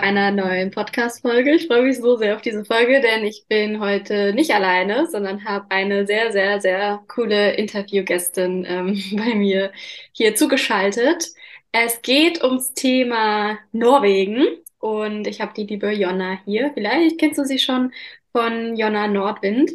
einer 0.00 0.30
neuen 0.30 0.70
Podcast-Folge. 0.70 1.54
Ich 1.54 1.66
freue 1.66 1.82
mich 1.82 1.98
so 1.98 2.16
sehr 2.16 2.36
auf 2.36 2.42
diese 2.42 2.64
Folge, 2.64 3.00
denn 3.00 3.24
ich 3.24 3.46
bin 3.48 3.80
heute 3.80 4.32
nicht 4.34 4.52
alleine, 4.54 5.06
sondern 5.08 5.44
habe 5.44 5.66
eine 5.70 6.06
sehr, 6.06 6.32
sehr, 6.32 6.60
sehr 6.60 7.02
coole 7.08 7.54
Interviewgästin 7.54 8.64
ähm, 8.68 9.02
bei 9.16 9.34
mir 9.34 9.72
hier 10.12 10.34
zugeschaltet. 10.34 11.28
Es 11.72 12.02
geht 12.02 12.42
ums 12.42 12.74
Thema 12.74 13.58
Norwegen 13.72 14.46
und 14.78 15.26
ich 15.26 15.40
habe 15.40 15.54
die 15.54 15.66
liebe 15.66 15.90
Jonna 15.92 16.38
hier. 16.44 16.70
Vielleicht 16.74 17.18
kennst 17.18 17.38
du 17.38 17.44
sie 17.44 17.58
schon 17.58 17.92
von 18.32 18.76
Jonna 18.76 19.08
Nordwind. 19.08 19.70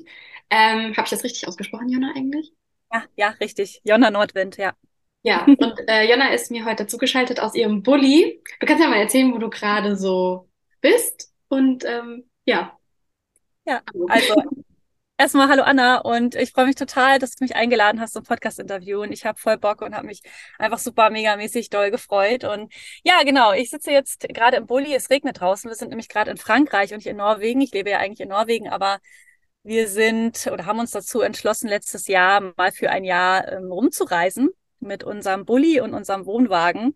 Ähm, 0.49 0.95
habe 0.95 1.03
ich 1.03 1.09
das 1.09 1.23
richtig 1.23 1.47
ausgesprochen, 1.47 1.89
Jonna, 1.89 2.13
eigentlich? 2.15 2.51
Ja, 2.91 3.03
ja, 3.15 3.29
richtig. 3.39 3.81
Jonna 3.83 4.11
Nordwind, 4.11 4.57
ja. 4.57 4.73
Ja, 5.21 5.45
und 5.45 5.73
äh, 5.87 6.09
Jonna 6.09 6.33
ist 6.33 6.49
mir 6.49 6.65
heute 6.65 6.87
zugeschaltet 6.87 7.39
aus 7.39 7.53
ihrem 7.53 7.83
Bulli. 7.83 8.41
Du 8.59 8.65
kannst 8.65 8.81
ja 8.81 8.89
mal 8.89 8.99
erzählen, 8.99 9.33
wo 9.33 9.37
du 9.37 9.49
gerade 9.49 9.97
so 9.97 10.49
bist. 10.79 11.33
Und 11.49 11.83
ähm, 11.83 12.29
ja. 12.45 12.77
Ja, 13.65 13.81
also 14.07 14.33
erstmal 15.17 15.49
hallo 15.49 15.63
Anna 15.63 15.97
und 15.99 16.35
ich 16.35 16.51
freue 16.51 16.65
mich 16.67 16.75
total, 16.75 17.19
dass 17.19 17.35
du 17.35 17.43
mich 17.43 17.55
eingeladen 17.55 17.99
hast 17.99 18.13
zum 18.13 18.23
Podcast-Interview 18.23 19.01
und 19.01 19.11
ich 19.11 19.25
habe 19.25 19.37
voll 19.37 19.57
Bock 19.57 19.81
und 19.81 19.93
habe 19.93 20.07
mich 20.07 20.21
einfach 20.57 20.79
super 20.79 21.09
megamäßig 21.09 21.69
doll 21.69 21.91
gefreut. 21.91 22.45
Und 22.45 22.73
ja, 23.03 23.21
genau, 23.23 23.51
ich 23.51 23.69
sitze 23.69 23.91
jetzt 23.91 24.21
gerade 24.29 24.55
im 24.55 24.67
Bulli, 24.67 24.95
es 24.95 25.09
regnet 25.09 25.41
draußen. 25.41 25.69
Wir 25.69 25.75
sind 25.75 25.89
nämlich 25.89 26.07
gerade 26.07 26.31
in 26.31 26.37
Frankreich 26.37 26.91
und 26.91 26.97
nicht 26.97 27.07
in 27.07 27.17
Norwegen. 27.17 27.59
Ich 27.59 27.73
lebe 27.73 27.89
ja 27.89 27.99
eigentlich 27.99 28.21
in 28.21 28.29
Norwegen, 28.29 28.69
aber 28.69 28.99
wir 29.63 29.89
sind 29.89 30.47
oder 30.51 30.65
haben 30.65 30.79
uns 30.79 30.91
dazu 30.91 31.19
entschlossen, 31.19 31.67
letztes 31.67 32.07
Jahr 32.07 32.53
mal 32.55 32.71
für 32.71 32.89
ein 32.89 33.03
Jahr 33.03 33.51
ähm, 33.51 33.69
rumzureisen 33.69 34.49
mit 34.79 35.03
unserem 35.03 35.45
Bulli 35.45 35.81
und 35.81 35.93
unserem 35.93 36.25
Wohnwagen 36.25 36.95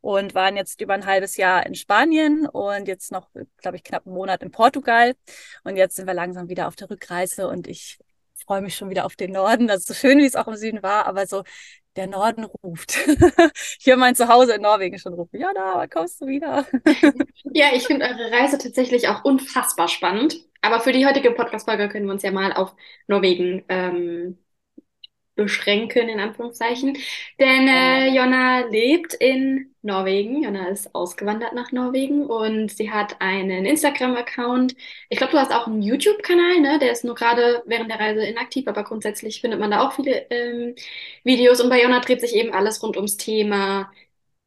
und 0.00 0.34
waren 0.34 0.56
jetzt 0.56 0.80
über 0.80 0.94
ein 0.94 1.06
halbes 1.06 1.36
Jahr 1.36 1.66
in 1.66 1.74
Spanien 1.74 2.46
und 2.46 2.88
jetzt 2.88 3.12
noch, 3.12 3.28
glaube 3.58 3.76
ich, 3.76 3.84
knapp 3.84 4.06
einen 4.06 4.14
Monat 4.14 4.42
in 4.42 4.50
Portugal. 4.50 5.14
Und 5.64 5.76
jetzt 5.76 5.96
sind 5.96 6.06
wir 6.06 6.14
langsam 6.14 6.48
wieder 6.48 6.68
auf 6.68 6.76
der 6.76 6.90
Rückreise 6.90 7.48
und 7.48 7.66
ich 7.66 7.98
freue 8.46 8.62
mich 8.62 8.74
schon 8.74 8.90
wieder 8.90 9.04
auf 9.04 9.16
den 9.16 9.32
Norden. 9.32 9.68
Das 9.68 9.80
ist 9.80 9.88
so 9.88 9.94
schön, 9.94 10.18
wie 10.18 10.26
es 10.26 10.36
auch 10.36 10.48
im 10.48 10.56
Süden 10.56 10.82
war, 10.82 11.06
aber 11.06 11.26
so 11.26 11.44
der 11.96 12.06
Norden 12.06 12.44
ruft. 12.44 12.96
ich 13.78 13.86
höre 13.86 13.96
mein 13.96 14.14
Zuhause 14.14 14.54
in 14.54 14.62
Norwegen 14.62 14.98
schon 14.98 15.14
rufen. 15.14 15.38
Ja, 15.38 15.52
da 15.52 15.86
kommst 15.86 16.20
du 16.20 16.26
wieder. 16.26 16.66
ja, 17.52 17.66
ich 17.74 17.86
finde 17.86 18.06
eure 18.06 18.30
Reise 18.30 18.58
tatsächlich 18.58 19.08
auch 19.08 19.24
unfassbar 19.24 19.88
spannend. 19.88 20.36
Aber 20.62 20.80
für 20.80 20.92
die 20.92 21.06
heutige 21.06 21.32
Podcast-Folge 21.32 21.88
können 21.88 22.06
wir 22.06 22.12
uns 22.12 22.22
ja 22.22 22.30
mal 22.30 22.52
auf 22.52 22.74
Norwegen 23.06 23.64
ähm, 23.68 24.38
beschränken, 25.34 26.08
in 26.08 26.20
Anführungszeichen. 26.20 26.96
Denn 27.38 27.68
äh, 27.68 28.08
Jonna 28.14 28.66
lebt 28.68 29.14
in 29.14 29.74
Norwegen. 29.82 30.42
Jonna 30.42 30.68
ist 30.68 30.94
ausgewandert 30.94 31.54
nach 31.54 31.72
Norwegen 31.72 32.26
und 32.26 32.70
sie 32.70 32.90
hat 32.90 33.20
einen 33.20 33.64
Instagram-Account. 33.64 34.74
Ich 35.08 35.18
glaube, 35.18 35.32
du 35.32 35.38
hast 35.38 35.52
auch 35.52 35.66
einen 35.66 35.82
YouTube-Kanal, 35.82 36.60
ne? 36.60 36.78
Der 36.78 36.92
ist 36.92 37.04
nur 37.04 37.14
gerade 37.14 37.62
während 37.66 37.90
der 37.90 38.00
Reise 38.00 38.24
inaktiv, 38.26 38.68
aber 38.68 38.84
grundsätzlich 38.84 39.40
findet 39.40 39.60
man 39.60 39.70
da 39.70 39.86
auch 39.86 39.92
viele 39.94 40.26
ähm, 40.30 40.74
Videos. 41.24 41.60
Und 41.60 41.70
bei 41.70 41.82
Jonna 41.82 42.00
dreht 42.00 42.20
sich 42.20 42.34
eben 42.34 42.52
alles 42.52 42.82
rund 42.82 42.96
ums 42.96 43.16
Thema 43.16 43.90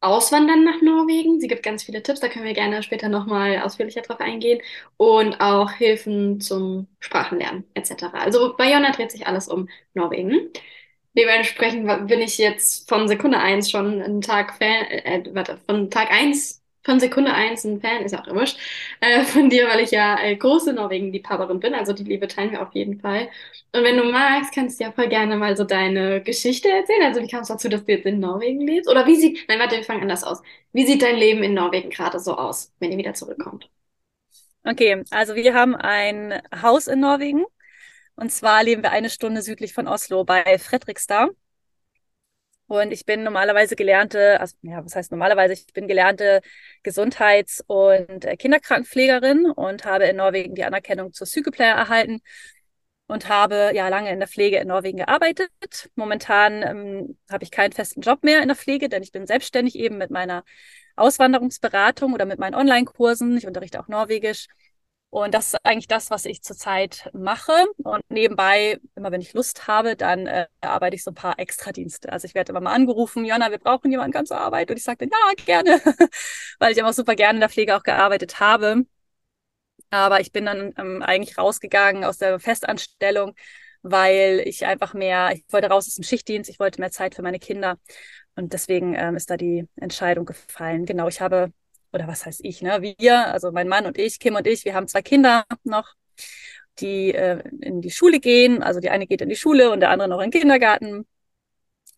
Auswandern 0.04 0.64
nach 0.64 0.80
Norwegen. 0.82 1.40
Sie 1.40 1.48
gibt 1.48 1.62
ganz 1.62 1.82
viele 1.84 2.02
Tipps, 2.02 2.20
da 2.20 2.28
können 2.28 2.44
wir 2.44 2.54
gerne 2.54 2.82
später 2.82 3.08
nochmal 3.08 3.60
ausführlicher 3.60 4.02
drauf 4.02 4.20
eingehen. 4.20 4.60
Und 4.96 5.40
auch 5.40 5.72
Hilfen 5.72 6.40
zum 6.40 6.88
Sprachenlernen 7.00 7.64
etc. 7.74 8.04
Also 8.14 8.54
bei 8.56 8.72
Jonna 8.72 8.92
dreht 8.92 9.12
sich 9.12 9.26
alles 9.26 9.48
um 9.48 9.68
Norwegen. 9.94 10.50
Dementsprechend 11.16 12.08
bin 12.08 12.20
ich 12.20 12.38
jetzt 12.38 12.88
von 12.88 13.06
Sekunde 13.08 13.38
eins 13.38 13.70
schon 13.70 14.02
ein 14.02 14.20
Tag 14.20 14.54
Fan, 14.58 14.86
äh, 14.86 15.22
warte, 15.32 15.58
von 15.66 15.90
Tag 15.90 16.10
eins, 16.10 16.63
von 16.84 17.00
Sekunde 17.00 17.32
eins 17.32 17.64
ein 17.64 17.80
Fan, 17.80 18.02
ist 18.04 18.12
ja 18.12 18.20
auch 18.22 18.26
immer, 18.28 18.44
äh, 19.00 19.24
von 19.24 19.48
dir, 19.50 19.68
weil 19.68 19.80
ich 19.80 19.90
ja 19.90 20.18
äh, 20.22 20.36
große 20.36 20.72
Norwegen-Liebhaberin 20.72 21.60
bin. 21.60 21.74
Also 21.74 21.92
die 21.92 22.04
Liebe 22.04 22.28
teilen 22.28 22.52
wir 22.52 22.62
auf 22.62 22.74
jeden 22.74 23.00
Fall. 23.00 23.28
Und 23.72 23.82
wenn 23.84 23.96
du 23.96 24.04
magst, 24.04 24.54
kannst 24.54 24.80
du 24.80 24.84
ja 24.84 24.92
voll 24.92 25.08
gerne 25.08 25.36
mal 25.36 25.56
so 25.56 25.64
deine 25.64 26.22
Geschichte 26.22 26.68
erzählen. 26.70 27.02
Also 27.04 27.20
wie 27.22 27.28
kam 27.28 27.40
es 27.42 27.48
dazu, 27.48 27.68
dass 27.68 27.84
du 27.84 27.92
jetzt 27.92 28.06
in 28.06 28.20
Norwegen 28.20 28.60
lebst? 28.60 28.88
Oder 28.90 29.06
wie 29.06 29.16
sieht, 29.16 29.48
nein, 29.48 29.58
warte, 29.58 29.76
wir 29.76 29.84
fangen 29.84 30.02
anders 30.02 30.24
aus. 30.24 30.42
Wie 30.72 30.86
sieht 30.86 31.02
dein 31.02 31.16
Leben 31.16 31.42
in 31.42 31.54
Norwegen 31.54 31.90
gerade 31.90 32.20
so 32.20 32.36
aus, 32.36 32.72
wenn 32.80 32.92
ihr 32.92 32.98
wieder 32.98 33.14
zurückkommt? 33.14 33.68
Okay, 34.64 35.04
also 35.10 35.34
wir 35.34 35.54
haben 35.54 35.74
ein 35.76 36.40
Haus 36.62 36.86
in 36.86 37.00
Norwegen 37.00 37.44
und 38.16 38.32
zwar 38.32 38.64
leben 38.64 38.82
wir 38.82 38.92
eine 38.92 39.10
Stunde 39.10 39.42
südlich 39.42 39.74
von 39.74 39.88
Oslo 39.88 40.24
bei 40.24 40.58
Fredrikstad. 40.58 41.30
Und 42.66 42.92
ich 42.92 43.04
bin 43.04 43.22
normalerweise 43.24 43.76
gelernte, 43.76 44.40
also 44.40 44.56
ja, 44.62 44.82
was 44.84 44.96
heißt 44.96 45.10
normalerweise? 45.10 45.52
Ich 45.52 45.66
bin 45.74 45.86
gelernte 45.86 46.40
Gesundheits- 46.82 47.62
und 47.66 48.24
äh, 48.24 48.36
Kinderkrankenpflegerin 48.36 49.46
und 49.50 49.84
habe 49.84 50.04
in 50.04 50.16
Norwegen 50.16 50.54
die 50.54 50.64
Anerkennung 50.64 51.12
zur 51.12 51.26
Sykepleier 51.26 51.74
erhalten 51.74 52.20
und 53.06 53.28
habe 53.28 53.72
ja 53.74 53.88
lange 53.88 54.10
in 54.10 54.18
der 54.18 54.28
Pflege 54.28 54.58
in 54.58 54.68
Norwegen 54.68 54.98
gearbeitet. 54.98 55.50
Momentan 55.94 56.62
ähm, 56.62 57.18
habe 57.30 57.44
ich 57.44 57.50
keinen 57.50 57.72
festen 57.72 58.00
Job 58.00 58.22
mehr 58.24 58.40
in 58.40 58.48
der 58.48 58.56
Pflege, 58.56 58.88
denn 58.88 59.02
ich 59.02 59.12
bin 59.12 59.26
selbstständig 59.26 59.76
eben 59.76 59.98
mit 59.98 60.10
meiner 60.10 60.42
Auswanderungsberatung 60.96 62.14
oder 62.14 62.24
mit 62.24 62.38
meinen 62.38 62.54
Online-Kursen. 62.54 63.36
Ich 63.36 63.46
unterrichte 63.46 63.80
auch 63.80 63.88
Norwegisch 63.88 64.46
und 65.14 65.32
das 65.32 65.54
ist 65.54 65.58
eigentlich 65.62 65.86
das, 65.86 66.10
was 66.10 66.24
ich 66.24 66.42
zurzeit 66.42 67.08
mache. 67.12 67.52
Und 67.84 68.02
nebenbei, 68.08 68.80
immer 68.96 69.12
wenn 69.12 69.20
ich 69.20 69.32
Lust 69.32 69.68
habe, 69.68 69.94
dann 69.94 70.26
äh, 70.26 70.48
arbeite 70.60 70.96
ich 70.96 71.04
so 71.04 71.12
ein 71.12 71.14
paar 71.14 71.38
Extradienste. 71.38 72.10
Also 72.10 72.26
ich 72.26 72.34
werde 72.34 72.50
immer 72.50 72.60
mal 72.60 72.72
angerufen, 72.72 73.24
Jana, 73.24 73.52
wir 73.52 73.58
brauchen 73.58 73.92
jemanden 73.92 74.10
ganz 74.10 74.30
zur 74.30 74.40
Arbeit. 74.40 74.70
Und 74.70 74.76
ich 74.76 74.82
sage 74.82 75.06
dann, 75.06 75.10
ja, 75.10 75.44
gerne, 75.44 75.80
weil 76.58 76.72
ich 76.72 76.78
immer 76.78 76.92
super 76.92 77.14
gerne 77.14 77.36
in 77.36 77.40
der 77.40 77.48
Pflege 77.48 77.76
auch 77.76 77.84
gearbeitet 77.84 78.40
habe. 78.40 78.86
Aber 79.90 80.18
ich 80.20 80.32
bin 80.32 80.46
dann 80.46 80.74
ähm, 80.76 81.00
eigentlich 81.02 81.38
rausgegangen 81.38 82.02
aus 82.02 82.18
der 82.18 82.40
Festanstellung, 82.40 83.36
weil 83.82 84.42
ich 84.44 84.66
einfach 84.66 84.94
mehr, 84.94 85.30
ich 85.32 85.44
wollte 85.52 85.68
raus 85.68 85.86
aus 85.86 85.94
dem 85.94 86.02
Schichtdienst, 86.02 86.50
ich 86.50 86.58
wollte 86.58 86.80
mehr 86.80 86.90
Zeit 86.90 87.14
für 87.14 87.22
meine 87.22 87.38
Kinder. 87.38 87.78
Und 88.34 88.52
deswegen 88.52 88.96
ähm, 88.96 89.14
ist 89.14 89.30
da 89.30 89.36
die 89.36 89.68
Entscheidung 89.76 90.24
gefallen. 90.24 90.86
Genau, 90.86 91.06
ich 91.06 91.20
habe 91.20 91.52
oder 91.94 92.08
was 92.08 92.26
heißt 92.26 92.40
ich, 92.42 92.60
ne? 92.60 92.94
Wir, 92.98 93.32
also 93.32 93.52
mein 93.52 93.68
Mann 93.68 93.86
und 93.86 93.98
ich, 93.98 94.18
Kim 94.18 94.34
und 94.34 94.46
ich, 94.46 94.64
wir 94.64 94.74
haben 94.74 94.88
zwei 94.88 95.00
Kinder 95.00 95.44
noch, 95.62 95.94
die 96.80 97.14
äh, 97.14 97.42
in 97.60 97.80
die 97.80 97.90
Schule 97.90 98.18
gehen. 98.18 98.62
Also 98.62 98.80
die 98.80 98.90
eine 98.90 99.06
geht 99.06 99.20
in 99.20 99.28
die 99.28 99.36
Schule 99.36 99.70
und 99.70 99.80
der 99.80 99.90
andere 99.90 100.08
noch 100.08 100.20
in 100.20 100.30
den 100.30 100.40
Kindergarten. 100.40 101.06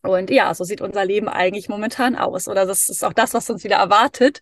Und 0.03 0.29
ja, 0.29 0.53
so 0.53 0.63
sieht 0.63 0.81
unser 0.81 1.03
Leben 1.03 1.27
eigentlich 1.27 1.67
momentan 1.67 2.15
aus. 2.15 2.47
Oder 2.47 2.65
das 2.67 2.87
ist 2.89 3.03
auch 3.03 3.13
das, 3.13 3.33
was 3.33 3.49
uns 3.49 3.63
wieder 3.63 3.77
erwartet, 3.77 4.39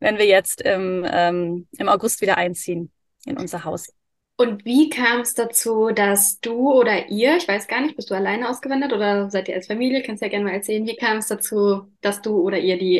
wenn 0.00 0.18
wir 0.18 0.26
jetzt 0.26 0.60
im, 0.60 1.06
ähm, 1.08 1.68
im 1.78 1.88
August 1.88 2.20
wieder 2.20 2.36
einziehen 2.36 2.90
in 3.24 3.38
unser 3.38 3.64
Haus. 3.64 3.92
Und 4.38 4.66
wie 4.66 4.90
kam 4.90 5.20
es 5.20 5.32
dazu, 5.32 5.90
dass 5.94 6.40
du 6.40 6.72
oder 6.72 7.08
ihr, 7.08 7.36
ich 7.36 7.48
weiß 7.48 7.68
gar 7.68 7.80
nicht, 7.80 7.96
bist 7.96 8.10
du 8.10 8.14
alleine 8.14 8.50
ausgewandert 8.50 8.92
oder 8.92 9.30
seid 9.30 9.48
ihr 9.48 9.54
als 9.54 9.68
Familie? 9.68 10.02
Kannst 10.02 10.22
ja 10.22 10.28
gerne 10.28 10.44
mal 10.44 10.52
erzählen, 10.52 10.84
wie 10.86 10.96
kam 10.96 11.18
es 11.18 11.28
dazu, 11.28 11.90
dass 12.02 12.20
du 12.20 12.40
oder 12.42 12.58
ihr 12.58 12.76
die 12.76 12.98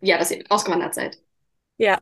ja, 0.00 0.18
dass 0.18 0.30
ihr 0.30 0.44
ausgewandert 0.48 0.94
seid. 0.94 1.18
Ja, 1.78 1.98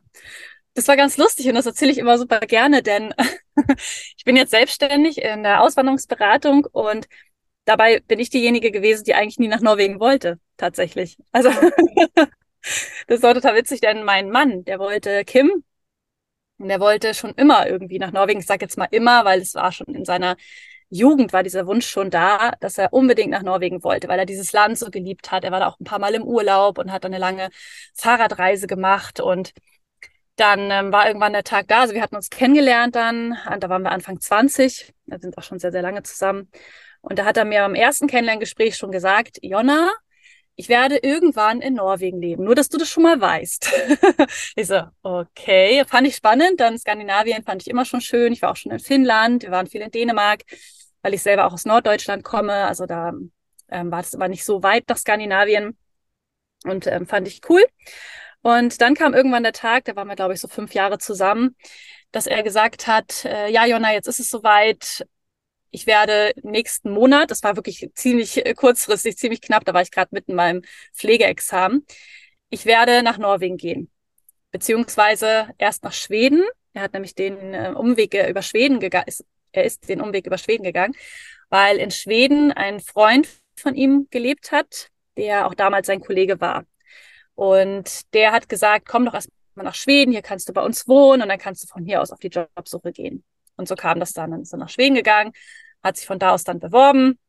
das 0.73 0.87
war 0.87 0.95
ganz 0.95 1.17
lustig 1.17 1.47
und 1.47 1.55
das 1.55 1.65
erzähle 1.65 1.91
ich 1.91 1.97
immer 1.97 2.17
super 2.17 2.39
gerne, 2.39 2.81
denn 2.81 3.13
ich 4.17 4.23
bin 4.25 4.35
jetzt 4.35 4.51
selbstständig 4.51 5.21
in 5.21 5.43
der 5.43 5.61
Auswanderungsberatung 5.61 6.65
und 6.71 7.07
dabei 7.65 7.99
bin 8.01 8.19
ich 8.19 8.29
diejenige 8.29 8.71
gewesen, 8.71 9.03
die 9.03 9.13
eigentlich 9.13 9.39
nie 9.39 9.47
nach 9.47 9.61
Norwegen 9.61 9.99
wollte, 9.99 10.39
tatsächlich. 10.57 11.17
Also 11.31 11.49
das 13.07 13.21
war 13.21 13.33
total 13.33 13.55
witzig, 13.55 13.81
denn 13.81 14.03
mein 14.03 14.29
Mann, 14.29 14.63
der 14.63 14.79
wollte 14.79 15.25
Kim, 15.25 15.63
der 16.57 16.79
wollte 16.79 17.13
schon 17.13 17.33
immer 17.35 17.67
irgendwie 17.67 17.99
nach 17.99 18.11
Norwegen. 18.11 18.39
Ich 18.39 18.45
sage 18.45 18.65
jetzt 18.65 18.77
mal 18.77 18.87
immer, 18.91 19.25
weil 19.25 19.41
es 19.41 19.55
war 19.55 19.71
schon 19.71 19.93
in 19.93 20.05
seiner 20.05 20.37
Jugend 20.93 21.31
war 21.31 21.41
dieser 21.41 21.67
Wunsch 21.67 21.87
schon 21.87 22.09
da, 22.09 22.51
dass 22.59 22.77
er 22.77 22.91
unbedingt 22.91 23.31
nach 23.31 23.43
Norwegen 23.43 23.81
wollte, 23.83 24.09
weil 24.09 24.19
er 24.19 24.25
dieses 24.25 24.51
Land 24.51 24.77
so 24.77 24.91
geliebt 24.91 25.31
hat. 25.31 25.45
Er 25.45 25.51
war 25.51 25.61
da 25.61 25.67
auch 25.69 25.79
ein 25.79 25.85
paar 25.85 25.99
Mal 25.99 26.13
im 26.15 26.23
Urlaub 26.23 26.77
und 26.77 26.91
hat 26.91 27.05
dann 27.05 27.13
eine 27.13 27.19
lange 27.19 27.49
Fahrradreise 27.95 28.67
gemacht 28.67 29.21
und 29.21 29.53
dann 30.35 30.69
ähm, 30.69 30.91
war 30.91 31.07
irgendwann 31.07 31.31
der 31.31 31.45
Tag 31.45 31.69
da. 31.69 31.81
Also 31.81 31.93
wir 31.93 32.01
hatten 32.01 32.17
uns 32.17 32.29
kennengelernt 32.29 32.95
dann, 32.95 33.37
da 33.59 33.69
waren 33.69 33.83
wir 33.83 33.91
Anfang 33.91 34.19
20, 34.19 34.93
wir 35.05 35.19
sind 35.19 35.37
auch 35.37 35.43
schon 35.43 35.59
sehr, 35.59 35.71
sehr 35.71 35.81
lange 35.81 36.03
zusammen. 36.03 36.49
Und 36.99 37.17
da 37.17 37.25
hat 37.25 37.37
er 37.37 37.45
mir 37.45 37.63
am 37.63 37.73
ersten 37.73 38.07
Kennenlerngespräch 38.07 38.75
schon 38.75 38.91
gesagt, 38.91 39.39
Jonna, 39.41 39.91
ich 40.55 40.69
werde 40.69 40.97
irgendwann 40.97 41.61
in 41.61 41.75
Norwegen 41.75 42.21
leben, 42.21 42.43
nur 42.43 42.55
dass 42.55 42.69
du 42.69 42.77
das 42.77 42.89
schon 42.89 43.03
mal 43.03 43.19
weißt. 43.19 43.71
ich 44.55 44.67
so, 44.67 44.81
okay, 45.01 45.83
fand 45.87 46.07
ich 46.07 46.15
spannend. 46.15 46.59
Dann 46.59 46.77
Skandinavien 46.77 47.43
fand 47.43 47.61
ich 47.61 47.69
immer 47.69 47.85
schon 47.85 48.01
schön. 48.01 48.33
Ich 48.33 48.41
war 48.41 48.51
auch 48.51 48.55
schon 48.55 48.71
in 48.71 48.79
Finnland, 48.79 49.43
wir 49.43 49.51
waren 49.51 49.67
viel 49.67 49.81
in 49.81 49.91
Dänemark, 49.91 50.43
weil 51.01 51.13
ich 51.13 51.21
selber 51.21 51.47
auch 51.47 51.53
aus 51.53 51.65
Norddeutschland 51.65 52.23
komme. 52.23 52.53
Also 52.53 52.85
da 52.85 53.13
ähm, 53.69 53.91
war 53.91 54.01
es 54.01 54.13
aber 54.13 54.27
nicht 54.27 54.45
so 54.45 54.61
weit 54.61 54.87
nach 54.89 54.97
Skandinavien 54.97 55.77
und 56.65 56.87
ähm, 56.87 57.07
fand 57.07 57.27
ich 57.27 57.41
cool. 57.49 57.63
Und 58.41 58.81
dann 58.81 58.95
kam 58.95 59.13
irgendwann 59.13 59.43
der 59.43 59.53
Tag, 59.53 59.85
da 59.85 59.95
waren 59.95 60.07
wir, 60.07 60.15
glaube 60.15 60.33
ich, 60.33 60.41
so 60.41 60.47
fünf 60.47 60.73
Jahre 60.73 60.97
zusammen, 60.97 61.55
dass 62.11 62.27
er 62.27 62.43
gesagt 62.43 62.87
hat, 62.87 63.25
äh, 63.25 63.49
ja, 63.49 63.65
Jonna, 63.65 63.93
jetzt 63.93 64.07
ist 64.07 64.19
es 64.19 64.29
soweit, 64.29 65.05
ich 65.71 65.87
werde 65.87 66.33
nächsten 66.43 66.91
Monat, 66.91 67.31
das 67.31 67.43
war 67.43 67.55
wirklich 67.55 67.89
ziemlich 67.95 68.45
äh, 68.45 68.53
kurzfristig, 68.53 69.17
ziemlich 69.17 69.41
knapp, 69.41 69.65
da 69.65 69.73
war 69.73 69.81
ich 69.81 69.91
gerade 69.91 70.09
mitten 70.11 70.31
in 70.31 70.37
meinem 70.37 70.61
Pflegeexamen, 70.93 71.85
ich 72.49 72.65
werde 72.65 73.03
nach 73.03 73.17
Norwegen 73.17 73.57
gehen, 73.57 73.89
beziehungsweise 74.51 75.49
erst 75.57 75.83
nach 75.83 75.93
Schweden. 75.93 76.43
Er 76.73 76.83
hat 76.83 76.93
nämlich 76.93 77.15
den 77.15 77.53
äh, 77.53 77.73
Umweg 77.75 78.13
äh, 78.13 78.29
über 78.29 78.41
Schweden 78.41 78.79
gegangen, 78.79 79.05
er 79.53 79.63
ist 79.65 79.87
den 79.89 80.01
Umweg 80.01 80.27
über 80.27 80.37
Schweden 80.37 80.63
gegangen, 80.63 80.95
weil 81.49 81.77
in 81.77 81.91
Schweden 81.91 82.51
ein 82.51 82.79
Freund 82.79 83.27
von 83.55 83.75
ihm 83.75 84.07
gelebt 84.11 84.51
hat, 84.51 84.89
der 85.17 85.47
auch 85.47 85.53
damals 85.53 85.87
sein 85.87 86.01
Kollege 86.01 86.39
war. 86.39 86.65
Und 87.35 88.13
der 88.13 88.31
hat 88.31 88.49
gesagt, 88.49 88.87
komm 88.87 89.05
doch 89.05 89.13
erstmal 89.13 89.65
nach 89.65 89.75
Schweden, 89.75 90.11
hier 90.11 90.21
kannst 90.21 90.47
du 90.49 90.53
bei 90.53 90.61
uns 90.63 90.87
wohnen 90.87 91.21
und 91.23 91.29
dann 91.29 91.39
kannst 91.39 91.63
du 91.63 91.67
von 91.67 91.85
hier 91.85 92.01
aus 92.01 92.11
auf 92.11 92.19
die 92.19 92.29
Jobsuche 92.29 92.91
gehen. 92.91 93.23
Und 93.61 93.67
so 93.67 93.75
kam 93.75 93.99
das 93.99 94.13
dann. 94.13 94.31
Dann 94.31 94.41
ist 94.41 94.53
er 94.53 94.57
nach 94.57 94.69
Schweden 94.69 94.95
gegangen, 94.95 95.33
hat 95.83 95.95
sich 95.95 96.07
von 96.07 96.17
da 96.17 96.31
aus 96.31 96.43
dann 96.43 96.59
beworben 96.59 97.19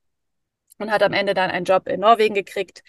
und 0.79 0.91
hat 0.91 1.03
am 1.03 1.13
Ende 1.13 1.35
dann 1.35 1.51
einen 1.51 1.67
Job 1.67 1.87
in 1.87 2.01
Norwegen 2.01 2.35
gekriegt. 2.35 2.83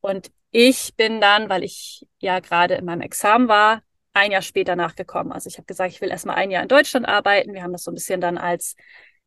Und 0.00 0.30
ich 0.50 0.94
bin 0.96 1.20
dann, 1.20 1.48
weil 1.48 1.64
ich 1.64 2.06
ja 2.18 2.40
gerade 2.40 2.74
in 2.74 2.84
meinem 2.84 3.00
Examen 3.00 3.48
war, 3.48 3.82
ein 4.12 4.32
Jahr 4.32 4.42
später 4.42 4.76
nachgekommen. 4.76 5.32
Also 5.32 5.48
ich 5.48 5.56
habe 5.56 5.64
gesagt, 5.64 5.92
ich 5.92 6.02
will 6.02 6.10
erstmal 6.10 6.36
ein 6.36 6.50
Jahr 6.50 6.62
in 6.62 6.68
Deutschland 6.68 7.08
arbeiten. 7.08 7.54
Wir 7.54 7.62
haben 7.62 7.72
das 7.72 7.84
so 7.84 7.90
ein 7.90 7.94
bisschen 7.94 8.20
dann 8.20 8.36
als 8.36 8.76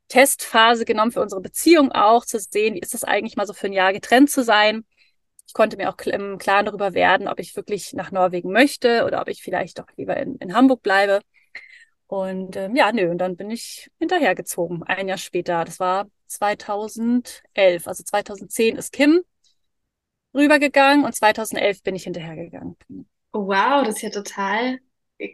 Testphase 0.08 0.86
genommen 0.86 1.12
für 1.12 1.22
unsere 1.22 1.42
Beziehung 1.42 1.92
auch, 1.92 2.26
zu 2.26 2.38
sehen, 2.40 2.76
wie 2.76 2.80
ist 2.80 2.94
das 2.94 3.04
eigentlich 3.04 3.38
mal 3.38 3.48
so 3.48 3.54
für 3.54 3.68
ein 3.68 3.74
Jahr 3.74 3.92
getrennt 3.92 4.30
zu 4.30 4.44
sein. 4.44 4.86
Ich 5.48 5.54
konnte 5.54 5.78
mir 5.78 5.90
auch 5.90 5.98
im 6.06 6.38
Klaren 6.38 6.68
darüber 6.68 6.94
werden, 6.94 7.28
ob 7.28 7.40
ich 7.40 7.56
wirklich 7.56 7.94
nach 7.94 8.12
Norwegen 8.12 8.52
möchte 8.52 9.06
oder 9.06 9.22
ob 9.22 9.30
ich 9.30 9.42
vielleicht 9.42 9.80
doch 9.80 9.88
lieber 9.96 10.16
in, 10.18 10.36
in 10.36 10.54
Hamburg 10.54 10.84
bleibe. 10.84 11.22
Und 12.14 12.56
ähm, 12.58 12.76
ja, 12.76 12.92
nö, 12.92 13.10
und 13.10 13.18
dann 13.18 13.36
bin 13.36 13.50
ich 13.50 13.90
hinterhergezogen, 13.98 14.84
ein 14.84 15.08
Jahr 15.08 15.18
später. 15.18 15.66
Das 15.66 15.80
war 15.80 16.06
2011. 16.28 17.88
Also 17.88 18.04
2010 18.04 18.76
ist 18.76 18.94
Kim 18.94 19.24
rübergegangen 20.36 21.06
und 21.06 21.16
2011 21.16 21.82
bin 21.82 21.96
ich 21.96 22.04
hinterhergegangen. 22.04 22.78
Oh, 23.32 23.48
wow, 23.48 23.84
das 23.84 23.96
ist 23.96 24.02
ja 24.04 24.12
total 24.12 24.80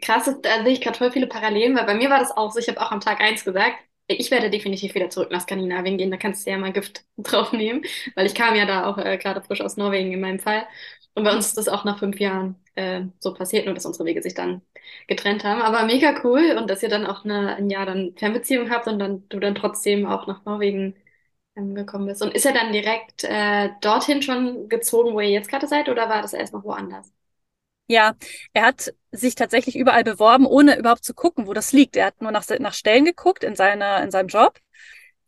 krass. 0.00 0.34
Da 0.40 0.64
sehe 0.64 0.72
ich 0.72 0.80
gerade 0.80 0.96
voll 0.96 1.12
viele 1.12 1.26
Parallelen, 1.26 1.76
weil 1.76 1.84
bei 1.84 1.94
mir 1.94 2.08
war 2.08 2.18
das 2.18 2.34
auch 2.34 2.50
so. 2.50 2.58
Ich 2.58 2.68
habe 2.70 2.80
auch 2.80 2.92
am 2.92 3.00
Tag 3.00 3.20
eins 3.20 3.44
gesagt, 3.44 3.76
ich 4.06 4.30
werde 4.30 4.48
definitiv 4.48 4.94
wieder 4.94 5.10
zurück 5.10 5.30
nach 5.30 5.42
Skandinavien 5.42 5.98
gehen. 5.98 6.10
Da 6.10 6.16
kannst 6.16 6.46
du 6.46 6.50
ja 6.50 6.56
mal 6.56 6.72
Gift 6.72 7.04
drauf 7.18 7.52
nehmen, 7.52 7.82
weil 8.14 8.24
ich 8.24 8.34
kam 8.34 8.54
ja 8.54 8.64
da 8.64 8.86
auch 8.86 8.96
äh, 8.96 9.18
gerade 9.18 9.42
frisch 9.42 9.60
aus 9.60 9.76
Norwegen 9.76 10.14
in 10.14 10.20
meinem 10.20 10.38
Fall. 10.38 10.66
Und 11.14 11.24
bei 11.24 11.34
uns 11.34 11.48
ist 11.48 11.58
das 11.58 11.68
auch 11.68 11.84
nach 11.84 11.98
fünf 11.98 12.18
Jahren 12.20 12.56
äh, 12.80 13.06
so 13.20 13.34
passiert, 13.34 13.66
nur 13.66 13.74
dass 13.74 13.86
unsere 13.86 14.04
Wege 14.06 14.22
sich 14.22 14.34
dann 14.34 14.62
getrennt 15.08 15.44
haben. 15.44 15.62
Aber 15.62 15.84
mega 15.84 16.20
cool 16.24 16.56
und 16.58 16.68
dass 16.70 16.82
ihr 16.82 16.88
dann 16.88 17.06
auch 17.06 17.24
eine, 17.24 17.56
ein 17.56 17.70
Jahr 17.70 17.86
dann 17.86 18.14
Fernbeziehung 18.16 18.70
habt 18.70 18.86
und 18.88 18.98
dann 18.98 19.28
du 19.28 19.38
dann 19.40 19.54
trotzdem 19.54 20.06
auch 20.06 20.26
nach 20.26 20.44
Norwegen 20.44 20.94
ähm, 21.56 21.74
gekommen 21.74 22.06
bist. 22.06 22.22
Und 22.22 22.34
ist 22.34 22.46
er 22.46 22.52
dann 22.54 22.72
direkt 22.72 23.24
äh, 23.24 23.70
dorthin 23.82 24.22
schon 24.22 24.68
gezogen, 24.68 25.14
wo 25.14 25.20
ihr 25.20 25.30
jetzt 25.30 25.50
gerade 25.50 25.66
seid, 25.68 25.88
oder 25.88 26.08
war 26.08 26.22
das 26.22 26.32
erst 26.34 26.52
noch 26.54 26.64
woanders? 26.64 27.12
Ja, 27.86 28.14
er 28.52 28.62
hat 28.66 28.94
sich 29.10 29.34
tatsächlich 29.34 29.76
überall 29.76 30.04
beworben, 30.04 30.46
ohne 30.46 30.78
überhaupt 30.78 31.04
zu 31.04 31.12
gucken, 31.12 31.46
wo 31.48 31.54
das 31.54 31.72
liegt. 31.72 31.96
Er 31.96 32.06
hat 32.06 32.22
nur 32.22 32.30
nach, 32.30 32.44
nach 32.60 32.72
Stellen 32.74 33.04
geguckt 33.04 33.42
in, 33.42 33.56
seiner, 33.56 34.02
in 34.02 34.10
seinem 34.12 34.28
Job 34.28 34.58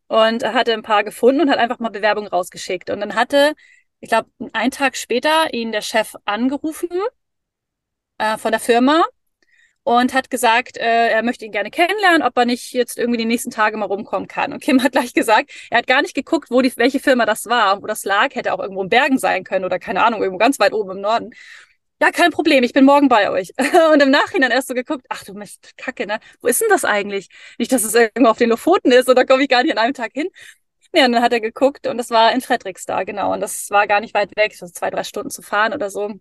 und 0.09 0.45
hatte 0.45 0.73
ein 0.75 0.83
paar 0.83 1.05
gefunden 1.05 1.43
und 1.43 1.51
hat 1.51 1.59
einfach 1.59 1.81
mal 1.81 1.91
Bewerbungen 1.91 2.29
rausgeschickt. 2.31 2.91
Und 2.91 3.01
dann 3.01 3.17
hatte, 3.17 3.55
ich 4.01 4.09
glaube, 4.11 4.31
einen 4.53 4.71
Tag 4.71 4.97
später 4.97 5.53
ihn 5.55 5.73
der 5.73 5.83
Chef 5.83 6.15
angerufen 6.25 6.89
äh, 8.19 8.39
von 8.39 8.53
der 8.53 8.61
Firma 8.61 9.05
und 9.85 10.15
hat 10.15 10.31
gesagt, 10.31 10.77
äh, 10.77 11.09
er 11.09 11.23
möchte 11.23 11.45
ihn 11.45 11.53
gerne 11.53 11.71
kennenlernen, 11.71 12.23
ob 12.23 12.37
er 12.37 12.45
nicht 12.45 12.73
jetzt 12.73 12.99
irgendwie 12.99 13.19
die 13.19 13.25
nächsten 13.25 13.51
Tage 13.51 13.77
mal 13.77 13.87
rumkommen 13.87 14.29
kann. 14.29 14.53
Und 14.53 14.63
Kim 14.63 14.83
hat 14.85 14.93
gleich 14.93 15.13
gesagt, 15.13 15.51
er 15.71 15.79
hat 15.79 15.87
gar 15.87 16.03
nicht 16.03 16.15
geguckt, 16.15 16.51
wo 16.51 16.63
die, 16.63 16.73
welche 16.77 17.01
Firma 17.01 17.27
das 17.27 17.47
war 17.47 17.77
und 17.77 17.83
wo 17.83 17.87
das 17.87 18.05
lag. 18.05 18.35
Hätte 18.35 18.53
auch 18.53 18.61
irgendwo 18.61 18.83
in 18.83 18.89
Bergen 18.89 19.19
sein 19.19 19.45
können 19.45 19.65
oder 19.65 19.79
keine 19.79 20.05
Ahnung, 20.05 20.23
irgendwo 20.23 20.39
ganz 20.39 20.59
weit 20.61 20.73
oben 20.73 20.93
im 20.93 21.01
Norden 21.01 21.33
ja, 22.03 22.11
kein 22.11 22.33
Problem, 22.33 22.65
ich 22.65 22.73
bin 22.73 22.85
morgen 22.85 23.09
bei 23.09 23.31
euch. 23.31 23.53
Und 23.93 24.03
im 24.03 24.11
Nachhinein 24.11 24.51
erst 24.51 24.67
so 24.69 24.75
geguckt, 24.75 25.07
ach 25.09 25.23
du 25.25 25.35
Mist, 25.35 25.77
Kacke, 25.77 26.05
ne? 26.07 26.19
Wo 26.41 26.49
ist 26.49 26.61
denn 26.61 26.69
das 26.69 26.85
eigentlich? 26.85 27.29
Nicht, 27.59 27.71
dass 27.71 27.85
es 27.85 27.95
irgendwo 27.95 28.31
auf 28.31 28.39
den 28.39 28.49
Lofoten 28.51 28.91
ist 28.91 29.09
oder 29.09 29.25
komme 29.25 29.45
ich 29.45 29.49
gar 29.49 29.63
nicht 29.63 29.71
an 29.73 29.79
einem 29.79 29.95
Tag 29.95 30.11
hin. 30.13 30.29
Ja, 30.95 31.07
und 31.07 31.13
dann 31.13 31.23
hat 31.23 31.33
er 31.33 31.41
geguckt 31.41 31.87
und 31.87 31.99
das 31.99 32.11
war 32.11 32.33
in 32.33 32.41
Fredrikstad, 32.41 33.07
genau. 33.07 33.33
Und 33.33 33.41
das 33.41 33.71
war 33.71 33.87
gar 33.87 34.01
nicht 34.01 34.15
weit 34.15 34.37
weg, 34.37 34.55
so 34.57 34.67
zwei, 34.67 34.91
drei 34.91 35.05
Stunden 35.05 35.31
zu 35.31 35.43
fahren 35.43 35.75
oder 35.75 35.91
so. 35.91 36.15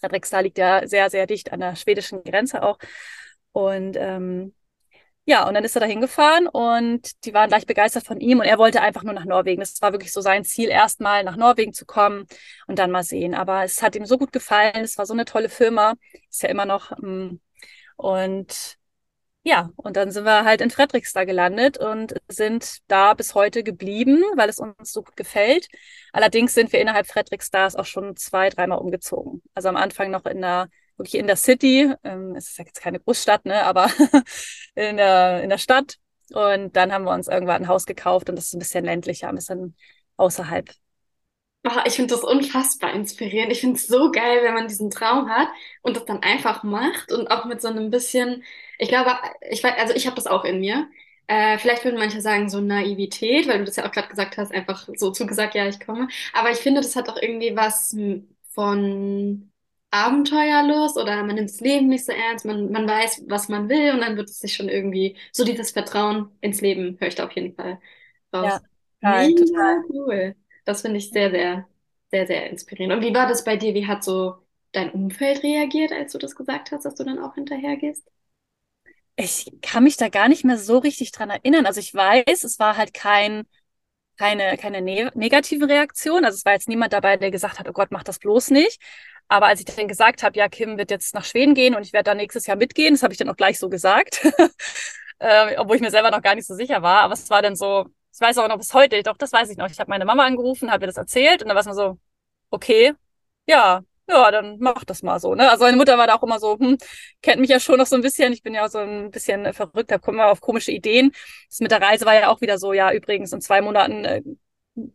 Fredrikstad 0.00 0.42
liegt 0.44 0.58
ja 0.58 0.86
sehr, 0.86 1.10
sehr 1.10 1.26
dicht 1.26 1.52
an 1.52 1.60
der 1.60 1.76
schwedischen 1.76 2.22
Grenze 2.24 2.62
auch. 2.62 2.78
Und 3.52 3.96
ähm, 3.96 4.54
ja, 5.28 5.48
und 5.48 5.54
dann 5.54 5.64
ist 5.64 5.74
er 5.74 5.80
da 5.80 5.86
hingefahren 5.86 6.46
und 6.46 7.24
die 7.24 7.34
waren 7.34 7.48
gleich 7.48 7.66
begeistert 7.66 8.04
von 8.04 8.20
ihm 8.20 8.38
und 8.38 8.46
er 8.46 8.58
wollte 8.58 8.80
einfach 8.80 9.02
nur 9.02 9.12
nach 9.12 9.24
Norwegen. 9.24 9.60
Das 9.60 9.82
war 9.82 9.92
wirklich 9.92 10.12
so 10.12 10.20
sein 10.20 10.44
Ziel, 10.44 10.68
erstmal 10.68 11.24
nach 11.24 11.36
Norwegen 11.36 11.72
zu 11.72 11.84
kommen 11.84 12.26
und 12.68 12.78
dann 12.78 12.92
mal 12.92 13.02
sehen. 13.02 13.34
Aber 13.34 13.64
es 13.64 13.82
hat 13.82 13.96
ihm 13.96 14.06
so 14.06 14.18
gut 14.18 14.32
gefallen, 14.32 14.84
es 14.84 14.98
war 14.98 15.06
so 15.06 15.14
eine 15.14 15.24
tolle 15.24 15.48
Firma, 15.48 15.94
ist 16.30 16.42
ja 16.42 16.48
immer 16.48 16.64
noch. 16.64 16.92
Mm, 16.98 17.40
und 17.96 18.78
ja, 19.46 19.70
und 19.76 19.96
dann 19.96 20.10
sind 20.10 20.24
wir 20.24 20.44
halt 20.44 20.60
in 20.60 20.70
Fredrikstad 20.70 21.24
gelandet 21.26 21.78
und 21.78 22.14
sind 22.26 22.78
da 22.88 23.14
bis 23.14 23.36
heute 23.36 23.62
geblieben, 23.62 24.20
weil 24.34 24.48
es 24.48 24.58
uns 24.58 24.92
so 24.92 25.04
gut 25.04 25.16
gefällt. 25.16 25.68
Allerdings 26.12 26.52
sind 26.52 26.72
wir 26.72 26.80
innerhalb 26.80 27.06
Fredrikstads 27.06 27.76
auch 27.76 27.84
schon 27.84 28.16
zwei, 28.16 28.48
dreimal 28.50 28.78
umgezogen. 28.78 29.42
Also 29.54 29.68
am 29.68 29.76
Anfang 29.76 30.10
noch 30.10 30.24
in 30.26 30.40
der 30.40 30.68
wirklich 30.96 31.14
in 31.14 31.28
der 31.28 31.36
City. 31.36 31.92
Ähm, 32.02 32.34
es 32.34 32.48
ist 32.48 32.58
ja 32.58 32.64
jetzt 32.64 32.80
keine 32.80 32.98
Großstadt, 32.98 33.44
ne, 33.44 33.62
aber 33.62 33.88
in 34.74 34.96
der, 34.96 35.44
in 35.44 35.50
der 35.50 35.58
Stadt. 35.58 35.96
Und 36.32 36.74
dann 36.74 36.92
haben 36.92 37.04
wir 37.04 37.12
uns 37.12 37.28
irgendwann 37.28 37.62
ein 37.62 37.68
Haus 37.68 37.86
gekauft 37.86 38.28
und 38.28 38.34
das 38.36 38.46
ist 38.46 38.54
ein 38.54 38.58
bisschen 38.58 38.84
ländlicher, 38.84 39.28
ein 39.28 39.36
bisschen 39.36 39.76
außerhalb. 40.16 40.70
Oh, 41.68 41.80
ich 41.84 41.94
finde 41.94 42.14
das 42.14 42.22
unfassbar 42.22 42.92
inspirierend. 42.94 43.50
Ich 43.52 43.60
finde 43.60 43.76
es 43.76 43.86
so 43.88 44.12
geil, 44.12 44.40
wenn 44.44 44.54
man 44.54 44.68
diesen 44.68 44.90
Traum 44.90 45.28
hat 45.28 45.48
und 45.82 45.96
das 45.96 46.04
dann 46.04 46.22
einfach 46.22 46.62
macht 46.62 47.10
und 47.12 47.28
auch 47.30 47.44
mit 47.44 47.60
so 47.60 47.68
einem 47.68 47.90
bisschen, 47.90 48.44
ich 48.78 48.88
glaube, 48.88 49.10
ich 49.50 49.64
weiß, 49.64 49.74
also 49.78 49.94
ich 49.94 50.06
habe 50.06 50.14
das 50.16 50.26
auch 50.28 50.44
in 50.44 50.60
mir. 50.60 50.88
Äh, 51.26 51.58
vielleicht 51.58 51.84
würden 51.84 51.98
manche 51.98 52.20
sagen, 52.20 52.48
so 52.48 52.60
Naivität, 52.60 53.48
weil 53.48 53.58
du 53.58 53.64
das 53.64 53.74
ja 53.76 53.86
auch 53.86 53.90
gerade 53.90 54.06
gesagt 54.08 54.38
hast, 54.38 54.52
einfach 54.52 54.88
so 54.96 55.10
zugesagt, 55.10 55.56
ja, 55.56 55.66
ich 55.66 55.80
komme. 55.84 56.06
Aber 56.32 56.50
ich 56.52 56.58
finde, 56.58 56.80
das 56.82 56.94
hat 56.94 57.08
auch 57.08 57.16
irgendwie 57.20 57.56
was 57.56 57.96
von 58.54 59.50
abenteuerlos 59.90 60.96
oder 60.96 61.22
man 61.24 61.34
nimmt 61.36 61.50
das 61.50 61.60
Leben 61.60 61.88
nicht 61.88 62.04
so 62.04 62.12
ernst, 62.12 62.44
man, 62.44 62.70
man 62.70 62.86
weiß, 62.88 63.24
was 63.28 63.48
man 63.48 63.68
will 63.68 63.92
und 63.92 64.00
dann 64.00 64.16
wird 64.16 64.28
es 64.30 64.38
sich 64.40 64.54
schon 64.54 64.68
irgendwie, 64.68 65.16
so 65.32 65.44
dieses 65.44 65.70
Vertrauen 65.72 66.30
ins 66.40 66.60
Leben 66.60 66.96
höre 67.00 67.08
ich 67.08 67.14
da 67.14 67.24
auf 67.26 67.32
jeden 67.32 67.54
Fall 67.54 67.80
raus. 68.32 68.60
Ja, 69.02 69.26
total, 69.34 69.34
total. 69.34 69.84
cool. 69.90 70.36
Das 70.66 70.82
finde 70.82 70.98
ich 70.98 71.10
sehr, 71.10 71.30
sehr, 71.30 71.66
sehr, 72.10 72.26
sehr 72.26 72.50
inspirierend. 72.50 72.96
Und 72.96 73.02
wie 73.02 73.14
war 73.14 73.26
das 73.28 73.44
bei 73.44 73.56
dir? 73.56 73.72
Wie 73.74 73.86
hat 73.86 74.04
so 74.04 74.36
dein 74.72 74.90
Umfeld 74.92 75.42
reagiert, 75.42 75.92
als 75.92 76.12
du 76.12 76.18
das 76.18 76.36
gesagt 76.36 76.72
hast, 76.72 76.84
dass 76.84 76.94
du 76.96 77.04
dann 77.04 77.18
auch 77.18 77.34
hinterher 77.36 77.76
gehst? 77.78 78.06
Ich 79.16 79.50
kann 79.62 79.84
mich 79.84 79.96
da 79.96 80.08
gar 80.10 80.28
nicht 80.28 80.44
mehr 80.44 80.58
so 80.58 80.78
richtig 80.78 81.10
dran 81.12 81.30
erinnern. 81.30 81.64
Also 81.66 81.80
ich 81.80 81.94
weiß, 81.94 82.44
es 82.44 82.58
war 82.58 82.76
halt 82.76 82.92
kein, 82.92 83.44
keine, 84.18 84.56
keine 84.58 84.82
ne 84.82 85.10
negative 85.14 85.68
Reaktion. 85.68 86.24
Also 86.24 86.36
es 86.36 86.44
war 86.44 86.54
jetzt 86.54 86.68
niemand 86.68 86.92
dabei, 86.92 87.16
der 87.16 87.30
gesagt 87.30 87.58
hat, 87.58 87.68
oh 87.68 87.72
Gott, 87.72 87.90
mach 87.92 88.04
das 88.04 88.18
bloß 88.18 88.50
nicht. 88.50 88.80
Aber 89.28 89.46
als 89.46 89.60
ich 89.60 89.66
dann 89.66 89.88
gesagt 89.88 90.22
habe, 90.22 90.38
ja, 90.38 90.48
Kim 90.48 90.78
wird 90.78 90.90
jetzt 90.90 91.14
nach 91.14 91.24
Schweden 91.24 91.54
gehen 91.54 91.74
und 91.74 91.82
ich 91.84 91.92
werde 91.92 92.10
da 92.10 92.14
nächstes 92.14 92.46
Jahr 92.46 92.56
mitgehen, 92.58 92.94
das 92.94 93.02
habe 93.02 93.12
ich 93.14 93.18
dann 93.18 93.30
auch 93.30 93.36
gleich 93.36 93.58
so 93.58 93.68
gesagt, 93.70 94.22
äh, 95.20 95.56
obwohl 95.58 95.76
ich 95.76 95.82
mir 95.82 95.90
selber 95.90 96.10
noch 96.10 96.22
gar 96.22 96.34
nicht 96.34 96.46
so 96.46 96.54
sicher 96.54 96.82
war. 96.82 97.00
Aber 97.02 97.14
es 97.14 97.30
war 97.30 97.42
dann 97.42 97.56
so, 97.56 97.86
ich 98.16 98.20
weiß 98.20 98.38
auch 98.38 98.48
noch 98.48 98.56
bis 98.56 98.72
heute, 98.72 99.02
doch, 99.02 99.18
das 99.18 99.32
weiß 99.32 99.50
ich 99.50 99.58
noch. 99.58 99.70
Ich 99.70 99.78
habe 99.78 99.90
meine 99.90 100.06
Mama 100.06 100.24
angerufen, 100.24 100.70
habe 100.70 100.84
mir 100.84 100.86
das 100.86 100.96
erzählt 100.96 101.42
und 101.42 101.48
dann 101.48 101.54
war 101.54 101.60
es 101.60 101.66
mir 101.66 101.74
so, 101.74 101.98
okay, 102.50 102.94
ja, 103.46 103.82
ja, 104.08 104.30
dann 104.30 104.56
mach 104.58 104.84
das 104.84 105.02
mal 105.02 105.20
so. 105.20 105.34
Ne? 105.34 105.50
Also 105.50 105.64
meine 105.64 105.76
Mutter 105.76 105.98
war 105.98 106.06
da 106.06 106.14
auch 106.14 106.22
immer 106.22 106.38
so, 106.40 106.58
hm, 106.58 106.78
kennt 107.22 107.40
mich 107.40 107.50
ja 107.50 107.60
schon 107.60 107.78
noch 107.78 107.86
so 107.86 107.96
ein 107.96 108.02
bisschen. 108.02 108.32
Ich 108.32 108.42
bin 108.42 108.54
ja 108.54 108.68
so 108.70 108.78
ein 108.78 109.10
bisschen 109.10 109.52
verrückt, 109.52 109.90
da 109.90 109.98
kommen 109.98 110.16
wir 110.18 110.28
auf 110.28 110.40
komische 110.40 110.72
Ideen. 110.72 111.12
Das 111.50 111.60
mit 111.60 111.70
der 111.70 111.82
Reise 111.82 112.06
war 112.06 112.14
ja 112.14 112.28
auch 112.28 112.40
wieder 112.40 112.58
so, 112.58 112.72
ja, 112.72 112.90
übrigens 112.92 113.32
in 113.32 113.40
zwei 113.42 113.60
Monaten 113.60 114.04
äh, 114.06 114.22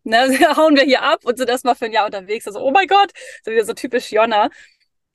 ne, 0.04 0.28
hauen 0.56 0.74
wir 0.76 0.84
hier 0.84 1.02
ab 1.02 1.20
und 1.24 1.38
sind 1.38 1.48
erstmal 1.48 1.76
für 1.76 1.86
ein 1.86 1.92
Jahr 1.92 2.06
unterwegs. 2.06 2.46
Also, 2.48 2.60
oh 2.60 2.72
mein 2.72 2.88
Gott, 2.88 3.12
so 3.44 3.52
wieder 3.52 3.64
so 3.64 3.74
typisch 3.74 4.10
Jonna. 4.10 4.50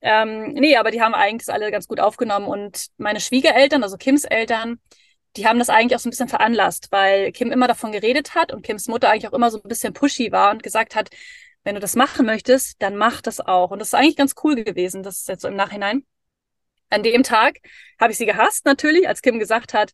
Ähm, 0.02 0.54
nee, 0.54 0.78
aber 0.78 0.92
die 0.92 1.02
haben 1.02 1.16
eigentlich 1.16 1.50
alle 1.52 1.72
ganz 1.72 1.88
gut 1.88 2.00
aufgenommen 2.00 2.48
und 2.48 2.88
meine 2.98 3.20
Schwiegereltern, 3.20 3.84
also 3.84 3.98
Kims 3.98 4.24
Eltern, 4.26 4.80
die 5.36 5.48
haben 5.48 5.60
das 5.60 5.70
eigentlich 5.70 5.96
auch 5.96 6.00
so 6.00 6.10
ein 6.10 6.12
bisschen 6.12 6.30
veranlasst, 6.30 6.88
weil 6.92 7.32
Kim 7.32 7.52
immer 7.52 7.68
davon 7.68 7.92
geredet 7.92 8.34
hat 8.36 8.54
und 8.54 8.64
Kims 8.64 8.88
Mutter 8.88 9.10
eigentlich 9.10 9.28
auch 9.28 9.34
immer 9.34 9.52
so 9.52 9.62
ein 9.62 9.68
bisschen 9.68 9.94
pushy 9.94 10.32
war 10.32 10.52
und 10.52 10.64
gesagt 10.64 10.96
hat, 10.96 11.10
wenn 11.64 11.76
du 11.76 11.82
das 11.82 11.96
machen 11.96 12.26
möchtest, 12.26 12.82
dann 12.82 12.96
mach 12.96 13.22
das 13.22 13.40
auch. 13.40 13.72
Und 13.72 13.80
das 13.80 13.90
ist 13.90 13.94
eigentlich 13.94 14.16
ganz 14.16 14.36
cool 14.44 14.56
gewesen, 14.56 15.04
das 15.04 15.20
ist 15.20 15.28
jetzt 15.28 15.42
so 15.42 15.48
im 15.48 15.56
Nachhinein. 15.56 16.06
An 16.90 17.04
dem 17.04 17.24
Tag 17.24 17.58
habe 18.00 18.12
ich 18.12 18.18
sie 18.18 18.26
gehasst 18.26 18.66
natürlich, 18.66 19.08
als 19.08 19.22
Kim 19.22 19.38
gesagt 19.38 19.74
hat, 19.74 19.92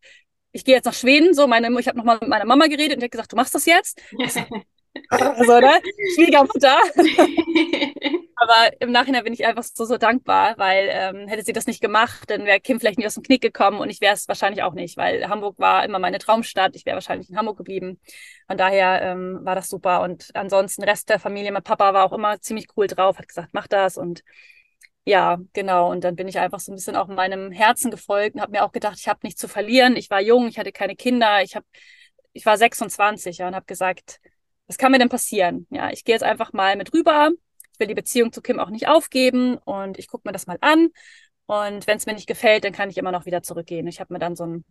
ich 0.52 0.63
gehe 0.63 0.75
jetzt 0.75 0.86
nach 0.86 0.94
Schweden, 0.94 1.34
so 1.34 1.48
meine, 1.48 1.68
ich 1.80 1.88
habe 1.88 1.98
nochmal 1.98 2.20
mit 2.22 2.30
meiner 2.30 2.46
Mama 2.46 2.68
geredet 2.68 2.94
und 2.94 3.00
die 3.00 3.06
hat 3.06 3.12
gesagt, 3.12 3.32
du 3.32 3.36
machst 3.36 3.56
das 3.56 3.66
jetzt. 3.66 4.02
also, 5.10 5.60
ne? 5.60 5.81
Schwiegermutter. 6.15 6.77
Aber 8.36 8.72
im 8.81 8.91
Nachhinein 8.91 9.24
bin 9.24 9.33
ich 9.33 9.45
einfach 9.45 9.63
so, 9.63 9.86
so 9.86 9.98
dankbar, 9.98 10.55
weil 10.57 10.89
ähm, 10.91 11.27
hätte 11.29 11.43
sie 11.43 11.53
das 11.53 11.65
nicht 11.65 11.81
gemacht, 11.81 12.29
dann 12.29 12.45
wäre 12.45 12.60
Kim 12.60 12.79
vielleicht 12.79 12.98
nicht 12.98 13.07
aus 13.07 13.13
dem 13.13 13.24
Knick 13.24 13.41
gekommen 13.41 13.79
und 13.79 13.89
ich 13.89 14.01
wäre 14.01 14.13
es 14.13 14.27
wahrscheinlich 14.27 14.63
auch 14.63 14.74
nicht, 14.74 14.98
weil 14.98 15.29
Hamburg 15.29 15.57
war 15.60 15.86
immer 15.86 16.00
meine 16.00 16.17
Traumstadt. 16.17 16.75
Ich 16.75 16.86
wäre 16.86 16.95
wahrscheinlich 16.95 17.29
in 17.29 17.38
Hamburg 17.38 17.57
geblieben. 17.57 18.01
Von 18.48 18.57
daher 18.57 19.01
ähm, 19.01 19.39
war 19.43 19.55
das 19.55 19.69
super. 19.69 20.01
Und 20.01 20.29
ansonsten, 20.33 20.83
Rest 20.83 21.10
der 21.10 21.19
Familie, 21.19 21.51
mein 21.53 21.63
Papa 21.63 21.93
war 21.93 22.03
auch 22.05 22.12
immer 22.13 22.39
ziemlich 22.41 22.67
cool 22.75 22.88
drauf, 22.88 23.17
hat 23.17 23.27
gesagt, 23.27 23.50
mach 23.53 23.67
das 23.67 23.98
und 23.98 24.24
ja, 25.05 25.38
genau. 25.53 25.91
Und 25.91 26.03
dann 26.03 26.15
bin 26.15 26.27
ich 26.27 26.39
einfach 26.39 26.60
so 26.60 26.72
ein 26.72 26.75
bisschen 26.75 26.95
auch 26.95 27.07
meinem 27.07 27.51
Herzen 27.51 27.91
gefolgt 27.91 28.36
und 28.36 28.41
habe 28.41 28.51
mir 28.53 28.63
auch 28.63 28.72
gedacht, 28.72 28.98
ich 29.00 29.07
habe 29.07 29.19
nichts 29.24 29.39
zu 29.41 29.48
verlieren. 29.48 29.95
Ich 29.98 30.10
war 30.10 30.22
jung, 30.22 30.48
ich 30.48 30.57
hatte 30.57 30.72
keine 30.72 30.95
Kinder, 30.95 31.41
ich 31.43 31.55
habe, 31.55 31.65
ich 32.33 32.45
war 32.45 32.57
26 32.57 33.39
ja, 33.39 33.48
und 33.48 33.55
habe 33.55 33.65
gesagt, 33.65 34.19
was 34.67 34.77
kann 34.77 34.91
mir 34.91 35.00
denn 35.00 35.10
passieren? 35.10 35.67
Ja, 35.70 35.89
ich 35.91 36.03
gehe 36.03 36.15
jetzt 36.15 36.24
einfach 36.24 36.53
mal 36.53 36.75
mit 36.75 36.93
rüber. 36.93 37.32
Ich 37.74 37.79
will 37.79 37.88
die 37.88 37.96
Beziehung 37.96 38.32
zu 38.32 38.41
Kim 38.41 38.60
auch 38.60 38.70
nicht 38.70 38.88
aufgeben 38.88 39.58
und 39.58 39.98
ich 39.98 40.08
gucke 40.08 40.27
mir 40.27 40.34
das 40.34 40.48
mal 40.48 40.58
an. 40.62 40.89
Und 41.46 41.88
wenn 41.88 41.98
es 41.98 42.05
mir 42.05 42.13
nicht 42.13 42.27
gefällt, 42.27 42.63
dann 42.63 42.72
kann 42.74 42.89
ich 42.89 42.98
immer 42.98 43.12
noch 43.12 43.25
wieder 43.25 43.43
zurückgehen. 43.43 43.88
Ich 43.88 44.00
habe 44.00 44.13
mir 44.13 44.20
dann 44.20 44.36
so 44.36 44.46
ein 44.46 44.65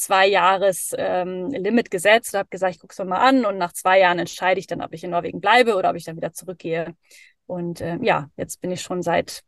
zwei 0.00 0.26
Jahres 0.26 0.94
ähm, 0.96 1.50
Limit 1.50 1.90
gesetzt 1.90 2.32
und 2.32 2.38
habe 2.38 2.48
gesagt, 2.48 2.74
ich 2.74 2.80
gucke 2.80 2.92
es 2.92 2.98
mir 2.98 3.04
mal 3.04 3.18
an 3.18 3.44
und 3.44 3.58
nach 3.58 3.72
zwei 3.72 4.00
Jahren 4.00 4.18
entscheide 4.18 4.58
ich 4.58 4.66
dann, 4.66 4.80
ob 4.80 4.94
ich 4.94 5.04
in 5.04 5.10
Norwegen 5.10 5.40
bleibe 5.40 5.76
oder 5.76 5.90
ob 5.90 5.96
ich 5.96 6.04
dann 6.04 6.16
wieder 6.16 6.32
zurückgehe. 6.32 6.96
Und 7.46 7.82
äh, 7.82 7.98
ja, 8.00 8.30
jetzt 8.36 8.60
bin 8.62 8.70
ich 8.70 8.80
schon 8.80 9.02
seit 9.02 9.42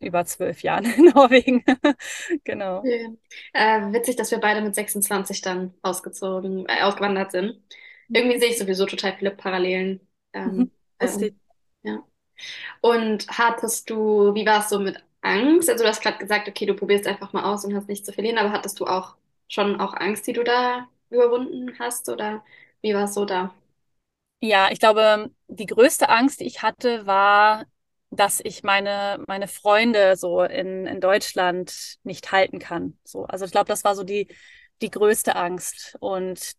über 0.00 0.24
zwölf 0.24 0.62
Jahren 0.62 0.84
in 0.84 1.04
Norwegen. 1.14 1.64
genau. 2.44 2.82
Äh, 2.84 3.92
witzig, 3.92 4.16
dass 4.16 4.32
wir 4.32 4.38
beide 4.38 4.62
mit 4.62 4.74
26 4.74 5.40
dann 5.42 5.74
ausgezogen, 5.82 6.66
äh, 6.66 6.82
ausgewandert 6.82 7.30
sind. 7.30 7.62
Mhm. 8.08 8.16
Irgendwie 8.16 8.38
sehe 8.40 8.50
ich 8.50 8.58
sowieso 8.58 8.86
total 8.86 9.16
viele 9.18 9.30
Parallelen. 9.32 10.00
Ähm, 10.32 10.70
mhm. 11.00 11.34
ja. 11.82 12.02
Und 12.82 13.28
hattest 13.30 13.90
du, 13.90 14.34
wie 14.34 14.46
war 14.46 14.60
es 14.60 14.68
so 14.70 14.80
mit 14.80 14.98
Angst? 15.22 15.70
Also 15.70 15.84
du 15.84 15.90
hast 15.90 16.02
gerade 16.02 16.18
gesagt, 16.18 16.48
okay, 16.48 16.66
du 16.66 16.74
probierst 16.74 17.06
einfach 17.06 17.32
mal 17.32 17.44
aus 17.44 17.64
und 17.64 17.74
hast 17.76 17.88
nichts 17.88 18.06
zu 18.06 18.12
verlieren, 18.12 18.38
aber 18.38 18.52
hattest 18.52 18.80
du 18.80 18.86
auch 18.86 19.16
schon 19.48 19.80
auch 19.80 19.94
Angst, 19.94 20.26
die 20.26 20.32
du 20.34 20.44
da 20.44 20.88
überwunden 21.10 21.78
hast? 21.78 22.08
Oder 22.08 22.44
wie 22.82 22.94
war 22.94 23.04
es 23.04 23.14
so 23.14 23.24
da? 23.24 23.54
Ja, 24.40 24.70
ich 24.70 24.78
glaube, 24.78 25.30
die 25.48 25.66
größte 25.66 26.08
Angst, 26.08 26.40
die 26.40 26.44
ich 26.46 26.62
hatte, 26.62 27.06
war 27.06 27.64
dass 28.10 28.38
ich 28.44 28.62
meine, 28.62 29.18
meine 29.26 29.48
Freunde 29.48 30.14
so 30.16 30.42
in, 30.44 30.86
in 30.86 31.00
Deutschland 31.00 31.96
nicht 32.04 32.30
halten 32.30 32.60
kann. 32.60 32.96
So, 33.02 33.24
also 33.24 33.44
ich 33.44 33.50
glaube, 33.50 33.66
das 33.66 33.82
war 33.82 33.96
so 33.96 34.04
die, 34.04 34.28
die 34.82 34.90
größte 34.90 35.34
Angst. 35.34 35.96
Und 35.98 36.52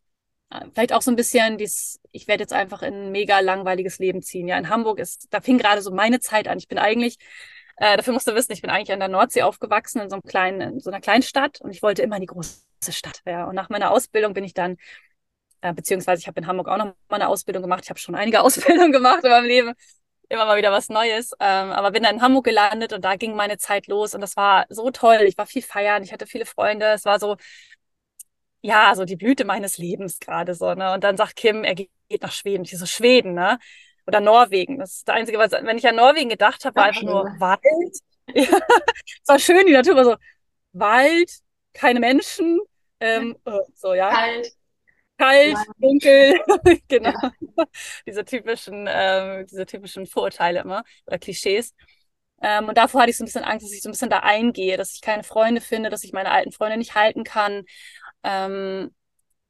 vielleicht 0.73 0.93
auch 0.93 1.01
so 1.01 1.11
ein 1.11 1.15
bisschen 1.15 1.57
dies, 1.57 1.99
ich 2.11 2.27
werde 2.27 2.43
jetzt 2.43 2.53
einfach 2.53 2.81
in 2.81 2.93
ein 2.93 3.11
mega 3.11 3.39
langweiliges 3.39 3.99
Leben 3.99 4.21
ziehen. 4.21 4.47
Ja, 4.47 4.57
in 4.57 4.69
Hamburg 4.69 4.99
ist, 4.99 5.27
da 5.31 5.41
fing 5.41 5.57
gerade 5.57 5.81
so 5.81 5.91
meine 5.91 6.19
Zeit 6.19 6.47
an. 6.47 6.57
Ich 6.57 6.67
bin 6.67 6.77
eigentlich, 6.77 7.17
äh, 7.77 7.97
dafür 7.97 8.13
musst 8.13 8.27
du 8.27 8.35
wissen, 8.35 8.53
ich 8.53 8.61
bin 8.61 8.69
eigentlich 8.69 8.91
an 8.91 8.99
der 8.99 9.09
Nordsee 9.09 9.41
aufgewachsen, 9.41 10.01
in 10.01 10.09
so 10.09 10.15
einem 10.15 10.23
kleinen, 10.23 10.61
in 10.61 10.79
so 10.79 10.89
einer 10.89 11.01
kleinen 11.01 11.23
Stadt 11.23 11.61
und 11.61 11.71
ich 11.71 11.81
wollte 11.81 12.01
immer 12.01 12.15
in 12.17 12.21
die 12.21 12.27
große 12.27 12.61
Stadt. 12.89 13.21
Ja, 13.25 13.45
und 13.45 13.55
nach 13.55 13.69
meiner 13.69 13.91
Ausbildung 13.91 14.33
bin 14.33 14.43
ich 14.43 14.53
dann 14.53 14.77
äh, 15.61 15.73
beziehungsweise 15.73 16.21
ich 16.21 16.27
habe 16.27 16.39
in 16.39 16.47
Hamburg 16.47 16.67
auch 16.67 16.77
noch 16.77 16.85
mal 17.09 17.15
eine 17.15 17.27
Ausbildung 17.27 17.63
gemacht. 17.63 17.81
Ich 17.83 17.89
habe 17.89 17.99
schon 17.99 18.15
einige 18.15 18.41
Ausbildungen 18.43 18.91
gemacht 18.91 19.23
in 19.23 19.31
meinem 19.31 19.45
Leben 19.45 19.73
immer 20.29 20.45
mal 20.45 20.57
wieder 20.57 20.71
was 20.71 20.89
Neues. 20.89 21.31
Ähm, 21.39 21.71
aber 21.71 21.91
bin 21.91 22.03
dann 22.03 22.15
in 22.15 22.21
Hamburg 22.21 22.45
gelandet 22.45 22.93
und 22.93 23.03
da 23.05 23.15
ging 23.15 23.35
meine 23.35 23.57
Zeit 23.57 23.87
los 23.87 24.13
und 24.15 24.21
das 24.21 24.35
war 24.35 24.65
so 24.69 24.91
toll. 24.91 25.21
Ich 25.27 25.37
war 25.37 25.45
viel 25.45 25.61
feiern, 25.61 26.03
ich 26.03 26.13
hatte 26.13 26.27
viele 26.27 26.45
Freunde. 26.45 26.85
Es 26.87 27.05
war 27.05 27.19
so, 27.19 27.37
ja, 28.65 28.95
so 28.95 29.05
die 29.05 29.15
Blüte 29.15 29.45
meines 29.45 29.77
Lebens 29.77 30.19
gerade 30.19 30.55
so. 30.55 30.73
Ne? 30.73 30.93
Und 30.93 31.03
dann 31.03 31.17
sagt 31.17 31.35
Kim, 31.35 31.63
er 31.63 31.75
geht 31.75 31.91
nach 32.21 32.31
Schweden. 32.31 32.63
Ich 32.63 32.77
so, 32.77 32.85
Schweden, 32.85 33.33
ne? 33.33 33.59
Oder 34.07 34.21
Norwegen. 34.21 34.79
Das 34.79 34.97
ist 34.97 35.07
das 35.07 35.15
Einzige, 35.15 35.37
was, 35.37 35.51
wenn 35.51 35.77
ich 35.77 35.87
an 35.87 35.95
Norwegen 35.95 36.29
gedacht 36.29 36.65
habe, 36.65 36.75
war 36.75 36.85
einfach 36.85 37.03
nur 37.03 37.23
Wald. 37.39 37.61
Ja, 38.33 38.41
es 39.21 39.27
war 39.27 39.37
schön, 39.37 39.67
die 39.67 39.73
Natur 39.73 39.95
war 39.95 40.03
so 40.03 40.15
Wald, 40.73 41.31
keine 41.73 41.99
Menschen, 41.99 42.59
ähm, 42.99 43.37
äh, 43.45 43.59
so, 43.75 43.93
ja. 43.93 44.09
Kalt 44.09 44.51
kalt, 45.17 45.57
dunkel, 45.77 46.39
genau. 46.87 47.13
Ja. 47.57 47.65
diese 48.05 48.25
typischen, 48.25 48.87
ähm, 48.89 49.45
diese 49.47 49.65
typischen 49.65 50.05
Vorurteile 50.05 50.61
immer 50.61 50.83
oder 51.05 51.17
Klischees. 51.17 51.73
Ähm, 52.41 52.67
und 52.67 52.77
davor 52.77 53.01
hatte 53.01 53.11
ich 53.11 53.17
so 53.17 53.23
ein 53.23 53.27
bisschen 53.27 53.43
Angst, 53.45 53.65
dass 53.65 53.73
ich 53.73 53.81
so 53.81 53.89
ein 53.89 53.93
bisschen 53.93 54.09
da 54.09 54.19
eingehe, 54.19 54.77
dass 54.77 54.93
ich 54.93 55.01
keine 55.01 55.23
Freunde 55.23 55.61
finde, 55.61 55.89
dass 55.89 56.03
ich 56.03 56.11
meine 56.13 56.31
alten 56.31 56.51
Freunde 56.51 56.77
nicht 56.77 56.95
halten 56.95 57.23
kann. 57.23 57.63
Ähm, 58.25 58.91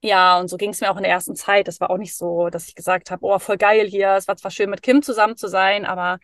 ja, 0.03 0.39
und 0.39 0.49
so 0.49 0.57
ging 0.57 0.71
es 0.71 0.81
mir 0.81 0.91
auch 0.91 0.97
in 0.97 1.03
der 1.03 1.11
ersten 1.13 1.35
Zeit. 1.35 1.67
Das 1.67 1.79
war 1.81 1.89
auch 1.91 1.97
nicht 1.97 2.15
so, 2.17 2.49
dass 2.49 2.67
ich 2.67 2.75
gesagt 2.75 3.11
habe, 3.11 3.25
oh, 3.25 3.39
voll 3.39 3.57
geil 3.57 3.87
hier. 3.87 4.11
Es 4.15 4.27
war 4.27 4.37
zwar 4.37 4.51
schön, 4.51 4.69
mit 4.69 4.83
Kim 4.83 5.01
zusammen 5.01 5.37
zu 5.37 5.47
sein, 5.49 5.85
aber 5.85 6.19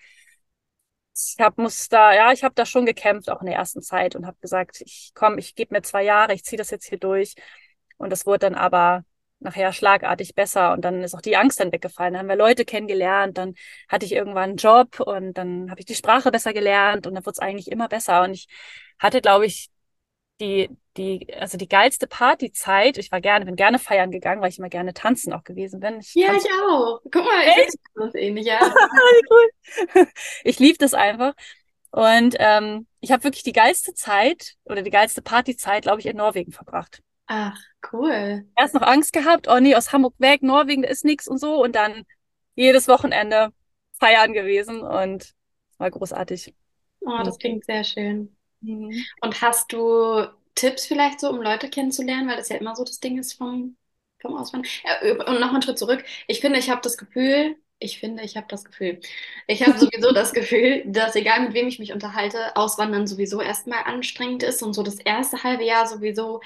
ich 1.15 1.36
habe 1.39 1.67
da, 1.89 2.13
ja, 2.13 2.31
ich 2.31 2.43
habe 2.43 2.55
da 2.55 2.65
schon 2.65 2.86
gekämpft, 2.86 3.29
auch 3.29 3.41
in 3.41 3.48
der 3.48 3.55
ersten 3.55 3.81
Zeit 3.81 4.15
und 4.15 4.25
habe 4.25 4.38
gesagt, 4.41 4.81
ich 4.81 5.12
komm, 5.13 5.38
ich 5.38 5.55
gebe 5.55 5.74
mir 5.75 5.81
zwei 5.81 6.03
Jahre, 6.03 6.34
ich 6.34 6.43
ziehe 6.43 6.58
das 6.58 6.70
jetzt 6.72 6.88
hier 6.88 7.00
durch. 7.00 7.36
Und 7.98 8.12
das 8.12 8.25
wurde 8.25 8.39
dann 8.39 8.55
aber 8.55 9.03
nachher 9.39 9.74
schlagartig 9.74 10.36
besser 10.36 10.74
und 10.74 10.81
dann 10.86 11.01
ist 11.03 11.15
auch 11.15 11.22
die 11.22 11.36
Angst 11.38 11.60
dann 11.60 11.72
weggefallen. 11.72 12.13
Dann 12.13 12.22
haben 12.22 12.29
wir 12.29 12.36
Leute 12.36 12.65
kennengelernt, 12.65 13.38
dann 13.38 13.55
hatte 13.89 14.05
ich 14.05 14.13
irgendwann 14.13 14.51
einen 14.51 14.58
Job 14.58 15.00
und 15.00 15.34
dann 15.34 15.70
habe 15.72 15.79
ich 15.79 15.86
die 15.86 15.96
Sprache 15.96 16.31
besser 16.31 16.53
gelernt 16.53 17.08
und 17.08 17.15
dann 17.15 17.25
wurde 17.25 17.34
es 17.34 17.39
eigentlich 17.39 17.72
immer 17.72 17.88
besser. 17.88 18.24
Und 18.24 18.34
ich 18.34 18.48
hatte, 19.00 19.22
glaube 19.22 19.46
ich, 19.48 19.71
die, 20.41 20.69
die, 20.98 21.27
also 21.36 21.57
die 21.57 21.69
geilste 21.69 22.07
Partyzeit. 22.07 22.98
Ich 22.98 23.12
war 23.12 23.21
gerne, 23.21 23.45
bin 23.45 23.55
gerne 23.55 23.79
feiern 23.79 24.12
gegangen, 24.12 24.41
weil 24.41 24.50
ich 24.50 24.60
immer 24.60 24.69
gerne 24.69 24.93
tanzen 24.93 25.31
auch 25.31 25.43
gewesen 25.43 25.79
bin. 25.79 26.00
Ich 26.00 26.13
ja, 26.15 26.33
ich 26.33 26.45
auch. 26.63 27.00
Guck 27.03 27.24
mal, 27.24 27.43
ich 27.45 27.57
Echt? 27.57 27.75
das 27.95 28.15
ähnlich, 28.15 28.48
ja. 28.48 28.60
cool. 29.31 30.07
Ich 30.43 30.60
liebe 30.60 30.77
das 30.77 30.93
einfach. 30.93 31.33
Und 31.91 32.36
ähm, 32.39 32.88
ich 33.00 33.12
habe 33.12 33.24
wirklich 33.24 33.43
die 33.43 33.53
geilste 33.53 33.93
Zeit 33.93 34.55
oder 34.65 34.81
die 34.81 34.91
geilste 34.91 35.21
Partyzeit, 35.21 35.83
glaube 35.83 36.00
ich, 36.00 36.07
in 36.07 36.17
Norwegen 36.17 36.51
verbracht. 36.51 37.01
Ach, 37.27 37.57
cool. 37.93 38.45
Erst 38.57 38.74
noch 38.74 38.81
Angst 38.81 39.13
gehabt, 39.13 39.48
oh 39.48 39.60
nee, 39.60 39.75
aus 39.75 39.93
Hamburg 39.93 40.15
weg, 40.17 40.41
Norwegen, 40.41 40.81
da 40.81 40.89
ist 40.89 41.05
nichts 41.05 41.27
und 41.27 41.38
so. 41.38 41.62
Und 41.63 41.75
dann 41.75 42.03
jedes 42.55 42.88
Wochenende 42.88 43.53
feiern 44.00 44.33
gewesen 44.33 44.81
und 44.81 45.33
war 45.77 45.91
großartig. 45.91 46.53
Oh, 47.01 47.24
das 47.24 47.38
klingt 47.38 47.65
sehr 47.65 47.83
schön. 47.83 48.36
Mhm. 48.62 49.06
Und 49.22 49.41
hast 49.41 49.72
du 49.74 50.27
Tipps 50.56 50.86
vielleicht 50.86 51.20
so, 51.20 51.30
um 51.30 51.41
Leute 51.41 51.70
kennenzulernen, 51.70 52.30
weil 52.30 52.38
das 52.38 52.50
ja 52.50 52.58
immer 52.58 52.75
so 52.75 52.84
das 52.84 53.00
Ding 53.00 53.18
ist 53.20 53.34
vom, 53.34 53.77
vom 54.20 54.36
Auswandern? 54.38 54.70
Ja, 54.84 55.01
und 55.25 55.39
nochmal 55.39 55.50
einen 55.56 55.62
Schritt 55.63 55.80
zurück. 55.80 56.03
Ich 56.27 56.41
finde, 56.41 56.60
ich 56.60 56.70
habe 56.70 56.82
das 56.82 56.98
Gefühl, 56.98 57.58
ich 57.80 58.00
finde, 58.00 58.24
ich 58.24 58.38
habe 58.38 58.46
das 58.50 58.63
Gefühl. 58.65 59.00
Ich 59.48 59.63
habe 59.65 59.77
sowieso 59.80 60.12
das 60.13 60.34
Gefühl, 60.34 60.84
dass 60.86 61.15
egal 61.15 61.41
mit 61.41 61.53
wem 61.53 61.68
ich 61.68 61.80
mich 61.80 61.94
unterhalte, 61.94 62.56
Auswandern 62.56 63.08
sowieso 63.08 63.41
erstmal 63.41 63.84
anstrengend 63.86 64.44
ist 64.44 64.62
und 64.62 64.74
so 64.74 64.84
das 64.84 65.00
erste 65.00 65.41
halbe 65.44 65.63
Jahr 65.63 65.88
sowieso 65.88 66.41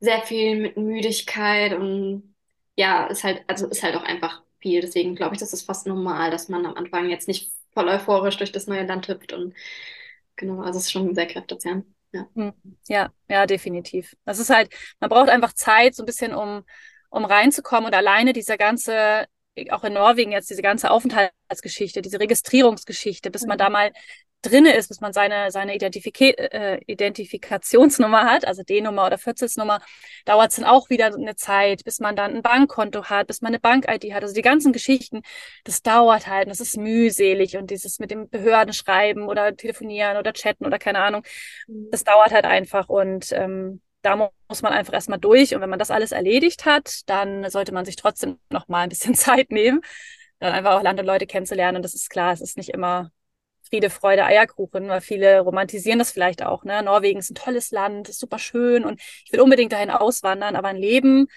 sehr 0.00 0.22
viel 0.22 0.56
mit 0.56 0.76
Müdigkeit 0.76 1.74
und 1.74 2.34
ja, 2.76 3.06
ist 3.08 3.24
halt, 3.24 3.42
also 3.48 3.66
ist 3.66 3.82
halt 3.82 3.96
auch 3.96 4.04
einfach 4.04 4.42
viel. 4.60 4.80
Deswegen 4.80 5.14
glaube 5.16 5.34
ich, 5.34 5.40
das 5.40 5.52
ist 5.52 5.62
fast 5.62 5.86
normal, 5.86 6.30
dass 6.30 6.48
man 6.48 6.64
am 6.66 6.74
Anfang 6.76 7.10
jetzt 7.10 7.28
nicht 7.28 7.50
voll 7.74 7.88
euphorisch 7.88 8.36
durch 8.38 8.52
das 8.52 8.66
neue 8.66 8.86
Land 8.86 9.08
hüpft 9.08 9.32
und 9.32 9.54
genau, 10.38 10.60
also 10.62 10.78
es 10.78 10.86
ist 10.86 10.92
schon 10.92 11.14
sehr 11.14 11.26
kräftezehrend. 11.26 11.84
Ja. 12.12 12.26
Hm. 12.34 12.54
ja, 12.88 13.12
ja, 13.28 13.44
definitiv. 13.44 14.16
Das 14.24 14.38
ist 14.38 14.48
halt, 14.48 14.72
man 14.98 15.10
braucht 15.10 15.28
einfach 15.28 15.52
Zeit, 15.52 15.94
so 15.94 16.02
ein 16.02 16.06
bisschen, 16.06 16.32
um, 16.34 16.64
um 17.10 17.24
reinzukommen 17.26 17.86
und 17.86 17.94
alleine 17.94 18.32
dieser 18.32 18.56
ganze, 18.56 19.26
auch 19.70 19.84
in 19.84 19.92
Norwegen 19.92 20.32
jetzt 20.32 20.48
diese 20.48 20.62
ganze 20.62 20.90
Aufenthaltsgeschichte, 20.90 22.00
diese 22.00 22.18
Registrierungsgeschichte, 22.18 23.30
bis 23.30 23.44
man 23.44 23.56
mhm. 23.56 23.58
da 23.58 23.70
mal 23.70 23.92
drinne 24.42 24.74
ist, 24.76 24.88
bis 24.88 25.00
man 25.00 25.12
seine, 25.12 25.50
seine 25.50 25.74
Identifika 25.74 26.24
äh, 26.26 26.80
Identifikationsnummer 26.86 28.24
hat, 28.24 28.46
also 28.46 28.62
D-Nummer 28.62 29.06
oder 29.06 29.18
Vierzelsnummer, 29.18 29.80
dauert 30.24 30.50
es 30.50 30.56
dann 30.56 30.64
auch 30.64 30.90
wieder 30.90 31.06
eine 31.06 31.36
Zeit, 31.36 31.84
bis 31.84 32.00
man 32.00 32.16
dann 32.16 32.36
ein 32.36 32.42
Bankkonto 32.42 33.04
hat, 33.04 33.26
bis 33.26 33.40
man 33.40 33.50
eine 33.50 33.60
Bank-ID 33.60 34.12
hat. 34.14 34.22
Also 34.22 34.34
die 34.34 34.42
ganzen 34.42 34.72
Geschichten, 34.72 35.22
das 35.64 35.82
dauert 35.82 36.26
halt 36.26 36.46
und 36.46 36.50
das 36.50 36.60
ist 36.60 36.76
mühselig 36.76 37.56
und 37.56 37.70
dieses 37.70 37.98
mit 37.98 38.10
dem 38.10 38.28
Behörden 38.28 38.72
schreiben 38.72 39.28
oder 39.28 39.56
telefonieren 39.56 40.16
oder 40.16 40.32
chatten 40.32 40.66
oder 40.66 40.78
keine 40.78 41.00
Ahnung, 41.00 41.22
mhm. 41.66 41.88
das 41.90 42.04
dauert 42.04 42.30
halt 42.32 42.44
einfach 42.44 42.88
und 42.88 43.32
ähm, 43.32 43.80
da 44.02 44.16
muss 44.48 44.62
man 44.62 44.72
einfach 44.72 44.92
erstmal 44.92 45.18
durch 45.18 45.54
und 45.54 45.60
wenn 45.60 45.70
man 45.70 45.78
das 45.78 45.90
alles 45.90 46.12
erledigt 46.12 46.64
hat, 46.64 47.00
dann 47.06 47.50
sollte 47.50 47.72
man 47.72 47.84
sich 47.84 47.96
trotzdem 47.96 48.38
noch 48.50 48.68
mal 48.68 48.82
ein 48.82 48.88
bisschen 48.88 49.14
Zeit 49.16 49.50
nehmen, 49.50 49.80
dann 50.38 50.52
einfach 50.52 50.72
auch 50.76 50.82
Land 50.82 51.00
und 51.00 51.06
Leute 51.06 51.26
kennenzulernen 51.26 51.76
und 51.76 51.82
das 51.82 51.94
ist 51.94 52.08
klar, 52.10 52.32
es 52.32 52.40
ist 52.40 52.56
nicht 52.56 52.70
immer 52.70 53.10
Friede, 53.68 53.90
Freude, 53.90 54.24
Eierkuchen, 54.24 54.88
weil 54.88 55.00
viele 55.00 55.40
romantisieren 55.40 55.98
das 55.98 56.10
vielleicht 56.12 56.42
auch. 56.42 56.64
Ne? 56.64 56.82
Norwegen 56.82 57.18
ist 57.18 57.30
ein 57.30 57.34
tolles 57.34 57.70
Land, 57.70 58.08
ist 58.08 58.18
super 58.18 58.38
schön 58.38 58.84
und 58.84 59.00
ich 59.24 59.32
will 59.32 59.40
unbedingt 59.40 59.72
dahin 59.72 59.90
auswandern, 59.90 60.56
aber 60.56 60.68
ein 60.68 60.76
Leben, 60.76 61.28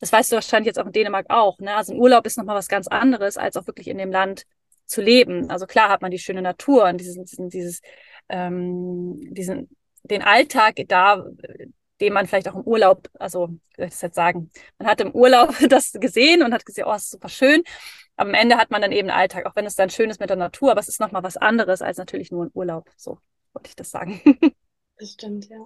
das 0.00 0.12
weißt 0.12 0.32
du 0.32 0.36
wahrscheinlich 0.36 0.66
jetzt 0.66 0.78
auch 0.78 0.86
in 0.86 0.92
Dänemark 0.92 1.26
auch. 1.28 1.58
Ne? 1.58 1.74
Also 1.74 1.92
ein 1.92 2.00
Urlaub 2.00 2.26
ist 2.26 2.36
nochmal 2.38 2.56
was 2.56 2.68
ganz 2.68 2.86
anderes, 2.88 3.36
als 3.36 3.56
auch 3.56 3.66
wirklich 3.66 3.88
in 3.88 3.98
dem 3.98 4.10
Land 4.10 4.44
zu 4.86 5.00
leben. 5.00 5.50
Also 5.50 5.66
klar 5.66 5.88
hat 5.88 6.02
man 6.02 6.10
die 6.10 6.18
schöne 6.18 6.42
Natur 6.42 6.84
und 6.84 6.98
diesen, 6.98 7.24
diesen, 7.24 7.50
dieses, 7.50 7.80
ähm, 8.28 9.18
diesen, 9.32 9.68
den 10.04 10.22
Alltag 10.22 10.76
da, 10.88 11.24
den 12.00 12.12
man 12.12 12.26
vielleicht 12.26 12.48
auch 12.48 12.54
im 12.54 12.62
Urlaub, 12.62 13.08
also 13.18 13.48
wie 13.48 13.76
soll 13.76 13.86
ich 13.86 13.92
das 13.92 14.02
jetzt 14.02 14.16
sagen, 14.16 14.50
man 14.78 14.88
hat 14.88 15.00
im 15.00 15.12
Urlaub 15.12 15.54
das 15.68 15.92
gesehen 15.92 16.42
und 16.42 16.52
hat 16.52 16.66
gesehen, 16.66 16.84
oh, 16.86 16.94
ist 16.94 17.10
super 17.10 17.28
schön. 17.28 17.62
Am 18.16 18.34
Ende 18.34 18.56
hat 18.56 18.70
man 18.70 18.82
dann 18.82 18.92
eben 18.92 19.10
Alltag, 19.10 19.46
auch 19.46 19.56
wenn 19.56 19.66
es 19.66 19.76
dann 19.76 19.90
schön 19.90 20.10
ist 20.10 20.20
mit 20.20 20.30
der 20.30 20.36
Natur, 20.36 20.70
aber 20.70 20.80
es 20.80 20.88
ist 20.88 21.00
nochmal 21.00 21.22
was 21.22 21.36
anderes 21.36 21.82
als 21.82 21.98
natürlich 21.98 22.30
nur 22.30 22.46
ein 22.46 22.50
Urlaub. 22.54 22.90
So 22.96 23.18
wollte 23.52 23.68
ich 23.68 23.76
das 23.76 23.90
sagen. 23.90 24.20
Das 24.98 25.12
stimmt, 25.12 25.46
ja. 25.50 25.58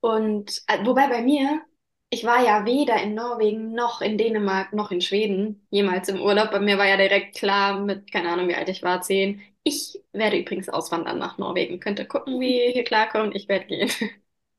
Und 0.00 0.62
äh, 0.66 0.84
wobei 0.84 1.08
bei 1.08 1.22
mir, 1.22 1.62
ich 2.10 2.24
war 2.24 2.42
ja 2.44 2.64
weder 2.64 3.00
in 3.02 3.14
Norwegen 3.14 3.72
noch 3.72 4.00
in 4.00 4.18
Dänemark 4.18 4.72
noch 4.72 4.90
in 4.90 5.00
Schweden 5.00 5.66
jemals 5.70 6.08
im 6.08 6.20
Urlaub. 6.20 6.50
Bei 6.50 6.60
mir 6.60 6.78
war 6.78 6.86
ja 6.88 6.96
direkt 6.96 7.36
klar 7.36 7.80
mit, 7.80 8.10
keine 8.12 8.30
Ahnung, 8.30 8.48
wie 8.48 8.54
alt 8.56 8.68
ich 8.68 8.82
war, 8.82 9.00
zehn. 9.02 9.42
Ich 9.62 10.00
werde 10.12 10.38
übrigens 10.38 10.68
auswandern 10.68 11.18
nach 11.18 11.38
Norwegen. 11.38 11.80
Könnt 11.80 11.98
ihr 12.00 12.06
gucken, 12.06 12.40
wie 12.40 12.64
ihr 12.66 12.72
hier 12.72 12.84
klarkommt. 12.84 13.36
Ich 13.36 13.48
werde 13.48 13.66
gehen. 13.66 13.90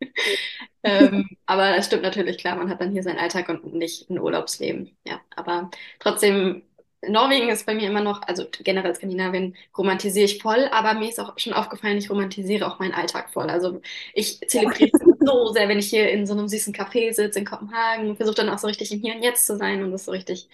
ähm, 0.83 1.29
aber 1.45 1.75
das 1.75 1.87
stimmt 1.87 2.03
natürlich, 2.03 2.37
klar, 2.37 2.55
man 2.55 2.69
hat 2.69 2.81
dann 2.81 2.91
hier 2.91 3.03
seinen 3.03 3.19
Alltag 3.19 3.49
und 3.49 3.73
nicht 3.73 4.09
ein 4.09 4.19
Urlaubsleben. 4.19 4.97
Ja, 5.05 5.21
aber 5.35 5.69
trotzdem 5.99 6.63
Norwegen 7.07 7.49
ist 7.49 7.65
bei 7.65 7.73
mir 7.75 7.87
immer 7.89 8.01
noch, 8.01 8.21
also 8.23 8.45
generell 8.63 8.93
Skandinavien 8.93 9.55
romantisiere 9.77 10.25
ich 10.25 10.41
voll, 10.41 10.67
aber 10.71 10.93
mir 10.99 11.09
ist 11.09 11.19
auch 11.19 11.37
schon 11.39 11.53
aufgefallen, 11.53 11.97
ich 11.97 12.09
romantisiere 12.09 12.67
auch 12.67 12.79
meinen 12.79 12.93
Alltag 12.93 13.29
voll. 13.31 13.49
Also 13.49 13.81
ich 14.13 14.39
zelebriere 14.47 14.89
es 14.93 15.01
so 15.25 15.47
sehr, 15.53 15.69
wenn 15.69 15.79
ich 15.79 15.89
hier 15.89 16.09
in 16.11 16.25
so 16.27 16.33
einem 16.33 16.47
süßen 16.49 16.73
Café 16.73 17.13
sitze 17.13 17.39
in 17.39 17.45
Kopenhagen, 17.45 18.17
versuche 18.17 18.35
dann 18.35 18.49
auch 18.49 18.59
so 18.59 18.67
richtig 18.67 18.91
im 18.91 18.99
Hier 19.01 19.15
und 19.15 19.23
Jetzt 19.23 19.45
zu 19.45 19.55
sein 19.57 19.81
und 19.83 19.91
das 19.91 20.05
so 20.05 20.11
richtig 20.11 20.49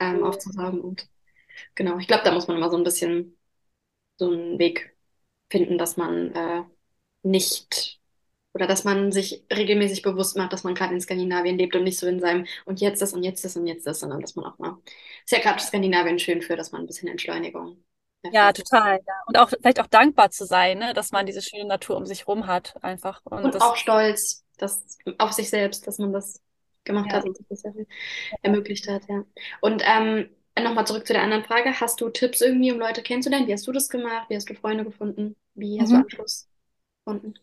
ähm, 0.00 0.24
aufzusaugen. 0.24 0.80
Und 0.80 1.08
genau, 1.74 1.98
ich 1.98 2.06
glaube, 2.08 2.24
da 2.24 2.32
muss 2.32 2.48
man 2.48 2.56
immer 2.58 2.70
so 2.70 2.76
ein 2.78 2.84
bisschen 2.84 3.36
so 4.18 4.30
einen 4.30 4.58
Weg 4.58 4.96
finden, 5.50 5.78
dass 5.78 5.96
man 5.96 6.32
äh, 6.34 6.64
nicht 7.22 8.00
oder 8.56 8.66
dass 8.66 8.84
man 8.84 9.12
sich 9.12 9.44
regelmäßig 9.52 10.00
bewusst 10.00 10.34
macht, 10.34 10.50
dass 10.50 10.64
man 10.64 10.74
gerade 10.74 10.94
in 10.94 11.00
Skandinavien 11.00 11.58
lebt 11.58 11.76
und 11.76 11.84
nicht 11.84 11.98
so 11.98 12.06
in 12.06 12.20
seinem 12.20 12.46
und 12.64 12.80
jetzt 12.80 13.02
das 13.02 13.12
und 13.12 13.22
jetzt 13.22 13.44
das 13.44 13.54
und 13.54 13.66
jetzt 13.66 13.86
das, 13.86 14.00
sondern 14.00 14.22
dass 14.22 14.34
man 14.34 14.46
auch 14.46 14.58
mal, 14.58 14.78
ist 15.26 15.32
ja 15.32 15.40
gerade 15.40 15.60
Skandinavien 15.60 16.18
schön 16.18 16.40
für, 16.40 16.56
dass 16.56 16.72
man 16.72 16.80
ein 16.80 16.86
bisschen 16.86 17.08
Entschleunigung. 17.08 17.76
Ja, 18.32 18.54
total. 18.54 18.98
Ja. 19.06 19.14
Und 19.26 19.38
auch 19.38 19.50
vielleicht 19.50 19.78
auch 19.78 19.86
dankbar 19.86 20.30
zu 20.30 20.46
sein, 20.46 20.78
ne? 20.78 20.94
dass 20.94 21.12
man 21.12 21.26
diese 21.26 21.42
schöne 21.42 21.66
Natur 21.66 21.98
um 21.98 22.06
sich 22.06 22.26
rum 22.26 22.46
hat, 22.46 22.82
einfach. 22.82 23.20
Und, 23.24 23.44
und 23.44 23.60
auch 23.60 23.76
stolz 23.76 24.42
dass, 24.56 24.98
auf 25.18 25.32
sich 25.32 25.50
selbst, 25.50 25.86
dass 25.86 25.98
man 25.98 26.14
das 26.14 26.40
gemacht 26.84 27.08
ja. 27.10 27.18
hat 27.18 27.26
und 27.26 27.36
sich 27.36 27.46
das 27.48 27.62
ermöglicht 28.40 28.88
hat, 28.88 29.02
ja. 29.06 29.22
Und 29.60 29.82
ähm, 29.84 30.30
nochmal 30.58 30.86
zurück 30.86 31.06
zu 31.06 31.12
der 31.12 31.22
anderen 31.22 31.44
Frage. 31.44 31.78
Hast 31.78 32.00
du 32.00 32.08
Tipps 32.08 32.40
irgendwie, 32.40 32.72
um 32.72 32.78
Leute 32.78 33.02
kennenzulernen? 33.02 33.46
Wie 33.46 33.52
hast 33.52 33.66
du 33.66 33.72
das 33.72 33.90
gemacht? 33.90 34.30
Wie 34.30 34.36
hast 34.36 34.48
du 34.48 34.54
Freunde 34.54 34.84
gefunden? 34.84 35.36
Wie 35.54 35.78
hast 35.78 35.90
mhm. 35.90 35.96
du 35.96 36.00
Anschluss 36.00 36.48
gefunden? 37.04 37.34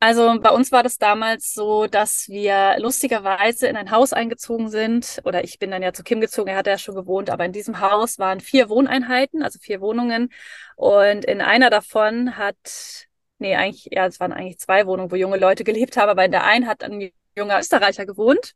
Also 0.00 0.38
bei 0.40 0.50
uns 0.50 0.70
war 0.70 0.84
das 0.84 0.98
damals 0.98 1.54
so, 1.54 1.88
dass 1.88 2.28
wir 2.28 2.76
lustigerweise 2.78 3.66
in 3.66 3.76
ein 3.76 3.90
Haus 3.90 4.12
eingezogen 4.12 4.70
sind. 4.70 5.20
Oder 5.24 5.42
ich 5.42 5.58
bin 5.58 5.72
dann 5.72 5.82
ja 5.82 5.92
zu 5.92 6.04
Kim 6.04 6.20
gezogen, 6.20 6.50
er 6.50 6.56
hat 6.56 6.68
ja 6.68 6.78
schon 6.78 6.94
gewohnt, 6.94 7.30
aber 7.30 7.44
in 7.44 7.52
diesem 7.52 7.80
Haus 7.80 8.18
waren 8.18 8.38
vier 8.40 8.68
Wohneinheiten, 8.68 9.42
also 9.42 9.58
vier 9.58 9.80
Wohnungen. 9.80 10.30
Und 10.76 11.24
in 11.24 11.40
einer 11.40 11.68
davon 11.68 12.36
hat, 12.36 13.08
nee, 13.38 13.56
eigentlich, 13.56 13.88
ja, 13.90 14.06
es 14.06 14.20
waren 14.20 14.32
eigentlich 14.32 14.58
zwei 14.58 14.86
Wohnungen, 14.86 15.10
wo 15.10 15.16
junge 15.16 15.36
Leute 15.36 15.64
gelebt 15.64 15.96
haben, 15.96 16.10
aber 16.10 16.24
in 16.24 16.30
der 16.32 16.44
einen 16.44 16.68
hat 16.68 16.84
ein 16.84 17.10
junger 17.36 17.58
Österreicher 17.58 18.06
gewohnt, 18.06 18.54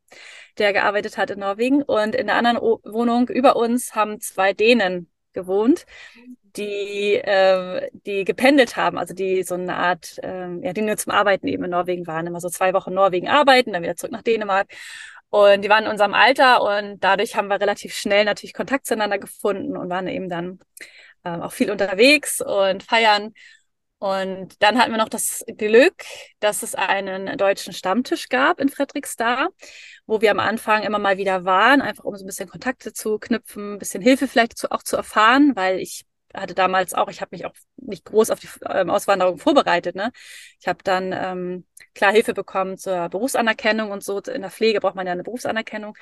der 0.57 0.71
gearbeitet 0.71 1.17
hat 1.17 1.29
in 1.29 1.39
Norwegen. 1.39 1.83
Und 1.83 2.15
in 2.15 2.27
der 2.27 2.37
anderen 2.37 2.57
o 2.57 2.79
Wohnung 2.85 3.27
über 3.27 3.57
uns 3.57 3.95
haben 3.95 4.21
zwei 4.21 4.53
Dänen 4.53 5.09
gewohnt 5.33 5.85
die, 6.55 7.15
äh, 7.15 7.89
die 8.05 8.25
gependelt 8.25 8.75
haben, 8.75 8.97
also 8.97 9.13
die 9.13 9.43
so 9.43 9.55
eine 9.55 9.75
Art, 9.75 10.19
äh, 10.23 10.47
ja, 10.61 10.73
die 10.73 10.81
nur 10.81 10.97
zum 10.97 11.11
Arbeiten 11.11 11.47
eben 11.47 11.63
in 11.63 11.71
Norwegen 11.71 12.07
waren, 12.07 12.27
immer 12.27 12.39
so 12.41 12.49
zwei 12.49 12.73
Wochen 12.73 12.93
Norwegen 12.93 13.27
arbeiten, 13.27 13.73
dann 13.73 13.83
wieder 13.83 13.95
zurück 13.95 14.11
nach 14.11 14.21
Dänemark. 14.21 14.67
Und 15.29 15.63
die 15.63 15.69
waren 15.69 15.85
in 15.85 15.89
unserem 15.91 16.13
Alter 16.13 16.61
und 16.61 17.03
dadurch 17.03 17.35
haben 17.35 17.47
wir 17.47 17.59
relativ 17.59 17.95
schnell 17.95 18.23
natürlich 18.25 18.53
Kontakt 18.53 18.85
zueinander 18.85 19.17
gefunden 19.17 19.75
und 19.75 19.89
waren 19.89 20.07
eben 20.07 20.29
dann 20.29 20.59
äh, 21.23 21.31
auch 21.31 21.51
viel 21.51 21.71
unterwegs 21.71 22.39
und 22.41 22.83
feiern. 22.83 23.33
Und 23.97 24.61
dann 24.61 24.77
hatten 24.77 24.91
wir 24.91 24.97
noch 24.97 25.09
das 25.09 25.45
Glück, 25.57 26.03
dass 26.39 26.61
es 26.61 26.75
einen 26.75 27.37
deutschen 27.37 27.71
Stammtisch 27.73 28.27
gab 28.27 28.59
in 28.59 28.67
Fredrikstad, 28.67 29.47
wo 30.05 30.19
wir 30.19 30.31
am 30.31 30.39
Anfang 30.39 30.83
immer 30.83 30.99
mal 30.99 31.17
wieder 31.17 31.45
waren, 31.45 31.81
einfach 31.81 32.03
um 32.03 32.15
so 32.15 32.25
ein 32.25 32.27
bisschen 32.27 32.49
Kontakte 32.49 32.91
zu 32.91 33.17
knüpfen, 33.17 33.75
ein 33.75 33.79
bisschen 33.79 34.03
Hilfe 34.03 34.27
vielleicht 34.27 34.57
zu, 34.57 34.71
auch 34.71 34.83
zu 34.83 34.97
erfahren, 34.97 35.53
weil 35.55 35.79
ich 35.79 36.03
hatte 36.33 36.53
damals 36.55 36.93
auch, 36.93 37.09
ich 37.09 37.21
habe 37.21 37.29
mich 37.31 37.45
auch 37.45 37.53
nicht 37.77 38.05
groß 38.05 38.31
auf 38.31 38.39
die 38.39 38.49
ähm, 38.69 38.89
Auswanderung 38.89 39.37
vorbereitet. 39.37 39.95
Ne? 39.95 40.11
Ich 40.59 40.67
habe 40.67 40.79
dann 40.83 41.13
ähm, 41.13 41.65
klar 41.93 42.11
Hilfe 42.11 42.33
bekommen 42.33 42.77
zur 42.77 43.09
Berufsanerkennung 43.09 43.91
und 43.91 44.03
so. 44.03 44.19
In 44.21 44.41
der 44.41 44.51
Pflege 44.51 44.79
braucht 44.79 44.95
man 44.95 45.05
ja 45.05 45.13
eine 45.13 45.23
Berufsanerkennung. 45.23 45.95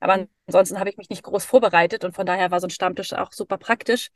Aber 0.00 0.26
ansonsten 0.46 0.78
habe 0.78 0.90
ich 0.90 0.96
mich 0.98 1.08
nicht 1.08 1.22
groß 1.22 1.44
vorbereitet 1.44 2.04
und 2.04 2.14
von 2.14 2.26
daher 2.26 2.50
war 2.50 2.60
so 2.60 2.66
ein 2.66 2.70
Stammtisch 2.70 3.12
auch 3.12 3.32
super 3.32 3.58
praktisch. 3.58 4.10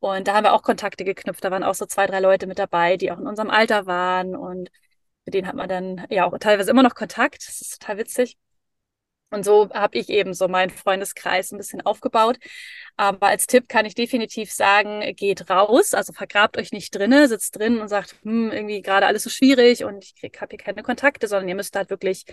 Und 0.00 0.28
da 0.28 0.34
haben 0.34 0.44
wir 0.44 0.52
auch 0.52 0.62
Kontakte 0.62 1.04
geknüpft. 1.04 1.44
Da 1.44 1.50
waren 1.50 1.64
auch 1.64 1.74
so 1.74 1.86
zwei, 1.86 2.06
drei 2.06 2.20
Leute 2.20 2.46
mit 2.46 2.58
dabei, 2.58 2.96
die 2.96 3.10
auch 3.10 3.18
in 3.18 3.26
unserem 3.26 3.50
Alter 3.50 3.86
waren 3.86 4.36
und 4.36 4.70
mit 5.24 5.34
denen 5.34 5.48
hat 5.48 5.54
man 5.56 5.68
dann 5.68 6.06
ja 6.10 6.26
auch 6.26 6.36
teilweise 6.38 6.70
immer 6.70 6.82
noch 6.82 6.94
Kontakt. 6.94 7.48
Das 7.48 7.60
ist 7.60 7.80
total 7.80 7.98
witzig. 7.98 8.36
Und 9.34 9.44
so 9.44 9.68
habe 9.70 9.98
ich 9.98 10.08
eben 10.08 10.32
so 10.32 10.46
meinen 10.48 10.70
Freundeskreis 10.70 11.50
ein 11.50 11.58
bisschen 11.58 11.80
aufgebaut. 11.80 12.38
Aber 12.96 13.26
als 13.26 13.48
Tipp 13.48 13.68
kann 13.68 13.84
ich 13.84 13.96
definitiv 13.96 14.52
sagen, 14.52 15.02
geht 15.16 15.50
raus, 15.50 15.92
also 15.94 16.12
vergrabt 16.12 16.56
euch 16.56 16.70
nicht 16.70 16.94
drinne, 16.94 17.26
sitzt 17.26 17.58
drin 17.58 17.80
und 17.80 17.88
sagt, 17.88 18.14
hm, 18.22 18.52
irgendwie 18.52 18.80
gerade 18.80 19.06
alles 19.06 19.24
so 19.24 19.30
schwierig 19.30 19.84
und 19.84 20.04
ich 20.04 20.40
habe 20.40 20.50
hier 20.50 20.58
keine 20.58 20.84
Kontakte, 20.84 21.26
sondern 21.26 21.48
ihr 21.48 21.56
müsst 21.56 21.74
halt 21.74 21.90
wirklich 21.90 22.24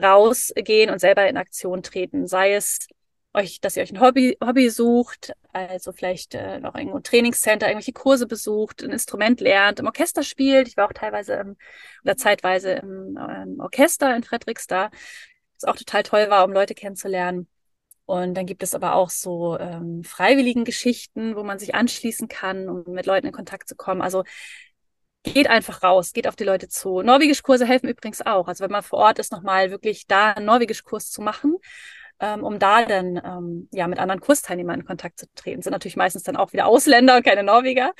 rausgehen 0.00 0.90
und 0.90 1.00
selber 1.00 1.28
in 1.28 1.36
Aktion 1.36 1.82
treten. 1.82 2.26
Sei 2.26 2.54
es 2.54 2.88
euch, 3.34 3.60
dass 3.60 3.76
ihr 3.76 3.82
euch 3.82 3.92
ein 3.92 4.00
Hobby, 4.00 4.38
Hobby 4.42 4.70
sucht, 4.70 5.32
also 5.52 5.92
vielleicht 5.92 6.34
äh, 6.34 6.60
noch 6.60 6.74
irgendwo 6.74 6.96
ein 6.96 7.02
Trainingscenter, 7.02 7.66
irgendwelche 7.66 7.92
Kurse 7.92 8.26
besucht, 8.26 8.82
ein 8.82 8.90
Instrument 8.90 9.42
lernt, 9.42 9.80
im 9.80 9.86
Orchester 9.86 10.22
spielt. 10.22 10.68
Ich 10.68 10.78
war 10.78 10.86
auch 10.86 10.94
teilweise 10.94 11.34
im, 11.34 11.56
oder 12.04 12.16
zeitweise 12.16 12.72
im, 12.72 13.18
im 13.18 13.60
Orchester 13.60 14.16
in 14.16 14.22
Fredrikstad 14.22 14.92
was 15.60 15.68
auch 15.68 15.76
total 15.76 16.02
toll 16.02 16.30
war, 16.30 16.44
um 16.44 16.52
Leute 16.52 16.74
kennenzulernen. 16.74 17.48
Und 18.06 18.34
dann 18.34 18.46
gibt 18.46 18.62
es 18.62 18.74
aber 18.74 18.94
auch 18.94 19.10
so 19.10 19.58
ähm, 19.58 20.02
freiwilligen 20.02 20.64
Geschichten, 20.64 21.36
wo 21.36 21.42
man 21.42 21.58
sich 21.58 21.74
anschließen 21.74 22.28
kann, 22.28 22.68
um 22.68 22.84
mit 22.86 23.04
Leuten 23.04 23.26
in 23.26 23.32
Kontakt 23.32 23.68
zu 23.68 23.76
kommen. 23.76 24.00
Also 24.00 24.24
geht 25.24 25.48
einfach 25.50 25.82
raus, 25.82 26.12
geht 26.12 26.26
auf 26.26 26.36
die 26.36 26.44
Leute 26.44 26.68
zu. 26.68 27.02
Norwegischkurse 27.02 27.66
helfen 27.66 27.88
übrigens 27.88 28.24
auch. 28.24 28.48
Also 28.48 28.64
wenn 28.64 28.70
man 28.70 28.82
vor 28.82 29.00
Ort 29.00 29.18
ist, 29.18 29.32
nochmal 29.32 29.70
wirklich 29.70 30.06
da 30.06 30.32
einen 30.32 30.46
Norwegischkurs 30.46 31.10
zu 31.10 31.20
machen, 31.20 31.56
ähm, 32.20 32.44
um 32.44 32.58
da 32.58 32.84
dann 32.86 33.20
ähm, 33.22 33.68
ja 33.72 33.86
mit 33.86 33.98
anderen 33.98 34.20
Kursteilnehmern 34.20 34.80
in 34.80 34.86
Kontakt 34.86 35.18
zu 35.18 35.26
treten. 35.34 35.62
Sind 35.62 35.72
natürlich 35.72 35.96
meistens 35.96 36.22
dann 36.22 36.36
auch 36.36 36.52
wieder 36.52 36.66
Ausländer 36.66 37.16
und 37.16 37.24
keine 37.24 37.42
Norweger. 37.42 37.92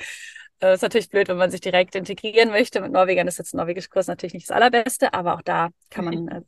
Äh, 0.61 0.73
ist 0.73 0.81
natürlich 0.81 1.09
blöd, 1.09 1.27
wenn 1.27 1.37
man 1.37 1.51
sich 1.51 1.61
direkt 1.61 1.95
integrieren 1.95 2.49
möchte. 2.49 2.81
Mit 2.81 2.91
Norwegern 2.91 3.27
ist 3.27 3.37
jetzt 3.37 3.53
ein 3.53 3.57
Norwegischkurs 3.57 4.07
natürlich 4.07 4.33
nicht 4.33 4.49
das 4.49 4.55
Allerbeste, 4.55 5.13
aber 5.13 5.35
auch 5.35 5.41
da 5.41 5.69
kann 5.89 6.05
man 6.05 6.27
äh, 6.27 6.41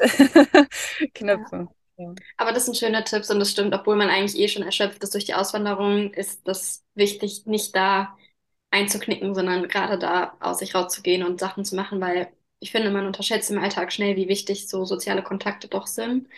Knöpfe. 1.14 1.68
Ja. 1.96 2.14
Aber 2.38 2.52
das 2.52 2.64
sind 2.64 2.76
schöne 2.76 3.04
Tipps 3.04 3.30
und 3.30 3.38
das 3.38 3.50
stimmt, 3.50 3.74
obwohl 3.74 3.96
man 3.96 4.08
eigentlich 4.08 4.38
eh 4.40 4.48
schon 4.48 4.62
erschöpft 4.62 5.02
ist 5.02 5.12
durch 5.14 5.26
die 5.26 5.34
Auswanderung, 5.34 6.12
ist 6.14 6.46
das 6.48 6.82
wichtig, 6.94 7.44
nicht 7.46 7.76
da 7.76 8.16
einzuknicken, 8.70 9.34
sondern 9.34 9.68
gerade 9.68 9.98
da 9.98 10.36
aus 10.40 10.60
sich 10.60 10.74
rauszugehen 10.74 11.24
und 11.24 11.40
Sachen 11.40 11.64
zu 11.64 11.76
machen, 11.76 12.00
weil 12.00 12.28
ich 12.60 12.70
finde, 12.70 12.90
man 12.90 13.06
unterschätzt 13.06 13.50
im 13.50 13.58
Alltag 13.58 13.92
schnell, 13.92 14.16
wie 14.16 14.28
wichtig 14.28 14.68
so 14.68 14.84
soziale 14.84 15.22
Kontakte 15.22 15.68
doch 15.68 15.86
sind. 15.86 16.28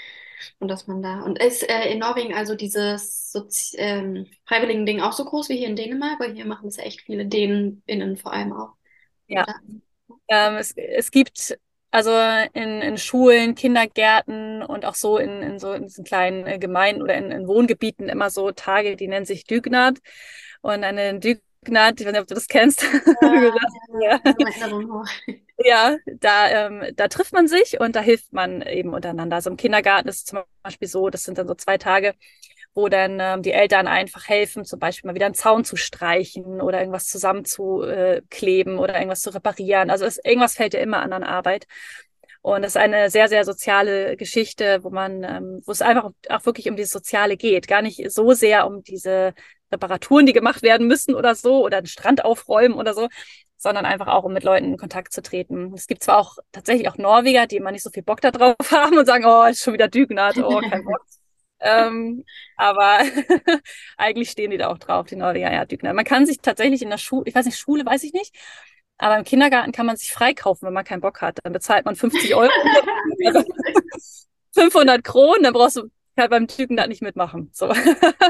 Und 0.59 0.69
dass 0.69 0.89
man 0.89 1.03
da. 1.03 1.23
Und 1.23 1.41
ist 1.41 1.69
äh, 1.69 1.93
in 1.93 2.01
Norwegen 2.01 2.35
also 2.35 2.57
dieses 2.57 3.31
Sozi 3.31 3.77
ähm, 3.79 4.27
freiwilligen 4.45 4.87
Ding 4.87 5.01
auch 5.01 5.13
so 5.13 5.25
groß 5.25 5.49
wie 5.49 5.57
hier 5.57 5.69
in 5.69 5.77
Dänemark? 5.77 6.19
Weil 6.19 6.35
hier 6.35 6.47
machen 6.47 6.69
es 6.69 6.77
ja 6.77 6.83
echt 6.85 7.03
viele 7.03 7.27
DänInnen 7.27 8.17
vor 8.17 8.33
allem 8.33 8.53
auch. 8.53 8.73
Ja. 9.29 9.47
Ähm, 10.29 10.57
es, 10.57 10.73
es 10.77 11.11
gibt 11.13 11.57
also 11.93 12.11
in, 12.55 12.81
in 12.81 12.97
Schulen, 12.97 13.55
Kindergärten 13.55 14.63
und 14.63 14.87
auch 14.87 14.95
so 14.95 15.19
in, 15.19 15.43
in 15.43 15.59
so 15.59 15.73
in 15.73 15.85
diesen 15.85 16.05
kleinen 16.05 16.47
äh, 16.47 16.59
Gemeinden 16.59 17.03
oder 17.03 17.15
in, 17.15 17.31
in 17.31 17.47
Wohngebieten 17.47 18.09
immer 18.09 18.31
so 18.31 18.51
Tage, 18.51 18.97
die 18.97 19.09
nennen 19.09 19.27
sich 19.27 19.45
Dügnat. 19.45 19.99
Und 20.63 20.85
eine 20.85 21.19
Dügnat, 21.19 22.01
ich 22.01 22.07
weiß 22.07 22.13
nicht, 22.13 22.23
ob 22.23 22.27
du 22.27 22.35
das 22.35 22.49
kennst. 22.49 22.85
Ja, 24.01 24.19
ja. 24.19 24.21
ja 25.65 25.97
da, 26.19 26.49
ähm, 26.49 26.83
da 26.97 27.09
trifft 27.09 27.35
man 27.35 27.47
sich 27.47 27.79
und 27.79 27.95
da 27.95 28.01
hilft 28.01 28.33
man 28.33 28.63
eben 28.63 28.95
untereinander. 28.95 29.37
Also 29.37 29.51
im 29.51 29.59
Kindergarten 29.59 30.09
ist 30.09 30.17
es 30.17 30.25
zum 30.25 30.41
Beispiel 30.63 30.89
so, 30.89 31.11
das 31.11 31.25
sind 31.25 31.37
dann 31.37 31.47
so 31.47 31.55
zwei 31.55 31.77
Tage, 31.77 32.15
wo 32.75 32.89
dann 32.89 33.19
ähm, 33.21 33.43
die 33.43 33.53
Eltern 33.53 33.87
einfach 33.87 34.29
helfen, 34.29 34.65
zum 34.65 34.79
Beispiel 34.79 35.09
mal 35.09 35.15
wieder 35.15 35.27
einen 35.27 35.35
Zaun 35.35 35.65
zu 35.65 35.77
streichen 35.77 36.61
oder 36.61 36.81
irgendwas 36.81 37.07
zusammenzukleben 37.07 38.79
oder 38.79 38.95
irgendwas 38.95 39.21
zu 39.21 39.31
reparieren. 39.31 39.91
Also 39.91 40.05
es, 40.05 40.19
irgendwas 40.25 40.55
fällt 40.55 40.75
ja 40.75 40.81
immer 40.81 41.01
an 41.03 41.13
an 41.13 41.23
Arbeit. 41.23 41.67
Und 42.41 42.65
es 42.65 42.73
ist 42.73 42.77
eine 42.77 43.09
sehr, 43.09 43.29
sehr 43.29 43.45
soziale 43.45 44.17
Geschichte, 44.17 44.83
wo 44.83 44.91
man, 44.91 45.23
ähm, 45.23 45.63
wo 45.65 45.71
es 45.71 45.81
einfach 45.81 46.11
auch 46.29 46.47
wirklich 46.47 46.69
um 46.69 46.77
dieses 46.77 46.93
Soziale 46.93 47.37
geht. 47.37 47.69
Gar 47.69 47.83
nicht 47.83 48.11
so 48.11 48.33
sehr 48.33 48.67
um 48.67 48.83
diese 48.83 49.35
Reparaturen, 49.71 50.27
die 50.27 50.33
gemacht 50.33 50.63
werden 50.63 50.89
müssen 50.89 51.15
oder 51.15 51.35
so, 51.37 51.65
oder 51.65 51.81
den 51.81 51.87
Strand 51.87 52.25
aufräumen 52.25 52.75
oder 52.75 52.95
so, 52.95 53.09
sondern 53.57 53.87
einfach 53.87 54.09
auch, 54.09 54.25
um 54.25 54.33
mit 54.33 54.43
Leuten 54.43 54.73
in 54.73 54.77
Kontakt 54.77 55.13
zu 55.13 55.23
treten. 55.23 55.73
Es 55.75 55.87
gibt 55.87 56.03
zwar 56.03 56.19
auch 56.19 56.37
tatsächlich 56.51 56.89
auch 56.89 56.99
Norweger, 56.99 57.47
die 57.47 57.57
immer 57.57 57.71
nicht 57.71 57.85
so 57.85 57.91
viel 57.91 58.03
Bock 58.03 58.21
da 58.21 58.33
drauf 58.33 58.57
haben 58.73 58.99
und 58.99 59.07
sagen, 59.07 59.25
oh, 59.25 59.45
ist 59.45 59.63
schon 59.63 59.75
wieder 59.75 59.89
Dügnat, 59.89 60.37
oh, 60.39 60.61
kein 60.61 60.85
Bock. 60.85 61.01
Ähm, 61.63 62.25
aber 62.57 62.99
eigentlich 63.97 64.31
stehen 64.31 64.51
die 64.51 64.59
da 64.59 64.69
auch 64.69 64.79
drauf, 64.79 65.07
die 65.07 65.17
Norweger, 65.17 65.53
ja, 65.53 65.65
Dügnat. 65.65 65.95
Man 65.95 66.05
kann 66.05 66.27
sich 66.27 66.39
tatsächlich 66.39 66.83
in 66.83 66.91
der 66.91 66.99
Schule, 66.99 67.25
ich 67.27 67.35
weiß 67.35 67.47
nicht, 67.47 67.59
Schule 67.59 67.87
weiß 67.87 68.03
ich 68.05 68.13
nicht, 68.13 68.35
aber 68.99 69.17
im 69.17 69.25
Kindergarten 69.25 69.73
kann 69.73 69.87
man 69.87 69.97
sich 69.97 70.13
freikaufen, 70.13 70.67
wenn 70.67 70.75
man 70.75 70.85
keinen 70.85 71.01
Bock 71.01 71.23
hat. 71.23 71.39
Dann 71.43 71.53
bezahlt 71.53 71.85
man 71.85 71.97
50 71.97 72.35
Euro, 72.35 72.51
500 74.55 75.03
Kronen, 75.03 75.45
dann 75.45 75.53
brauchst 75.53 75.77
du 75.77 75.91
halt 76.17 76.31
beim 76.31 76.47
Typen 76.47 76.77
da 76.77 76.87
nicht 76.87 77.03
mitmachen. 77.03 77.51
So. 77.53 77.73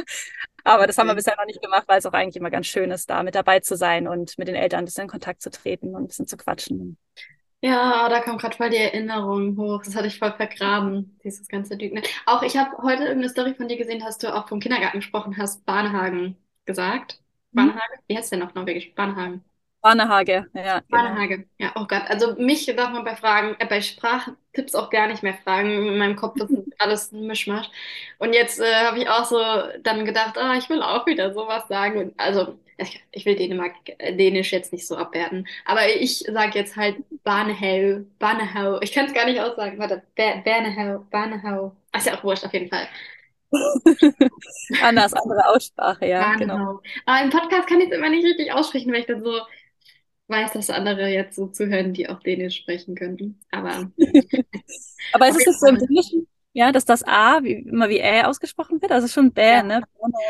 Aber 0.65 0.87
das 0.87 0.97
haben 0.97 1.09
wir 1.09 1.15
bisher 1.15 1.37
noch 1.37 1.47
nicht 1.47 1.61
gemacht, 1.61 1.85
weil 1.89 1.99
es 1.99 2.07
auch 2.07 2.13
eigentlich 2.13 2.37
immer 2.37 2.51
ganz 2.51 2.67
schön 2.67 2.91
ist, 2.91 3.11
da 3.11 3.23
mit 3.23 3.35
dabei 3.35 3.61
zu 3.61 3.77
sein 3.77 4.07
und 4.07 4.39
mit 4.39 4.47
den 4.47 4.55
Eltern 4.55 4.81
ein 4.81 4.85
bisschen 4.85 5.03
in 5.03 5.09
Kontakt 5.09 5.43
zu 5.43 5.51
treten 5.51 5.95
und 5.95 6.05
ein 6.05 6.07
bisschen 6.07 6.29
zu 6.29 6.37
quatschen. 6.37 6.99
Ja, 7.65 8.09
da 8.09 8.21
kam 8.21 8.39
gerade 8.39 8.57
voll 8.57 8.71
die 8.71 8.77
Erinnerung 8.77 9.57
hoch. 9.57 9.83
Das 9.85 9.95
hatte 9.95 10.09
ich 10.09 10.19
voll 10.19 10.33
vergraben, 10.33 11.19
dieses 11.23 11.47
ganze 11.47 11.77
Dügne. 11.77 12.03
Auch 12.27 12.43
ich 12.43 12.57
habe 12.57 12.77
heute 12.83 13.05
irgendeine 13.05 13.29
Story 13.29 13.55
von 13.55 13.69
dir 13.69 13.77
gesehen, 13.77 14.03
hast 14.05 14.23
du 14.23 14.35
auch 14.35 14.49
vom 14.49 14.59
Kindergarten 14.59 14.99
gesprochen 14.99 15.37
hast, 15.39 15.65
Barnhagen 15.65 16.37
gesagt. 16.65 17.21
Hm? 17.55 17.79
Wie 18.09 18.17
heißt 18.17 18.33
der 18.33 18.41
noch 18.41 18.55
norwegisch? 18.55 18.93
Barnhagen. 18.95 19.45
Barnehage, 19.81 20.47
ja. 20.55 20.81
Genau. 20.81 21.03
Barnehage, 21.03 21.47
ja, 21.59 21.73
oh 21.77 21.87
Gott. 21.87 22.03
Also 22.09 22.35
mich 22.37 22.67
darf 22.67 22.91
man 22.93 23.05
bei 23.05 23.17
Fragen, 23.17 23.57
äh, 23.61 23.67
bei 23.67 23.81
Sprachtipps 23.81 24.75
auch 24.75 24.91
gar 24.91 25.09
nicht 25.09 25.23
mehr 25.23 25.35
fragen. 25.35 25.71
In 25.71 25.99
meinem 25.99 26.17
Kopf 26.17 26.37
ist 26.41 26.51
alles 26.79 27.13
ein 27.13 27.27
Mischmasch. 27.27 27.69
Und 28.19 28.33
jetzt 28.33 28.61
äh, 28.61 28.75
habe 28.87 28.99
ich 28.99 29.09
auch 29.09 29.25
so 29.25 29.39
dann 29.83 30.05
gedacht, 30.05 30.37
ah, 30.39 30.55
ich 30.57 30.69
will 30.69 30.83
auch 30.83 31.07
wieder 31.07 31.33
sowas 31.35 31.67
sagen. 31.69 31.99
Und, 31.99 32.21
also 32.21 32.59
ich, 32.79 33.27
will 33.27 33.37
Dänemark, 33.37 33.75
Dänisch 33.99 34.53
jetzt 34.53 34.73
nicht 34.73 34.87
so 34.87 34.97
abwerten. 34.97 35.47
Aber 35.65 35.81
ich 35.89 36.19
sage 36.21 36.59
jetzt 36.59 36.77
halt 36.77 36.97
Barnehau, 37.25 38.05
Barnehau. 38.19 38.81
Ich 38.81 38.93
kann 38.93 39.07
es 39.07 39.15
gar 39.15 39.27
nicht 39.27 39.41
aussagen. 39.41 39.79
Warte, 39.79 40.03
Barnehau, 40.17 41.05
Barnehau. 41.11 41.77
Ist 41.97 42.07
ja 42.07 42.19
auch 42.19 42.25
wurscht, 42.25 42.45
auf 42.45 42.53
jeden 42.53 42.69
Fall. 42.69 42.89
Anders, 44.83 45.13
andere 45.13 45.47
Aussprache, 45.49 46.07
ja, 46.07 46.21
Barnehau. 46.21 46.39
genau. 46.39 46.81
Aber 47.07 47.25
im 47.25 47.31
Podcast 47.31 47.69
kann 47.69 47.81
ich 47.81 47.91
es 47.91 47.97
immer 47.97 48.09
nicht 48.09 48.25
richtig 48.25 48.53
aussprechen, 48.53 48.93
weil 48.93 49.01
ich 49.01 49.07
dann 49.07 49.23
so 49.23 49.41
weiß, 50.29 50.53
dass 50.53 50.71
andere 50.71 51.09
jetzt 51.09 51.37
so 51.37 51.47
zuhören, 51.47 51.93
die 51.93 52.09
auch 52.09 52.21
Dänisch 52.21 52.57
sprechen 52.57 52.95
könnten. 52.95 53.39
Aber, 53.51 53.91
Aber 55.13 55.29
ist 55.29 55.37
es 55.37 55.45
das 55.45 55.61
so 55.61 55.67
im 55.67 55.79
Dänischen, 55.79 56.27
ja, 56.55 56.73
dass 56.73 56.85
das 56.85 57.05
A 57.05 57.43
wie, 57.43 57.53
immer 57.53 57.89
wie 57.89 58.01
Ä 58.01 58.25
ausgesprochen 58.25 58.81
wird? 58.83 58.93
Also 58.93 59.09
schon 59.09 59.33
Bä, 59.33 59.43
ja. 59.43 59.63
ne? 59.63 59.83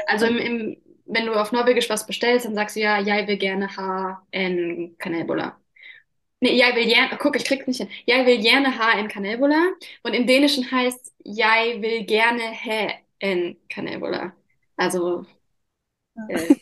Also 0.06 0.26
im, 0.26 0.38
im, 0.38 0.76
wenn 1.12 1.26
du 1.26 1.34
auf 1.34 1.52
Norwegisch 1.52 1.90
was 1.90 2.06
bestellst, 2.06 2.46
dann 2.46 2.54
sagst 2.54 2.76
du 2.76 2.80
ja, 2.80 2.98
jeg 2.98 3.26
vil 3.28 3.38
gerne 3.38 3.76
ha 3.76 4.22
en 4.32 4.96
kanelboller. 4.98 5.58
Nee, 6.40 6.56
jeg 6.56 6.74
vil 6.74 6.86
gerne, 6.86 7.16
guck, 7.18 7.36
ich 7.36 7.44
krieg's 7.44 7.66
nicht 7.66 7.78
hin. 7.78 7.88
Jeg 8.06 8.26
vil 8.26 8.42
gerne 8.42 8.76
ha 8.78 8.98
en 8.98 9.08
kanelboller. 9.08 9.74
Und 10.02 10.14
im 10.14 10.26
Dänischen 10.26 10.70
heißt, 10.70 11.12
jeg 11.24 11.78
vil 11.80 12.04
gerne 12.06 12.42
ha 12.42 12.90
en 13.20 13.56
kanelboller. 13.70 14.32
Also, 14.76 15.24
äh, 16.28 16.54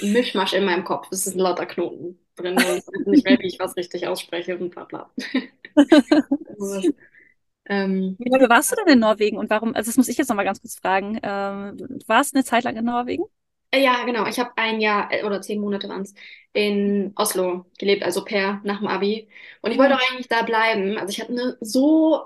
Mischmasch 0.00 0.52
in 0.52 0.64
meinem 0.64 0.84
Kopf. 0.84 1.08
Es 1.10 1.26
ist 1.26 1.34
ein 1.34 1.40
lauter 1.40 1.66
Knoten 1.66 2.18
drin 2.36 2.54
und 2.54 2.62
ich 2.62 2.86
weiß 2.86 3.06
nicht 3.06 3.24
mehr, 3.24 3.38
wie 3.40 3.46
ich 3.46 3.58
was 3.58 3.76
richtig 3.76 4.06
ausspreche 4.06 4.56
und 4.56 4.70
bla 4.70 4.84
bla. 4.84 5.10
also, 6.48 6.90
ähm, 7.66 8.16
wie 8.18 8.30
lange 8.30 8.48
warst 8.48 8.72
du 8.72 8.76
denn 8.76 8.94
in 8.94 8.98
Norwegen 9.00 9.36
und 9.36 9.50
warum? 9.50 9.74
Also 9.74 9.88
das 9.90 9.96
muss 9.96 10.08
ich 10.08 10.16
jetzt 10.16 10.28
nochmal 10.28 10.44
ganz 10.44 10.60
kurz 10.60 10.76
fragen. 10.76 11.18
Ähm, 11.22 11.76
du 11.76 11.98
warst 12.06 12.34
eine 12.34 12.44
Zeit 12.44 12.64
lang 12.64 12.76
in 12.76 12.84
Norwegen? 12.84 13.24
Äh, 13.72 13.82
ja, 13.82 14.04
genau. 14.04 14.26
Ich 14.26 14.38
habe 14.38 14.52
ein 14.56 14.80
Jahr 14.80 15.10
äh, 15.12 15.24
oder 15.24 15.40
zehn 15.42 15.60
Monate 15.60 15.88
waren 15.88 16.02
es 16.02 16.14
in 16.52 17.12
Oslo 17.16 17.66
gelebt, 17.78 18.02
also 18.04 18.24
per 18.24 18.60
nach 18.64 18.78
dem 18.80 18.88
Abi. 18.88 19.28
Und 19.62 19.72
ich 19.72 19.78
wollte 19.78 19.94
auch 19.96 20.00
eigentlich 20.10 20.28
da 20.28 20.42
bleiben. 20.42 20.98
Also 20.98 21.10
ich 21.12 21.20
hatte 21.20 21.32
eine 21.32 21.56
so 21.60 22.22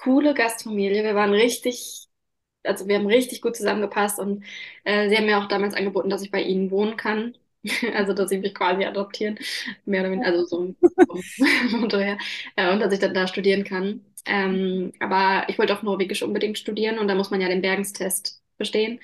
coole 0.00 0.34
Gastfamilie. 0.34 1.02
Wir 1.04 1.14
waren 1.14 1.32
richtig, 1.32 2.06
also 2.64 2.88
wir 2.88 2.96
haben 2.96 3.06
richtig 3.06 3.42
gut 3.42 3.56
zusammengepasst 3.56 4.18
und 4.20 4.44
äh, 4.84 5.08
sie 5.10 5.16
haben 5.16 5.26
mir 5.26 5.38
auch 5.38 5.48
damals 5.48 5.74
angeboten, 5.74 6.10
dass 6.10 6.22
ich 6.22 6.30
bei 6.30 6.42
ihnen 6.42 6.70
wohnen 6.70 6.96
kann. 6.96 7.36
Also, 7.94 8.14
dass 8.14 8.30
sie 8.30 8.38
mich 8.38 8.54
quasi 8.54 8.84
adoptieren, 8.86 9.38
mehr 9.86 10.02
oder 10.02 10.12
weniger, 10.12 10.28
also 10.30 10.44
so 10.46 10.74
vom 11.08 11.90
her, 12.00 12.18
äh, 12.56 12.72
und 12.72 12.80
dass 12.80 12.92
ich 12.92 13.00
dann 13.00 13.14
da 13.14 13.26
studieren 13.26 13.64
kann. 13.64 14.04
Ähm, 14.26 14.92
aber 15.00 15.48
ich 15.50 15.58
wollte 15.58 15.74
auch 15.76 15.82
Norwegisch 15.82 16.22
unbedingt 16.22 16.58
studieren 16.58 16.98
und 16.98 17.08
da 17.08 17.14
muss 17.16 17.30
man 17.30 17.40
ja 17.42 17.48
den 17.50 17.62
Bergenstest 17.62 18.42
bestehen. 18.58 19.00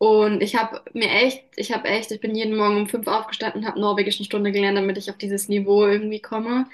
Und 0.00 0.42
ich 0.42 0.56
habe 0.56 0.82
mir 0.94 1.10
echt, 1.10 1.44
ich 1.56 1.72
habe 1.72 1.88
echt, 1.88 2.10
ich 2.12 2.20
bin 2.22 2.34
jeden 2.36 2.56
Morgen 2.58 2.78
um 2.78 2.88
fünf 2.88 3.08
aufgestanden, 3.08 3.66
habe 3.66 3.80
Norwegisch 3.80 4.18
eine 4.18 4.26
Stunde 4.26 4.52
gelernt, 4.52 4.78
damit 4.78 4.98
ich 4.98 5.10
auf 5.10 5.18
dieses 5.18 5.48
Niveau 5.48 5.86
irgendwie 5.86 6.22
komme. 6.22 6.66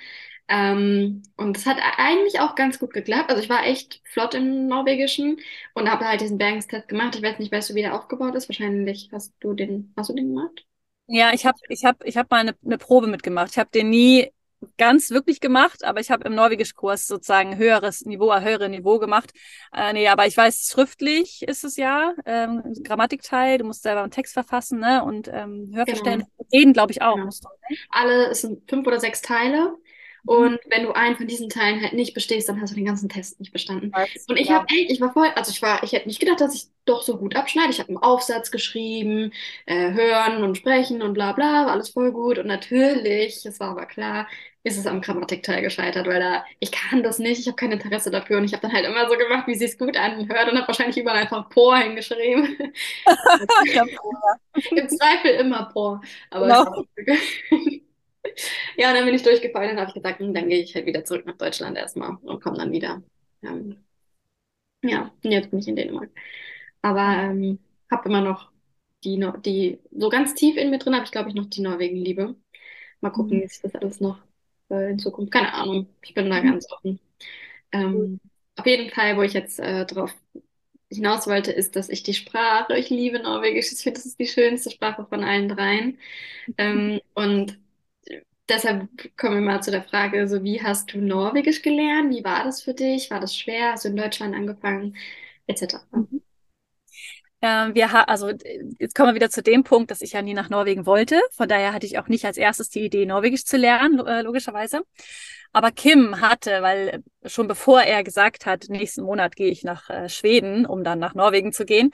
Ähm, 0.49 1.23
und 1.37 1.57
das 1.57 1.67
hat 1.67 1.79
eigentlich 1.99 2.41
auch 2.41 2.55
ganz 2.57 2.79
gut 2.79 2.93
geklappt. 2.95 3.31
Also 3.31 3.43
ich 3.43 3.49
war 3.51 3.67
echt 3.67 4.03
flott 4.07 4.35
im 4.35 4.69
Norwegischen 4.69 5.39
und 5.75 5.91
habe 5.91 6.07
halt 6.09 6.21
diesen 6.23 6.39
Bergenstest 6.39 6.89
gemacht. 6.89 7.17
Ich 7.17 7.23
weiß 7.23 7.39
nicht, 7.41 7.53
weißt 7.53 7.71
du, 7.71 7.77
wie 7.77 7.83
der 7.83 7.95
aufgebaut 7.97 8.35
ist? 8.37 8.49
Wahrscheinlich 8.49 9.11
hast 9.13 9.35
du 9.41 9.55
den, 9.55 9.93
hast 9.97 10.11
du 10.11 10.15
den 10.15 10.29
gemacht? 10.35 10.67
Ja, 11.09 11.33
ich 11.33 11.47
habe 11.47 11.59
ich 11.69 11.85
hab, 11.85 12.05
ich 12.05 12.17
hab 12.17 12.31
mal 12.31 12.39
eine, 12.41 12.57
eine 12.65 12.79
Probe 12.79 13.07
mitgemacht. 13.07 13.51
Ich 13.53 13.59
habe 13.59 13.71
den 13.73 13.91
nie 13.91 14.33
ganz 14.79 15.11
wirklich 15.11 15.41
gemacht, 15.41 15.85
aber 15.85 16.01
ich 16.01 16.11
habe 16.11 16.25
im 16.25 16.35
Norwegischkurs 16.35 17.07
sozusagen 17.07 17.57
höheres 17.57 18.05
Niveau, 18.05 18.31
ein 18.31 18.45
höheres 18.45 18.69
Niveau 18.69 18.99
gemacht. 18.99 19.33
Äh, 19.73 19.93
nee, 19.93 20.09
aber 20.09 20.27
ich 20.27 20.37
weiß, 20.37 20.69
schriftlich 20.71 21.43
ist 21.43 21.65
es 21.65 21.77
ja, 21.77 22.15
ähm, 22.25 22.63
Grammatikteil, 22.85 23.59
du 23.59 23.65
musst 23.65 23.83
selber 23.83 24.03
einen 24.03 24.11
Text 24.11 24.33
verfassen, 24.35 24.81
ne? 24.81 25.05
Und 25.05 25.29
ähm, 25.29 25.71
Hörverständnis, 25.75 26.29
genau. 26.37 26.49
reden, 26.53 26.73
glaube 26.73 26.93
ich, 26.93 27.03
auch. 27.03 27.17
Genau. 27.17 27.29
Du, 27.31 27.49
ne? 27.71 27.77
Alle, 27.91 28.31
es 28.31 28.41
sind 28.43 28.69
fünf 28.69 28.87
oder 28.87 29.01
sechs 29.01 29.23
Teile. 29.23 29.77
Mhm. 30.27 30.37
Und 30.37 30.59
wenn 30.71 30.85
du 30.85 30.93
einen 30.93 31.17
von 31.17 31.27
diesen 31.27 31.49
Teilen 31.49 31.83
halt 31.83 31.93
nicht 31.93 32.15
bestehst, 32.15 32.49
dann 32.49 32.61
hast 32.61 32.71
du 32.71 32.75
den 32.75 32.85
ganzen 32.85 33.09
Test 33.09 33.39
nicht 33.41 33.53
bestanden. 33.53 33.93
Und 34.29 34.37
ich 34.37 34.51
habe 34.51 34.67
echt, 34.69 34.91
ich 34.91 35.01
war 35.01 35.13
voll, 35.13 35.29
also 35.35 35.51
ich 35.51 35.63
war, 35.63 35.83
ich 35.83 35.93
hätte 35.93 36.09
nicht 36.09 36.21
gedacht, 36.21 36.41
dass 36.41 36.55
ich 36.55 36.67
doch 36.85 37.03
so 37.03 37.17
gut 37.17 37.37
abschneide. 37.37 37.71
Ich 37.71 37.81
habe 37.81 37.89
einen 37.89 37.99
Aufsatz 37.99 38.51
geschrieben, 38.51 39.33
äh, 39.67 39.93
hören 39.93 40.43
und 40.43 40.57
sprechen 40.57 41.03
und 41.03 41.15
bla 41.15 41.33
bla, 41.33 41.67
war 41.67 41.73
alles 41.73 41.91
voll 41.91 42.13
gut. 42.13 42.39
Und 42.39 42.47
natürlich, 42.47 43.45
es 43.45 43.61
war 43.61 43.71
aber 43.71 43.87
klar, 43.87 44.27
ist 44.67 44.79
es 44.79 44.87
am 44.87 45.01
Grammatikteil 45.01 45.63
gescheitert, 45.63 46.09
weil 46.09 46.19
da, 46.19 46.45
ich 46.59 46.73
kann 46.73 47.05
das 47.05 47.21
nicht, 47.21 47.39
ich 47.39 47.47
habe 47.47 47.57
kein 47.57 47.71
Interesse 47.71 48.11
dafür. 48.11 48.39
Und 48.39 48.45
ich 48.45 48.53
habe 48.53 48.63
dann 48.63 48.73
halt 48.73 48.85
immer 48.85 49.09
so 49.09 49.17
gemacht, 49.17 49.47
wie 49.47 49.55
sie 49.55 49.67
es 49.67 49.79
gut 49.79 49.97
anhört 49.97 50.51
und 50.51 50.59
habe 50.59 50.67
wahrscheinlich 50.67 50.99
überall 50.99 51.19
einfach 51.19 51.49
Por 51.51 51.77
hingeschrieben. 51.77 52.57
Im 54.73 54.89
Zweifel 54.89 55.33
immer 55.41 55.71
Por. 55.73 56.01
Aber 56.31 56.47
genau. 56.47 56.85
ja, 58.77 58.89
und 58.91 58.97
dann 58.97 59.05
bin 59.05 59.15
ich 59.15 59.23
durchgefallen 59.23 59.73
und 59.73 59.79
habe 59.79 59.89
ich 59.89 59.95
gesagt, 59.95 60.21
hm, 60.21 60.35
dann 60.35 60.49
gehe 60.49 60.63
ich 60.63 60.75
halt 60.75 60.87
wieder 60.87 61.05
zurück 61.05 61.27
nach 61.27 61.37
Deutschland 61.37 61.77
erstmal 61.77 62.17
und 62.23 62.43
komme 62.43 62.59
dann 62.59 62.73
wieder. 62.73 63.03
Ähm, 63.43 63.85
ja, 64.83 65.13
und 65.23 65.31
jetzt 65.31 65.51
bin 65.51 65.61
ich 65.61 65.69
in 65.69 65.77
Dänemark. 65.77 66.11
Aber 66.83 67.01
ähm, 67.01 67.59
habe 67.91 68.09
immer 68.09 68.21
noch 68.21 68.51
die, 69.05 69.23
die, 69.45 69.79
so 69.93 70.09
ganz 70.09 70.35
tief 70.35 70.57
in 70.57 70.71
mir 70.71 70.79
drin 70.79 70.95
habe 70.95 71.05
ich, 71.05 71.13
glaube 71.13 71.29
ich, 71.29 71.35
noch 71.35 71.47
die 71.47 71.61
Norwegen-Liebe. 71.61 72.37
Mal 73.01 73.11
gucken, 73.11 73.39
mhm. 73.39 73.43
wie 73.43 73.49
sich 73.49 73.63
das 73.63 73.75
alles 73.75 74.01
noch 74.01 74.19
äh, 74.71 74.91
in 74.91 74.99
Zukunft, 74.99 75.33
keine 75.33 75.53
Ahnung, 75.55 75.89
ich 76.03 76.15
bin 76.15 76.31
da 76.31 76.43
mhm. 76.43 76.51
ganz 76.51 76.71
offen. 76.71 77.01
Ähm, 77.73 78.21
auf 78.57 78.67
jeden 78.67 78.91
Fall, 78.91 79.17
wo 79.17 79.23
ich 79.23 79.33
jetzt 79.33 79.61
äh, 79.61 79.85
drauf 79.85 80.15
hinaus 80.89 81.27
wollte, 81.27 81.53
ist, 81.53 81.77
dass 81.77 81.89
ich 81.89 82.03
die 82.03 82.15
Sprache, 82.15 82.77
ich 82.77 82.91
liebe 82.91 83.19
Norwegisch, 83.21 83.73
ich 83.73 83.79
finde, 83.79 83.99
das 83.99 84.07
ist 84.07 84.21
die 84.21 84.27
schönste 84.27 84.71
Sprache 84.71 85.07
von 85.09 85.25
allen 85.25 85.49
dreien. 85.49 85.99
Ähm, 86.59 87.01
und 87.15 87.59
deshalb 88.49 88.89
kommen 89.17 89.35
wir 89.37 89.41
mal 89.41 89.63
zu 89.63 89.71
der 89.71 89.83
Frage, 89.83 90.29
so 90.29 90.43
wie 90.43 90.63
hast 90.63 90.93
du 90.93 90.99
Norwegisch 90.99 91.63
gelernt? 91.63 92.11
Wie 92.11 92.25
war 92.25 92.45
das 92.45 92.63
für 92.63 92.75
dich? 92.75 93.11
War 93.11 93.21
das 93.21 93.37
schwer? 93.37 93.73
Hast 93.73 93.85
du 93.85 93.89
in 93.89 93.97
Deutschland 93.97 94.35
angefangen? 94.35 94.97
Etc. 95.47 95.77
Mhm. 95.93 96.23
Ähm, 97.43 97.75
wir 97.75 98.09
also 98.09 98.31
jetzt 98.79 98.95
kommen 98.95 99.11
wir 99.11 99.15
wieder 99.15 99.31
zu 99.31 99.43
dem 99.43 99.63
Punkt, 99.63 99.91
dass 99.91 100.01
ich 100.01 100.13
ja 100.13 100.23
nie 100.23 100.35
nach 100.35 100.49
Norwegen 100.49 100.87
wollte. 100.87 101.21
Von 101.33 101.49
daher 101.49 101.73
hatte 101.73 101.87
ich 101.87 101.99
auch 101.99 102.09
nicht 102.09 102.25
als 102.25 102.39
erstes 102.39 102.71
die 102.71 102.81
Idee, 102.81 103.05
Norwegisch 103.07 103.45
zu 103.45 103.57
lernen, 103.57 104.05
äh, 104.07 104.23
logischerweise. 104.23 104.83
Aber 105.53 105.71
Kim 105.71 106.21
hatte, 106.21 106.63
weil 106.63 107.03
schon 107.25 107.47
bevor 107.47 107.83
er 107.83 108.05
gesagt 108.05 108.47
hat, 108.47 108.67
nächsten 108.69 109.03
Monat 109.03 109.37
gehe 109.37 109.51
ich 109.51 109.65
nach 109.65 109.89
äh, 109.91 110.09
Schweden, 110.09 110.67
um 110.67 110.85
dann 110.85 110.99
nach 110.99 111.15
Norwegen 111.15 111.53
zu 111.53 111.65
gehen, 111.65 111.93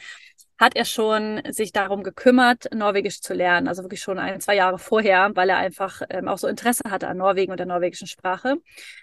hat 0.62 0.76
er 0.76 0.84
schon 0.84 1.42
sich 1.50 1.72
darum 1.72 2.04
gekümmert, 2.04 2.72
Norwegisch 2.72 3.20
zu 3.20 3.34
lernen. 3.34 3.66
Also 3.66 3.82
wirklich 3.82 4.00
schon 4.00 4.20
ein, 4.20 4.40
zwei 4.40 4.54
Jahre 4.54 4.78
vorher, 4.78 5.32
weil 5.34 5.50
er 5.50 5.56
einfach 5.56 6.02
ähm, 6.08 6.28
auch 6.28 6.38
so 6.38 6.46
Interesse 6.46 6.84
hatte 6.88 7.08
an 7.08 7.16
Norwegen 7.16 7.50
und 7.50 7.58
der 7.58 7.66
norwegischen 7.66 8.06
Sprache. 8.06 8.58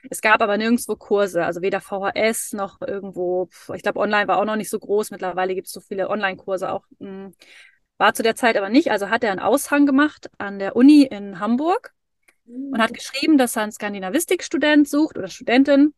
Es 0.10 0.22
gab 0.22 0.41
aber 0.41 0.56
nirgendwo 0.58 0.95
Kurse, 0.95 1.43
also 1.43 1.62
weder 1.62 1.82
VHS 1.82 2.54
noch 2.54 2.80
irgendwo, 2.80 3.50
ich 3.76 3.84
glaube, 3.84 4.00
online 4.00 4.30
war 4.30 4.38
auch 4.39 4.45
noch 4.45 4.56
nicht 4.56 4.69
so 4.69 4.80
groß. 4.80 5.12
Mittlerweile 5.12 5.54
gibt 5.54 5.67
es 5.67 5.74
so 5.74 5.82
viele 5.82 6.10
Online-Kurse 6.10 6.72
auch. 6.72 6.86
Mh, 7.00 7.08
hm, 7.10 7.36
war 7.98 8.13
zu 8.13 8.24
der 8.24 8.36
Zeit 8.36 8.56
aber 8.56 8.69
nicht. 8.69 8.91
Also 8.91 9.10
hat 9.10 9.26
er 9.26 9.32
einen 9.32 9.41
Aushang 9.41 9.86
gemacht 9.86 10.32
an 10.38 10.60
der 10.60 10.78
Uni 10.78 11.04
in 11.04 11.41
Hamburg 11.41 11.93
und 12.45 12.82
hat 12.82 12.93
geschrieben, 12.93 13.38
dass 13.38 13.58
er 13.58 13.63
einen 13.63 13.74
Skandinavistikstudent 13.74 14.88
sucht 14.88 15.17
oder 15.17 15.28
Studentin 15.28 15.93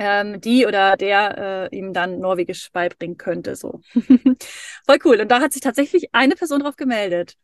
ähm, 0.00 0.40
die 0.40 0.66
oder 0.66 0.96
der 0.96 1.68
äh, 1.70 1.76
ihm 1.76 1.92
dann 1.92 2.20
Norwegisch 2.20 2.72
beibringen 2.72 3.18
könnte. 3.18 3.54
So. 3.54 3.82
Voll 3.94 4.98
cool. 5.04 5.20
Und 5.20 5.28
da 5.28 5.40
hat 5.40 5.52
sich 5.52 5.60
tatsächlich 5.60 6.08
eine 6.12 6.34
Person 6.36 6.60
drauf 6.60 6.76
gemeldet. 6.76 7.34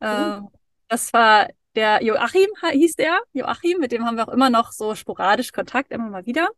Äh, 0.00 0.40
das 0.88 1.12
war 1.14 1.48
der 1.74 2.02
Joachim, 2.02 2.48
hieß 2.70 2.96
der. 2.96 3.18
Joachim, 3.32 3.78
mit 3.80 3.92
dem 3.92 4.04
haben 4.04 4.16
wir 4.16 4.28
auch 4.28 4.32
immer 4.32 4.50
noch 4.50 4.72
so 4.72 4.94
sporadisch 4.94 5.52
Kontakt, 5.52 5.90
immer 5.90 6.10
mal 6.10 6.26
wieder. 6.26 6.50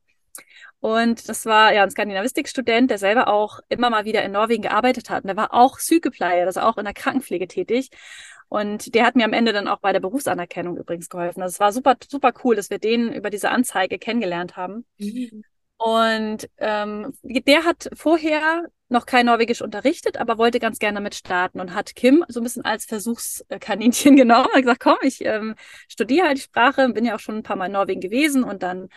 Und 0.81 1.29
das 1.29 1.47
war 1.47 1.73
ja 1.73 1.85
ein 1.85 1.91
Skandinavistikstudent, 1.91 2.91
der 2.91 2.99
selber 2.99 3.29
auch 3.29 3.61
immer 3.69 3.91
mal 3.91 4.05
wieder 4.05 4.25
in 4.25 4.33
Norwegen 4.33 4.63
gearbeitet 4.63 5.09
hat. 5.09 5.23
Und 5.23 5.29
der 5.29 5.37
war 5.37 5.55
auch 5.55 5.79
Psychopleier, 5.79 6.47
das 6.47 6.57
ist 6.57 6.63
auch 6.63 6.79
in 6.79 6.85
der 6.85 6.95
Krankenpflege 6.95 7.47
tätig. 7.47 7.91
Und 8.49 8.95
der 8.95 9.05
hat 9.05 9.15
mir 9.15 9.25
am 9.25 9.33
Ende 9.33 9.53
dann 9.53 9.69
auch 9.69 9.81
bei 9.81 9.93
der 9.93 10.01
Berufsanerkennung 10.01 10.77
übrigens 10.77 11.09
geholfen. 11.09 11.41
Das 11.41 11.61
war 11.61 11.73
super, 11.73 11.97
super 12.09 12.33
cool, 12.45 12.57
dass 12.57 12.71
wir 12.71 12.79
den 12.79 13.13
über 13.13 13.31
diese 13.31 13.51
Anzeige 13.51 13.99
kennengelernt 13.99 14.57
haben. 14.57 14.87
Mhm. 14.99 15.43
Und 15.77 16.49
ähm, 16.57 17.13
der 17.23 17.65
hat 17.65 17.89
vorher 17.95 18.65
noch 18.89 19.07
kein 19.07 19.27
Norwegisch 19.27 19.63
unterrichtet, 19.63 20.17
aber 20.17 20.39
wollte 20.39 20.59
ganz 20.59 20.79
gerne 20.79 20.97
damit 20.97 21.15
starten 21.15 21.61
und 21.61 21.75
hat 21.75 21.95
Kim 21.95 22.25
so 22.29 22.41
ein 22.41 22.43
bisschen 22.43 22.65
als 22.65 22.85
Versuchskaninchen 22.85 24.17
genommen. 24.17 24.49
Hat 24.53 24.63
gesagt, 24.63 24.81
komm, 24.81 24.97
ich 25.03 25.25
ähm, 25.25 25.55
studiere 25.89 26.27
halt 26.27 26.39
die 26.39 26.43
Sprache, 26.43 26.89
bin 26.89 27.05
ja 27.05 27.15
auch 27.15 27.21
schon 27.21 27.37
ein 27.37 27.43
paar 27.43 27.57
Mal 27.57 27.67
in 27.67 27.73
Norwegen 27.73 28.01
gewesen 28.01 28.45
und 28.45 28.63
dann 28.63 28.89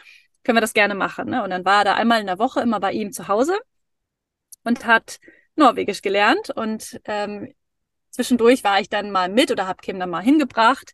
können 0.44 0.58
wir 0.58 0.62
das 0.62 0.74
gerne 0.74 0.96
machen. 0.96 1.30
Ne? 1.30 1.44
Und 1.44 1.52
dann 1.52 1.66
war 1.66 1.80
er 1.80 1.86
da 1.86 1.94
einmal 1.96 2.20
in 2.22 2.28
der 2.28 2.40
Woche 2.40 2.62
immer 2.62 2.80
bei 2.80 2.94
ihm 2.94 3.12
zu 3.12 3.28
Hause 3.28 3.60
und 4.64 4.86
hat 4.86 5.20
Norwegisch 5.56 6.02
gelernt. 6.02 6.50
Und 6.50 7.00
ähm, 7.06 7.54
zwischendurch 8.12 8.64
war 8.64 8.80
ich 8.80 8.90
dann 8.90 9.12
mal 9.12 9.30
mit 9.30 9.52
oder 9.52 9.68
habe 9.68 9.82
Kim 9.82 10.00
dann 10.00 10.10
mal 10.10 10.22
hingebracht. 10.22 10.94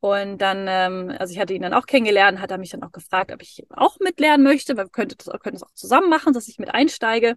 Und 0.00 0.38
dann, 0.38 0.66
ähm, 0.68 1.14
also 1.18 1.32
ich 1.32 1.38
hatte 1.38 1.54
ihn 1.54 1.62
dann 1.62 1.74
auch 1.74 1.86
kennengelernt, 1.86 2.40
hat 2.40 2.50
er 2.50 2.58
mich 2.58 2.70
dann 2.70 2.82
auch 2.82 2.90
gefragt, 2.90 3.30
ob 3.32 3.40
ich 3.40 3.64
auch 3.70 3.98
mitlernen 4.00 4.42
möchte, 4.44 4.76
weil 4.76 4.86
wir 4.86 4.90
könnten 4.90 5.16
das, 5.16 5.26
könnten 5.40 5.60
das 5.60 5.62
auch 5.62 5.74
zusammen 5.74 6.10
machen, 6.10 6.32
dass 6.32 6.48
ich 6.48 6.58
mit 6.58 6.74
einsteige. 6.74 7.36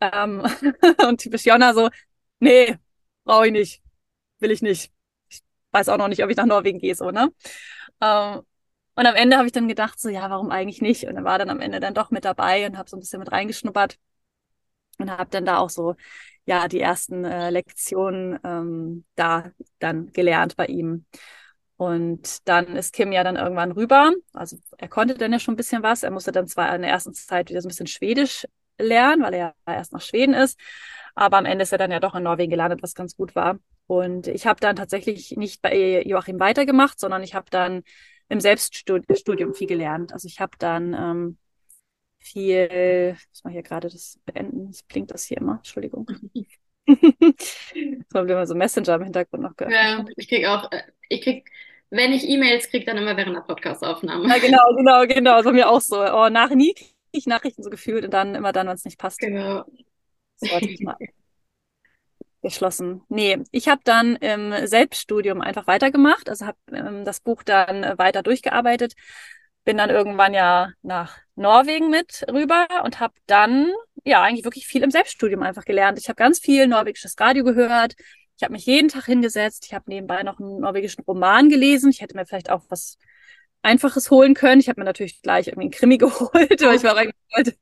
Ähm, 0.00 0.42
und 1.08 1.20
typisch 1.20 1.44
Jonna 1.46 1.72
so, 1.74 1.90
nee, 2.40 2.76
brauche 3.24 3.46
ich 3.46 3.52
nicht, 3.52 3.82
will 4.40 4.50
ich 4.50 4.62
nicht. 4.62 4.92
Ich 5.28 5.42
weiß 5.72 5.88
auch 5.88 5.98
noch 5.98 6.08
nicht, 6.08 6.24
ob 6.24 6.30
ich 6.30 6.36
nach 6.36 6.46
Norwegen 6.46 6.78
gehe, 6.80 6.94
so, 6.96 7.10
ne? 7.10 7.32
Ähm, 8.00 8.42
und 8.96 9.06
am 9.06 9.14
Ende 9.16 9.36
habe 9.36 9.46
ich 9.46 9.52
dann 9.52 9.68
gedacht, 9.68 10.00
so, 10.00 10.08
ja, 10.08 10.30
warum 10.30 10.50
eigentlich 10.50 10.82
nicht? 10.82 11.06
Und 11.06 11.16
dann 11.16 11.24
war 11.24 11.38
dann 11.38 11.50
am 11.50 11.60
Ende 11.60 11.80
dann 11.80 11.94
doch 11.94 12.10
mit 12.10 12.24
dabei 12.24 12.66
und 12.66 12.78
habe 12.78 12.90
so 12.90 12.96
ein 12.96 13.00
bisschen 13.00 13.20
mit 13.20 13.32
reingeschnuppert 13.32 13.98
und 15.00 15.10
habe 15.10 15.30
dann 15.30 15.44
da 15.44 15.58
auch 15.58 15.70
so, 15.70 15.94
ja, 16.46 16.68
die 16.68 16.80
ersten 16.80 17.24
äh, 17.24 17.50
Lektionen 17.50 18.38
ähm, 18.44 19.04
da 19.14 19.50
dann 19.78 20.12
gelernt 20.12 20.56
bei 20.56 20.66
ihm. 20.66 21.06
Und 21.76 22.46
dann 22.48 22.76
ist 22.76 22.92
Kim 22.92 23.12
ja 23.12 23.24
dann 23.24 23.36
irgendwann 23.36 23.72
rüber. 23.72 24.12
Also 24.32 24.58
er 24.78 24.88
konnte 24.88 25.14
dann 25.14 25.32
ja 25.32 25.38
schon 25.38 25.54
ein 25.54 25.56
bisschen 25.56 25.82
was. 25.82 26.02
Er 26.02 26.10
musste 26.10 26.32
dann 26.32 26.46
zwar 26.46 26.74
in 26.74 26.82
der 26.82 26.90
ersten 26.90 27.14
Zeit 27.14 27.50
wieder 27.50 27.60
so 27.60 27.66
ein 27.66 27.70
bisschen 27.70 27.86
Schwedisch 27.86 28.46
lernen, 28.78 29.22
weil 29.22 29.34
er 29.34 29.54
ja 29.66 29.74
erst 29.74 29.92
nach 29.92 30.00
Schweden 30.00 30.34
ist. 30.34 30.58
Aber 31.14 31.38
am 31.38 31.46
Ende 31.46 31.62
ist 31.62 31.72
er 31.72 31.78
dann 31.78 31.90
ja 31.90 32.00
doch 32.00 32.14
in 32.14 32.22
Norwegen 32.22 32.50
gelandet, 32.50 32.82
was 32.82 32.94
ganz 32.94 33.16
gut 33.16 33.34
war. 33.34 33.58
Und 33.86 34.26
ich 34.28 34.46
habe 34.46 34.60
dann 34.60 34.76
tatsächlich 34.76 35.36
nicht 35.36 35.62
bei 35.62 36.02
Joachim 36.04 36.40
weitergemacht, 36.40 36.98
sondern 36.98 37.22
ich 37.22 37.34
habe 37.34 37.46
dann 37.50 37.82
im 38.28 38.40
Selbststudium 38.40 39.54
viel 39.54 39.66
gelernt. 39.66 40.12
Also 40.12 40.26
ich 40.26 40.40
habe 40.40 40.56
dann 40.58 40.94
ähm, 40.94 41.38
viel, 42.24 43.16
ich 43.18 43.28
muss 43.30 43.44
mal 43.44 43.52
hier 43.52 43.62
gerade 43.62 43.88
das 43.88 44.18
beenden, 44.24 44.70
es 44.70 44.82
blinkt 44.82 45.10
das 45.10 45.24
hier 45.24 45.38
immer, 45.38 45.56
Entschuldigung. 45.56 46.06
Jetzt 46.86 48.14
haben 48.14 48.28
wir 48.28 48.34
immer 48.34 48.46
so 48.46 48.54
Messenger 48.54 48.96
im 48.96 49.04
Hintergrund 49.04 49.42
noch 49.42 49.56
gehört. 49.56 49.74
Ja, 49.74 50.04
ich 50.16 50.28
krieg 50.28 50.46
auch, 50.46 50.70
äh, 50.70 50.82
ich 51.08 51.22
krieg, 51.22 51.50
wenn 51.90 52.12
ich 52.12 52.28
E-Mails 52.28 52.68
kriege, 52.70 52.84
dann 52.84 52.98
immer 52.98 53.16
während 53.16 53.36
der 53.36 53.42
Podcast-Aufnahme. 53.42 54.28
Ja, 54.28 54.38
genau, 54.38 54.74
genau, 54.76 55.06
genau. 55.06 55.36
Das 55.36 55.44
war 55.44 55.52
mir 55.52 55.68
auch 55.68 55.80
so. 55.80 55.96
Oh, 55.96 56.28
nach 56.28 56.50
nie 56.50 56.74
kriege 56.74 56.90
ich 57.12 57.26
Nachrichten 57.26 57.62
so 57.62 57.70
gefühlt 57.70 58.04
und 58.04 58.12
dann 58.12 58.34
immer 58.34 58.52
dann, 58.52 58.66
wenn 58.66 58.74
es 58.74 58.84
nicht 58.84 58.98
passt. 58.98 59.20
Genau. 59.20 59.64
So, 60.36 60.50
warte 60.50 60.68
ich 60.68 60.80
mal 60.80 60.96
geschlossen. 62.44 63.02
Nee, 63.08 63.42
ich 63.50 63.68
habe 63.68 63.80
dann 63.84 64.16
im 64.16 64.66
Selbststudium 64.66 65.40
einfach 65.40 65.66
weitergemacht, 65.66 66.28
also 66.28 66.46
habe 66.46 66.58
ähm, 66.72 67.04
das 67.04 67.20
Buch 67.20 67.42
dann 67.42 67.82
äh, 67.82 67.98
weiter 67.98 68.22
durchgearbeitet, 68.22 68.94
bin 69.64 69.76
dann 69.78 69.90
irgendwann 69.90 70.34
ja 70.34 70.70
nach 70.82 71.18
Norwegen 71.36 71.90
mit 71.90 72.24
rüber 72.30 72.66
und 72.84 73.00
habe 73.00 73.14
dann 73.26 73.70
ja 74.04 74.22
eigentlich 74.22 74.44
wirklich 74.44 74.66
viel 74.66 74.82
im 74.82 74.90
Selbststudium 74.90 75.42
einfach 75.42 75.64
gelernt. 75.64 75.98
Ich 75.98 76.08
habe 76.08 76.16
ganz 76.16 76.38
viel 76.38 76.66
norwegisches 76.66 77.18
Radio 77.18 77.44
gehört. 77.44 77.94
Ich 78.36 78.42
habe 78.42 78.52
mich 78.52 78.66
jeden 78.66 78.88
Tag 78.88 79.06
hingesetzt. 79.06 79.64
Ich 79.66 79.74
habe 79.74 79.84
nebenbei 79.88 80.22
noch 80.22 80.38
einen 80.38 80.60
norwegischen 80.60 81.04
Roman 81.04 81.48
gelesen. 81.48 81.90
Ich 81.90 82.00
hätte 82.00 82.16
mir 82.16 82.26
vielleicht 82.26 82.50
auch 82.50 82.62
was 82.68 82.98
Einfaches 83.62 84.10
holen 84.10 84.34
können. 84.34 84.60
Ich 84.60 84.68
habe 84.68 84.80
mir 84.80 84.84
natürlich 84.84 85.22
gleich 85.22 85.48
irgendwie 85.48 85.66
einen 85.66 85.70
Krimi 85.70 85.98
geholt, 85.98 86.62
weil 86.62 86.76
ich 86.76 86.82
war 86.82 86.96
eigentlich 86.96 87.56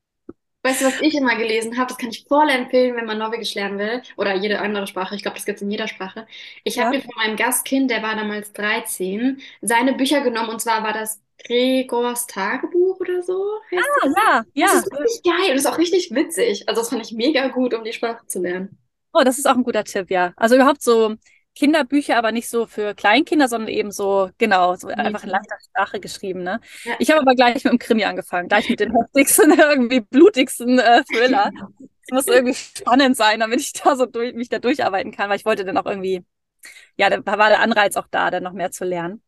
Weißt 0.64 0.80
du, 0.80 0.86
was 0.86 1.00
ich 1.00 1.14
immer 1.16 1.34
gelesen 1.34 1.76
habe? 1.76 1.88
Das 1.88 1.98
kann 1.98 2.10
ich 2.10 2.24
voll 2.28 2.48
empfehlen, 2.48 2.94
wenn 2.94 3.04
man 3.04 3.18
Norwegisch 3.18 3.54
lernen 3.54 3.78
will. 3.78 4.00
Oder 4.16 4.36
jede 4.36 4.60
andere 4.60 4.86
Sprache. 4.86 5.16
Ich 5.16 5.22
glaube, 5.22 5.36
das 5.36 5.44
gibt 5.44 5.56
es 5.56 5.62
in 5.62 5.70
jeder 5.72 5.88
Sprache. 5.88 6.26
Ich 6.62 6.78
habe 6.78 6.90
mir 6.90 7.02
von 7.02 7.14
meinem 7.16 7.36
Gastkind, 7.36 7.90
der 7.90 8.02
war 8.02 8.14
damals 8.14 8.52
13, 8.52 9.40
seine 9.60 9.94
Bücher 9.94 10.20
genommen. 10.20 10.50
Und 10.50 10.60
zwar 10.60 10.84
war 10.84 10.92
das 10.92 11.20
Gregors 11.46 12.26
Tagebuch 12.26 13.00
oder 13.00 13.22
so. 13.22 13.42
Ah, 13.72 13.80
das. 14.02 14.14
ja, 14.16 14.44
ja. 14.54 14.66
Das 14.66 14.86
ist 14.86 14.92
richtig 14.92 15.22
geil 15.24 15.50
und 15.50 15.56
ist 15.56 15.66
auch 15.66 15.78
richtig 15.78 16.10
witzig. 16.12 16.68
Also 16.68 16.80
das 16.80 16.90
fand 16.90 17.04
ich 17.04 17.12
mega 17.12 17.48
gut, 17.48 17.74
um 17.74 17.84
die 17.84 17.92
Sprache 17.92 18.26
zu 18.26 18.40
lernen. 18.40 18.78
Oh, 19.12 19.22
das 19.24 19.38
ist 19.38 19.46
auch 19.46 19.54
ein 19.54 19.64
guter 19.64 19.84
Tipp, 19.84 20.10
ja. 20.10 20.32
Also 20.36 20.54
überhaupt 20.54 20.82
so 20.82 21.16
Kinderbücher, 21.54 22.16
aber 22.16 22.32
nicht 22.32 22.48
so 22.48 22.66
für 22.66 22.94
Kleinkinder, 22.94 23.46
sondern 23.46 23.68
eben 23.68 23.90
so, 23.90 24.30
genau, 24.38 24.74
so 24.74 24.88
mhm. 24.88 24.94
einfach 24.94 25.24
in 25.24 25.30
leichter 25.30 25.56
Sprache 25.68 26.00
geschrieben. 26.00 26.42
Ne? 26.42 26.60
Ja. 26.84 26.94
Ich 26.98 27.10
habe 27.10 27.20
aber 27.20 27.34
gleich 27.34 27.62
mit 27.64 27.72
dem 27.72 27.78
Krimi 27.78 28.04
angefangen, 28.04 28.48
gleich 28.48 28.68
mit 28.70 28.80
den 28.80 28.96
heftigsten, 28.96 29.52
irgendwie 29.58 30.00
blutigsten 30.00 30.78
äh, 30.78 31.02
Thriller. 31.04 31.50
Es 31.80 32.10
muss 32.10 32.26
irgendwie 32.26 32.54
spannend 32.54 33.16
sein, 33.16 33.40
damit 33.40 33.60
ich 33.60 33.72
da 33.72 33.96
so 33.96 34.06
durch, 34.06 34.34
mich 34.34 34.48
da 34.48 34.58
durcharbeiten 34.58 35.12
kann, 35.12 35.28
weil 35.28 35.36
ich 35.36 35.44
wollte 35.44 35.64
dann 35.64 35.76
auch 35.76 35.86
irgendwie, 35.86 36.24
ja, 36.96 37.10
da 37.10 37.38
war 37.38 37.48
der 37.48 37.60
Anreiz 37.60 37.96
auch 37.96 38.08
da, 38.10 38.30
dann 38.30 38.44
noch 38.44 38.52
mehr 38.52 38.70
zu 38.70 38.84
lernen. 38.84 39.22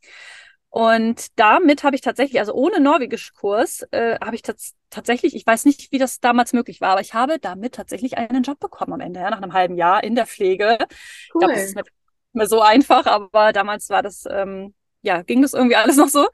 Und 0.75 1.39
damit 1.39 1.85
habe 1.85 1.95
ich 1.95 2.03
tatsächlich, 2.03 2.41
also 2.41 2.53
ohne 2.53 2.81
Norwegischkurs, 2.81 3.83
äh, 3.93 4.19
habe 4.19 4.35
ich 4.35 4.43
tats 4.43 4.75
tatsächlich, 4.91 5.37
ich 5.37 5.47
weiß 5.47 5.67
nicht, 5.67 5.93
wie 5.93 5.99
das 5.99 6.19
damals 6.19 6.53
möglich 6.53 6.81
war, 6.81 6.91
aber 6.91 7.01
ich 7.01 7.15
habe 7.15 7.39
damit 7.39 7.77
tatsächlich 7.77 8.19
einen 8.19 8.43
Job 8.43 8.59
bekommen 8.59 8.95
am 8.95 9.01
Ende, 9.01 9.21
ja, 9.21 9.31
nach 9.31 9.41
einem 9.41 9.53
halben 9.53 9.77
Jahr 9.77 10.03
in 10.03 10.17
der 10.17 10.27
Pflege. 10.27 10.79
Cool. 10.81 10.87
Ich 10.89 11.31
glaube, 11.31 11.53
das 11.55 11.63
ist 11.63 11.77
mit 11.77 11.87
mehr 12.33 12.49
so 12.49 12.61
einfach, 12.61 13.07
aber 13.07 13.53
damals 13.53 13.89
war 13.89 14.03
das, 14.03 14.25
ähm, 14.29 14.75
ja, 15.03 15.23
ging 15.23 15.43
das 15.43 15.53
irgendwie 15.53 15.77
alles 15.77 15.97
noch 15.97 16.09
so. 16.09 16.27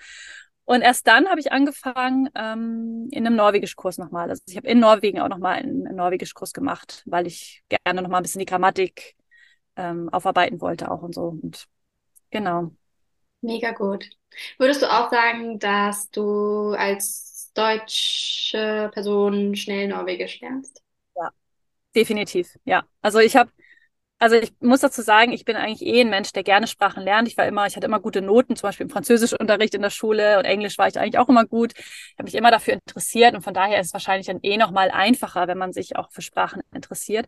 Und 0.65 0.81
erst 0.81 1.07
dann 1.07 1.29
habe 1.29 1.41
ich 1.41 1.53
angefangen 1.53 2.31
ähm, 2.35 3.09
in 3.11 3.27
einem 3.27 3.37
Norwegischkurs 3.37 3.99
nochmal. 3.99 4.31
Also 4.31 4.43
ich 4.47 4.57
habe 4.57 4.69
in 4.69 4.81
Norwegen 4.81 5.21
auch 5.21 5.29
nochmal 5.29 5.57
einen, 5.57 5.87
einen 5.87 5.97
Norwegischkurs 5.97 6.55
gemacht, 6.55 7.03
weil 7.05 7.27
ich 7.27 7.63
gerne 7.69 8.01
nochmal 8.01 8.21
ein 8.21 8.23
bisschen 8.23 8.39
die 8.39 8.47
Grammatik 8.47 9.17
ähm, 9.77 10.09
aufarbeiten 10.09 10.63
wollte 10.63 10.91
auch 10.91 11.03
und 11.03 11.15
so. 11.15 11.25
Und 11.43 11.67
genau. 12.31 12.71
Mega 13.43 13.73
gut. 13.73 14.11
Würdest 14.59 14.83
du 14.83 14.87
auch 14.91 15.11
sagen, 15.11 15.59
dass 15.59 16.11
du 16.11 16.73
als 16.73 17.51
deutsche 17.55 18.91
Person 18.93 19.57
schnell 19.57 19.89
Norwegisch 19.89 20.41
lernst? 20.41 20.83
Ja, 21.17 21.31
definitiv. 21.95 22.59
Ja. 22.65 22.85
Also 23.03 23.21
ich 23.21 23.37
habe 23.37 23.53
also 24.21 24.37
ich 24.37 24.53
muss 24.61 24.81
dazu 24.81 25.01
sagen, 25.03 25.33
ich 25.33 25.47
bin 25.47 25.57
eigentlich 25.57 25.83
eh 25.89 26.03
ein 26.03 26.11
Mensch, 26.11 26.33
der 26.33 26.43
gerne 26.45 26.67
Sprachen 26.67 27.03
lernt. 27.03 27.27
Ich 27.27 27.39
war 27.39 27.47
immer, 27.47 27.67
ich 27.67 27.75
hatte 27.75 27.87
immer 27.87 28.01
gute 28.01 28.21
Noten, 28.21 28.55
zum 28.55 28.69
Beispiel 28.69 28.85
im 28.85 28.91
Französischunterricht 28.91 29.75
in 29.75 29.83
der 29.83 29.91
Schule 29.91 30.39
und 30.39 30.45
Englisch 30.45 30.77
war 30.79 30.89
ich 30.89 30.99
eigentlich 30.99 31.19
auch 31.19 31.29
immer 31.31 31.47
gut. 31.47 31.73
Ich 31.77 32.15
habe 32.19 32.25
mich 32.25 32.35
immer 32.35 32.51
dafür 32.51 32.75
interessiert 32.75 33.35
und 33.35 33.43
von 33.43 33.55
daher 33.55 33.81
ist 33.81 33.89
es 33.89 33.93
wahrscheinlich 33.95 34.27
dann 34.27 34.39
eh 34.43 34.59
nochmal 34.59 34.91
einfacher, 34.91 35.49
wenn 35.49 35.59
man 35.59 35.73
sich 35.73 35.97
auch 35.97 36.11
für 36.13 36.23
Sprachen 36.23 36.61
interessiert. 36.75 37.27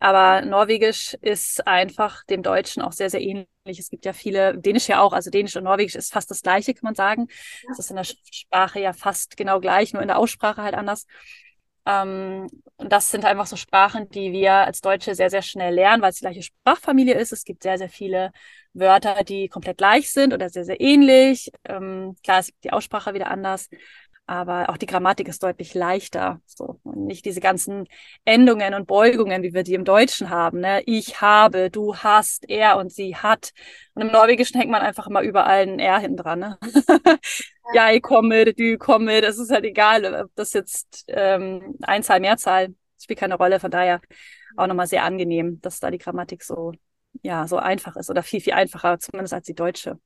Aber 0.00 0.42
Norwegisch 0.42 1.14
ist 1.22 1.66
einfach 1.66 2.24
dem 2.26 2.44
Deutschen 2.44 2.82
auch 2.82 2.92
sehr, 2.92 3.10
sehr 3.10 3.20
ähnlich. 3.20 3.48
Es 3.66 3.90
gibt 3.90 4.04
ja 4.04 4.12
viele, 4.12 4.56
Dänisch 4.56 4.88
ja 4.88 5.00
auch, 5.00 5.12
also 5.12 5.30
Dänisch 5.30 5.56
und 5.56 5.64
Norwegisch 5.64 5.96
ist 5.96 6.12
fast 6.12 6.30
das 6.30 6.42
Gleiche, 6.42 6.72
kann 6.72 6.84
man 6.84 6.94
sagen. 6.94 7.26
Es 7.70 7.80
ist 7.80 7.90
in 7.90 7.96
der 7.96 8.04
Sprache 8.04 8.80
ja 8.80 8.92
fast 8.92 9.36
genau 9.36 9.58
gleich, 9.60 9.92
nur 9.92 10.02
in 10.02 10.08
der 10.08 10.18
Aussprache 10.18 10.62
halt 10.62 10.74
anders. 10.74 11.04
Ähm, 11.88 12.48
und 12.76 12.92
das 12.92 13.10
sind 13.10 13.24
einfach 13.24 13.46
so 13.46 13.56
Sprachen, 13.56 14.08
die 14.10 14.30
wir 14.32 14.52
als 14.52 14.80
Deutsche 14.80 15.14
sehr, 15.14 15.30
sehr 15.30 15.42
schnell 15.42 15.74
lernen, 15.74 16.02
weil 16.02 16.10
es 16.10 16.16
die 16.16 16.24
gleiche 16.24 16.42
Sprachfamilie 16.42 17.14
ist. 17.14 17.32
Es 17.32 17.44
gibt 17.44 17.62
sehr, 17.62 17.78
sehr 17.78 17.88
viele 17.88 18.30
Wörter, 18.74 19.24
die 19.24 19.48
komplett 19.48 19.78
gleich 19.78 20.12
sind 20.12 20.34
oder 20.34 20.50
sehr, 20.50 20.64
sehr 20.64 20.80
ähnlich. 20.80 21.50
Ähm, 21.64 22.14
klar, 22.22 22.42
gibt 22.42 22.62
die 22.62 22.72
Aussprache 22.72 23.14
wieder 23.14 23.30
anders 23.30 23.68
aber 24.28 24.68
auch 24.68 24.76
die 24.76 24.86
Grammatik 24.86 25.26
ist 25.26 25.42
deutlich 25.42 25.72
leichter. 25.74 26.40
So. 26.44 26.78
Und 26.84 27.06
nicht 27.06 27.24
diese 27.24 27.40
ganzen 27.40 27.88
Endungen 28.26 28.74
und 28.74 28.86
Beugungen, 28.86 29.42
wie 29.42 29.54
wir 29.54 29.62
die 29.62 29.72
im 29.72 29.86
Deutschen 29.86 30.28
haben. 30.28 30.60
Ne? 30.60 30.82
Ich 30.84 31.22
habe, 31.22 31.70
du 31.70 31.96
hast, 31.96 32.48
er 32.48 32.76
und 32.76 32.92
sie 32.92 33.16
hat. 33.16 33.52
Und 33.94 34.02
im 34.02 34.12
Norwegischen 34.12 34.60
hängt 34.60 34.70
man 34.70 34.82
einfach 34.82 35.06
immer 35.06 35.22
überall 35.22 35.62
ein 35.62 35.78
R 35.78 35.98
hinten 35.98 36.18
dran. 36.18 36.40
Ne? 36.40 36.58
ja, 37.70 37.90
ich 37.92 38.02
komme, 38.02 38.52
du 38.54 38.78
komme, 38.78 39.20
das 39.20 39.38
ist 39.38 39.50
halt 39.50 39.64
egal, 39.64 40.04
ob 40.24 40.34
das 40.34 40.52
jetzt 40.52 41.04
ähm, 41.08 41.76
Einzahl, 41.82 42.20
Mehrzahl, 42.20 42.74
spielt 43.00 43.18
keine 43.20 43.36
Rolle. 43.36 43.60
Von 43.60 43.70
daher 43.70 44.00
auch 44.56 44.66
nochmal 44.66 44.86
sehr 44.86 45.04
angenehm, 45.04 45.60
dass 45.60 45.80
da 45.80 45.90
die 45.90 45.98
Grammatik 45.98 46.42
so, 46.42 46.72
ja, 47.22 47.46
so 47.46 47.58
einfach 47.58 47.96
ist 47.96 48.10
oder 48.10 48.22
viel, 48.22 48.40
viel 48.40 48.54
einfacher, 48.54 48.98
zumindest 48.98 49.34
als 49.34 49.46
die 49.46 49.54
deutsche. 49.54 49.98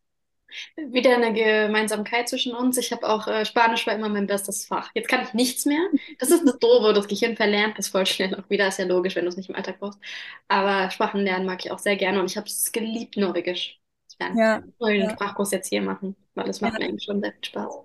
Wieder 0.77 1.15
eine 1.17 1.33
Gemeinsamkeit 1.33 2.29
zwischen 2.29 2.55
uns. 2.55 2.77
Ich 2.79 2.93
habe 2.93 3.09
auch, 3.09 3.27
äh, 3.27 3.45
Spanisch 3.45 3.87
war 3.87 3.95
immer 3.95 4.09
mein 4.09 4.27
bestes 4.27 4.67
Fach. 4.67 4.91
Jetzt 4.95 5.09
kann 5.09 5.23
ich 5.23 5.33
nichts 5.35 5.65
mehr. 5.67 5.81
Das 6.19 6.31
ist 6.31 6.47
das 6.47 6.59
Doofe. 6.59 6.93
Das 6.93 7.09
Gehirn 7.09 7.37
verlernt 7.37 7.79
das 7.79 7.89
voll 7.89 8.07
schnell 8.07 8.35
auch 8.35 8.49
wieder. 8.51 8.69
Ist 8.69 8.79
ja 8.79 8.85
logisch, 8.87 9.15
wenn 9.17 9.25
du 9.25 9.29
es 9.31 9.37
nicht 9.37 9.49
im 9.49 9.57
Alltag 9.57 9.79
brauchst. 9.81 9.99
Aber 10.49 10.91
Sprachen 10.91 11.21
lernen 11.23 11.47
mag 11.47 11.65
ich 11.65 11.71
auch 11.71 11.79
sehr 11.79 11.97
gerne 11.97 12.21
und 12.21 12.27
ich 12.31 12.37
habe 12.37 12.47
es 12.47 12.73
geliebt, 12.73 13.17
Norwegisch 13.17 13.81
zu 14.09 14.17
lernen. 14.21 14.39
Ja, 14.39 14.63
Ich 14.65 14.81
will 14.81 14.99
den 14.99 15.09
ja, 15.09 15.11
Sprachkurs 15.11 15.51
jetzt 15.53 15.69
hier 15.69 15.83
machen, 15.83 16.17
weil 16.35 16.49
es 16.49 16.61
macht 16.61 16.75
ja. 16.75 16.81
mir 16.81 16.87
eigentlich 16.87 17.05
schon 17.05 17.21
sehr 17.21 17.33
viel 17.33 17.45
Spaß. 17.45 17.79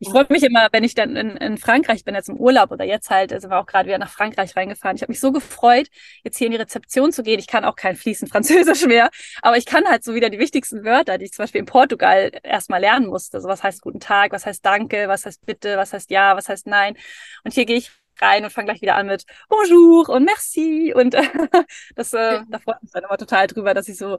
Ich 0.00 0.10
freue 0.10 0.26
mich 0.28 0.44
immer, 0.44 0.68
wenn 0.70 0.84
ich 0.84 0.94
dann 0.94 1.16
in, 1.16 1.30
in 1.36 1.58
Frankreich 1.58 2.04
bin, 2.04 2.14
jetzt 2.14 2.28
im 2.28 2.36
Urlaub 2.36 2.70
oder 2.70 2.84
jetzt 2.84 3.10
halt, 3.10 3.30
sind 3.30 3.50
wir 3.50 3.58
auch 3.58 3.66
gerade 3.66 3.88
wieder 3.88 3.98
nach 3.98 4.10
Frankreich 4.10 4.54
reingefahren. 4.56 4.96
Ich 4.96 5.02
habe 5.02 5.10
mich 5.10 5.18
so 5.18 5.32
gefreut, 5.32 5.88
jetzt 6.22 6.38
hier 6.38 6.46
in 6.46 6.52
die 6.52 6.58
Rezeption 6.58 7.10
zu 7.10 7.24
gehen. 7.24 7.40
Ich 7.40 7.48
kann 7.48 7.64
auch 7.64 7.74
kein 7.74 7.96
fließend 7.96 8.30
Französisch 8.30 8.86
mehr, 8.86 9.10
aber 9.42 9.56
ich 9.56 9.66
kann 9.66 9.86
halt 9.86 10.04
so 10.04 10.14
wieder 10.14 10.30
die 10.30 10.38
wichtigsten 10.38 10.84
Wörter, 10.84 11.18
die 11.18 11.24
ich 11.24 11.32
zum 11.32 11.42
Beispiel 11.42 11.58
in 11.60 11.66
Portugal 11.66 12.30
erstmal 12.44 12.80
lernen 12.80 13.08
musste. 13.08 13.40
So 13.40 13.48
was 13.48 13.64
heißt 13.64 13.80
guten 13.80 13.98
Tag, 13.98 14.32
was 14.32 14.46
heißt 14.46 14.64
Danke, 14.64 15.08
was 15.08 15.26
heißt 15.26 15.44
bitte, 15.44 15.76
was 15.76 15.92
heißt 15.92 16.10
ja, 16.10 16.36
was 16.36 16.48
heißt 16.48 16.68
nein. 16.68 16.96
Und 17.42 17.54
hier 17.54 17.64
gehe 17.64 17.76
ich 17.78 17.90
rein 18.20 18.44
und 18.44 18.50
fange 18.50 18.66
gleich 18.66 18.82
wieder 18.82 18.96
an 18.96 19.06
mit 19.06 19.24
Bonjour 19.48 20.08
und 20.08 20.24
Merci. 20.24 20.92
Und 20.94 21.14
äh, 21.14 21.22
das, 21.96 22.12
äh, 22.12 22.40
da 22.48 22.58
freut 22.58 22.82
mich 22.82 22.92
dann 22.92 23.04
immer 23.04 23.18
total 23.18 23.46
drüber, 23.48 23.74
dass 23.74 23.88
ich 23.88 23.96
so, 23.96 24.18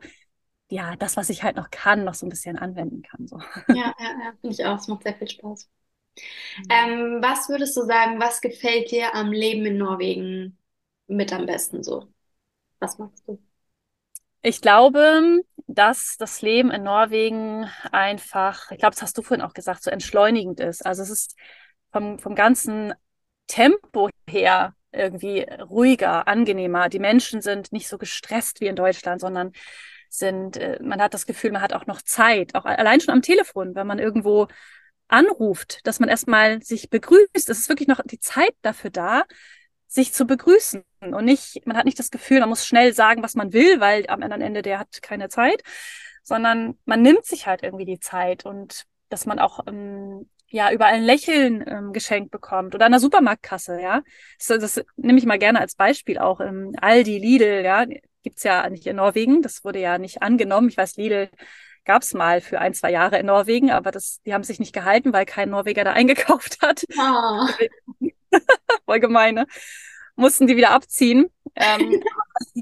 ja, 0.70 0.96
das, 0.96 1.18
was 1.18 1.30
ich 1.30 1.44
halt 1.44 1.56
noch 1.56 1.72
kann, 1.72 2.04
noch 2.04 2.14
so 2.14 2.26
ein 2.26 2.30
bisschen 2.30 2.58
anwenden 2.58 3.02
kann. 3.02 3.28
So. 3.28 3.40
ja, 3.70 3.94
ja, 4.00 4.12
ja 4.24 4.34
finde 4.40 4.56
ich 4.56 4.66
auch. 4.66 4.78
Es 4.78 4.88
macht 4.88 5.04
sehr 5.04 5.16
viel 5.16 5.30
Spaß. 5.30 5.70
Ähm, 6.70 7.20
was 7.22 7.50
würdest 7.50 7.76
du 7.76 7.84
sagen, 7.84 8.20
was 8.20 8.42
gefällt 8.42 8.92
dir 8.92 9.16
am 9.16 9.32
Leben 9.32 9.66
in 9.66 9.78
Norwegen 9.78 10.58
mit 11.08 11.34
am 11.34 11.46
besten 11.46 11.84
so? 11.84 12.08
Was 12.80 12.98
machst 12.98 13.28
du? 13.28 13.40
Ich 14.42 14.62
glaube, 14.62 15.42
dass 15.68 16.16
das 16.18 16.42
Leben 16.42 16.72
in 16.72 16.84
Norwegen 16.84 17.70
einfach, 17.92 18.72
ich 18.72 18.80
glaube, 18.80 18.96
das 18.96 19.02
hast 19.02 19.18
du 19.18 19.22
vorhin 19.22 19.46
auch 19.46 19.54
gesagt, 19.54 19.84
so 19.84 19.92
entschleunigend 19.92 20.60
ist. 20.60 20.86
Also 20.86 21.04
es 21.04 21.10
ist 21.10 21.36
vom, 21.92 22.20
vom 22.20 22.36
ganzen 22.36 22.94
Tempo 23.48 24.10
her 24.28 24.76
irgendwie 24.92 25.42
ruhiger, 25.42 26.28
angenehmer. 26.28 26.90
Die 26.90 27.00
Menschen 27.00 27.42
sind 27.42 27.72
nicht 27.72 27.88
so 27.88 27.98
gestresst 27.98 28.62
wie 28.62 28.68
in 28.68 28.76
Deutschland, 28.76 29.22
sondern 29.22 29.52
sind, 30.10 30.58
äh, 30.58 30.80
man 30.82 31.02
hat 31.02 31.14
das 31.14 31.26
Gefühl, 31.26 31.52
man 31.52 31.62
hat 31.62 31.74
auch 31.74 31.86
noch 31.86 32.02
Zeit, 32.02 32.56
auch 32.56 32.66
allein 32.66 33.02
schon 33.02 33.14
am 33.14 33.22
Telefon, 33.22 33.76
wenn 33.76 33.88
man 33.88 34.00
irgendwo 34.00 34.48
anruft, 35.08 35.86
dass 35.86 36.00
man 36.00 36.10
erstmal 36.10 36.62
sich 36.62 36.90
begrüßt. 36.90 37.50
Es 37.50 37.60
ist 37.60 37.70
wirklich 37.70 37.88
noch 37.88 38.02
die 38.06 38.20
Zeit 38.20 38.56
dafür 38.62 38.92
da, 38.92 39.24
sich 39.88 40.14
zu 40.14 40.26
begrüßen 40.26 40.84
und 41.02 41.26
nicht, 41.26 41.66
man 41.66 41.76
hat 41.76 41.86
nicht 41.86 42.00
das 42.00 42.12
Gefühl, 42.12 42.40
man 42.42 42.50
muss 42.50 42.66
schnell 42.66 42.94
sagen, 42.94 43.24
was 43.24 43.36
man 43.36 43.54
will, 43.54 43.80
weil 43.80 44.06
am 44.08 44.22
anderen 44.22 44.42
Ende 44.42 44.62
der 44.62 44.80
hat 44.80 45.02
keine 45.02 45.30
Zeit, 45.30 45.64
sondern 46.24 46.78
man 46.86 47.02
nimmt 47.02 47.26
sich 47.26 47.48
halt 47.48 47.64
irgendwie 47.64 47.86
die 47.86 48.00
Zeit 48.00 48.46
und 48.46 48.84
dass 49.10 49.26
man 49.26 49.40
auch 49.40 49.62
ähm, 49.68 50.30
ja 50.48 50.72
überall 50.72 50.94
ein 50.94 51.04
Lächeln 51.04 51.64
ähm, 51.68 51.92
geschenkt 51.94 52.32
bekommt 52.32 52.76
oder 52.76 52.86
an 52.86 52.92
der 52.92 53.02
Supermarktkasse, 53.02 53.82
ja. 53.82 54.04
Das, 54.38 54.60
das 54.60 54.86
nehme 54.96 55.18
ich 55.18 55.26
mal 55.26 55.40
gerne 55.40 55.60
als 55.60 55.76
Beispiel 55.76 56.20
auch. 56.20 56.40
Ähm, 56.40 56.74
Aldi, 56.80 57.18
Lidl, 57.18 57.64
ja, 57.64 57.86
gibt's 58.24 58.44
ja 58.44 58.70
nicht 58.70 58.86
in 58.88 58.98
Norwegen. 58.98 59.42
Das 59.42 59.64
wurde 59.64 59.80
ja 59.80 59.98
nicht 59.98 60.22
angenommen. 60.22 60.70
Ich 60.70 60.78
weiß, 60.78 60.98
Lidl 60.98 61.30
gab's 61.86 62.14
mal 62.14 62.42
für 62.42 62.60
ein, 62.60 62.74
zwei 62.74 62.92
Jahre 62.92 63.18
in 63.20 63.26
Norwegen, 63.26 63.72
aber 63.72 63.92
das, 63.92 64.22
die 64.26 64.34
haben 64.34 64.44
sich 64.44 64.60
nicht 64.60 64.74
gehalten, 64.74 65.14
weil 65.14 65.26
kein 65.26 65.50
Norweger 65.50 65.84
da 65.84 65.94
eingekauft 65.94 66.62
hat. 66.62 66.84
Ah, 66.98 67.48
Voll 68.86 69.00
gemeine. 69.00 69.46
Mussten 70.16 70.48
die 70.48 70.58
wieder 70.58 70.72
abziehen. 70.72 71.30
Ähm, 71.56 72.04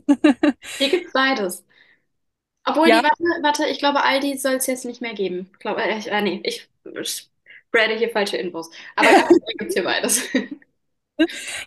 hier 0.78 0.90
gibt's 0.90 1.12
beides. 1.12 1.66
Obwohl, 2.66 2.90
ja, 2.90 3.02
warte, 3.02 3.24
warte, 3.42 3.66
ich 3.68 3.80
glaube, 3.80 4.04
Aldi 4.04 4.38
soll 4.38 4.56
es 4.56 4.68
jetzt 4.68 4.86
nicht 4.86 5.02
mehr 5.02 5.14
geben. 5.14 5.50
Ich 5.54 5.60
glaube, 5.60 5.82
äh, 5.82 6.00
äh, 6.08 6.22
nee, 6.22 6.42
ich 6.44 6.70
spreade 7.04 7.96
hier 7.96 8.10
falsche 8.10 8.38
Infos. 8.38 8.70
Aber 8.96 9.10
ja, 9.10 9.28
gibt's 9.58 9.74
hier 9.74 9.84
beides. 9.84 10.22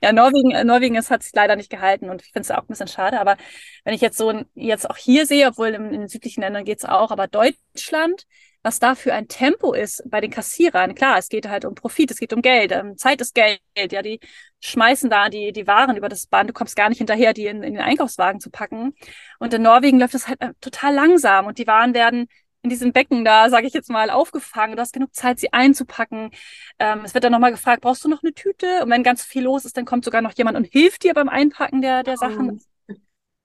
Ja, 0.03 0.13
Norwegen, 0.13 0.51
äh, 0.53 0.65
Norwegen, 0.65 0.97
es 0.97 1.11
hat 1.11 1.23
sich 1.23 1.33
leider 1.35 1.57
nicht 1.57 1.71
gehalten 1.71 2.11
und 2.11 2.23
ich 2.23 2.29
finde 2.33 2.43
es 2.43 2.51
auch 2.51 2.59
ein 2.63 2.67
bisschen 2.67 2.89
schade. 2.89 3.21
Aber 3.21 3.37
wenn 3.85 3.95
ich 3.95 4.01
jetzt 4.01 4.17
so 4.19 4.33
jetzt 4.55 4.89
auch 4.89 4.97
hier 4.97 5.27
sehe, 5.27 5.49
obwohl 5.49 5.69
in, 5.69 5.87
in 5.93 6.01
den 6.01 6.09
südlichen 6.09 6.43
Ländern 6.43 6.65
geht's 6.65 6.85
auch, 6.85 7.11
aber 7.11 7.27
Deutschland, 7.29 8.27
was 8.63 8.79
da 8.79 8.95
für 8.95 9.15
ein 9.15 9.27
Tempo 9.29 9.73
ist 9.73 10.03
bei 10.07 10.21
den 10.21 10.31
Kassierern, 10.31 10.95
klar, 10.95 11.19
es 11.19 11.29
geht 11.29 11.49
halt 11.49 11.65
um 11.65 11.75
Profit, 11.75 12.11
es 12.11 12.19
geht 12.19 12.33
um 12.33 12.43
Geld, 12.43 12.73
ähm, 12.73 12.97
Zeit 12.97 13.21
ist 13.21 13.35
Geld, 13.35 13.61
ja, 13.91 14.03
die 14.03 14.21
schmeißen 14.61 15.09
da 15.09 15.29
die, 15.31 15.53
die 15.53 15.67
Waren 15.67 15.97
über 15.97 16.09
das 16.11 16.27
Band, 16.27 16.51
du 16.51 16.53
kommst 16.55 16.77
gar 16.77 16.89
nicht 16.91 16.99
hinterher, 16.99 17.33
die 17.33 17.47
in, 17.47 17.63
in 17.63 17.75
den 17.75 17.83
Einkaufswagen 17.83 18.41
zu 18.41 18.51
packen. 18.51 18.95
Und 19.39 19.55
in 19.55 19.63
Norwegen 19.63 19.99
läuft 19.99 20.15
das 20.15 20.29
halt 20.29 20.41
äh, 20.43 20.53
total 20.61 20.95
langsam 20.95 21.47
und 21.47 21.59
die 21.59 21.67
Waren 21.67 21.95
werden 21.95 22.27
in 22.63 22.71
diesem 22.71 22.93
Becken 22.93 23.25
da, 23.25 23.49
sage 23.51 23.67
ich 23.67 23.73
jetzt 23.73 23.91
mal, 23.91 24.11
aufgefangen. 24.11 24.77
Du 24.77 24.83
hast 24.83 24.93
genug 24.93 25.15
Zeit, 25.15 25.41
sie 25.41 25.53
einzupacken. 25.53 26.31
Ähm, 26.79 27.03
es 27.05 27.15
wird 27.15 27.25
dann 27.25 27.33
nochmal 27.33 27.53
gefragt, 27.53 27.83
brauchst 27.83 28.05
du 28.05 28.09
noch 28.09 28.23
eine 28.23 28.35
Tüte? 28.35 28.83
Und 28.85 28.91
wenn 28.91 29.03
ganz 29.03 29.23
viel 29.25 29.45
los 29.45 29.65
ist, 29.65 29.77
dann 29.77 29.87
kommt 29.87 30.05
sogar 30.05 30.23
noch 30.23 30.33
jemand 30.37 30.57
und 30.57 30.65
hilft 30.67 31.05
dir 31.05 31.15
beim 31.15 31.29
Einpacken 31.29 31.81
der, 31.83 32.03
der 32.03 32.17
Oh. 32.17 32.19
Sachen. 32.19 32.61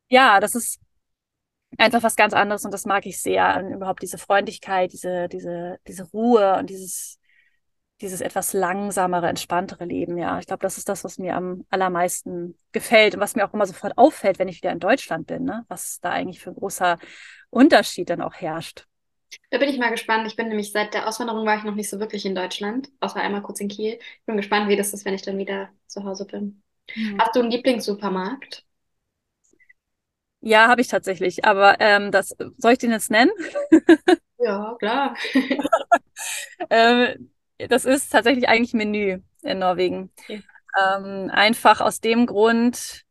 Ja, 0.09 0.39
das 0.39 0.55
ist 0.55 0.79
einfach 1.77 2.03
was 2.03 2.15
ganz 2.15 2.33
anderes 2.33 2.65
und 2.65 2.71
das 2.73 2.85
mag 2.85 3.05
ich 3.05 3.21
sehr. 3.21 3.57
Und 3.57 3.73
überhaupt 3.73 4.01
diese 4.01 4.17
Freundlichkeit, 4.17 4.93
diese, 4.93 5.27
diese, 5.29 5.79
diese 5.87 6.03
Ruhe 6.11 6.57
und 6.57 6.69
dieses, 6.69 7.19
dieses 8.01 8.21
etwas 8.21 8.53
langsamere, 8.53 9.29
entspanntere 9.29 9.85
Leben. 9.85 10.17
Ja, 10.17 10.39
ich 10.39 10.47
glaube, 10.47 10.61
das 10.63 10.77
ist 10.77 10.89
das, 10.89 11.03
was 11.03 11.17
mir 11.19 11.35
am 11.35 11.65
allermeisten 11.69 12.57
gefällt 12.71 13.15
und 13.15 13.21
was 13.21 13.35
mir 13.35 13.45
auch 13.47 13.53
immer 13.53 13.65
sofort 13.65 13.97
auffällt, 13.97 14.39
wenn 14.39 14.49
ich 14.49 14.57
wieder 14.57 14.71
in 14.71 14.79
Deutschland 14.79 15.27
bin, 15.27 15.45
ne? 15.45 15.65
Was 15.69 15.99
da 16.01 16.11
eigentlich 16.11 16.41
für 16.41 16.51
ein 16.51 16.55
großer 16.57 16.97
Unterschied 17.49 18.09
dann 18.09 18.21
auch 18.21 18.33
herrscht. 18.35 18.87
Da 19.49 19.57
bin 19.57 19.69
ich 19.69 19.77
mal 19.77 19.91
gespannt. 19.91 20.27
Ich 20.27 20.35
bin 20.35 20.47
nämlich 20.47 20.71
seit 20.71 20.93
der 20.93 21.07
Auswanderung 21.07 21.45
war 21.45 21.57
ich 21.57 21.63
noch 21.63 21.75
nicht 21.75 21.89
so 21.89 21.99
wirklich 21.99 22.25
in 22.25 22.35
Deutschland, 22.35 22.89
außer 22.99 23.19
einmal 23.19 23.41
kurz 23.41 23.59
in 23.59 23.67
Kiel. 23.67 23.99
Ich 24.19 24.25
bin 24.25 24.37
gespannt, 24.37 24.69
wie 24.69 24.75
das 24.75 24.93
ist, 24.93 25.05
wenn 25.05 25.13
ich 25.13 25.21
dann 25.21 25.37
wieder 25.37 25.69
zu 25.87 26.03
Hause 26.03 26.25
bin. 26.25 26.61
Hm. 26.91 27.17
Hast 27.19 27.35
du 27.35 27.39
einen 27.41 27.51
Lieblingssupermarkt? 27.51 28.65
Ja, 30.41 30.67
habe 30.67 30.81
ich 30.81 30.87
tatsächlich. 30.87 31.43
Aber 31.45 31.77
ähm, 31.79 32.11
das 32.11 32.35
soll 32.57 32.73
ich 32.73 32.77
den 32.77 32.91
jetzt 32.91 33.09
nennen? 33.11 33.31
Ja, 34.37 34.75
klar. 34.79 35.15
Ähm, 36.69 37.31
das 37.57 37.85
ist 37.85 38.11
tatsächlich 38.11 38.47
eigentlich 38.47 38.73
Menü 38.73 39.19
in 39.43 39.59
Norwegen. 39.59 40.11
Okay. 40.23 40.41
Ähm, 40.79 41.29
einfach 41.31 41.81
aus 41.81 41.99
dem 41.99 42.25
Grund, 42.25 43.03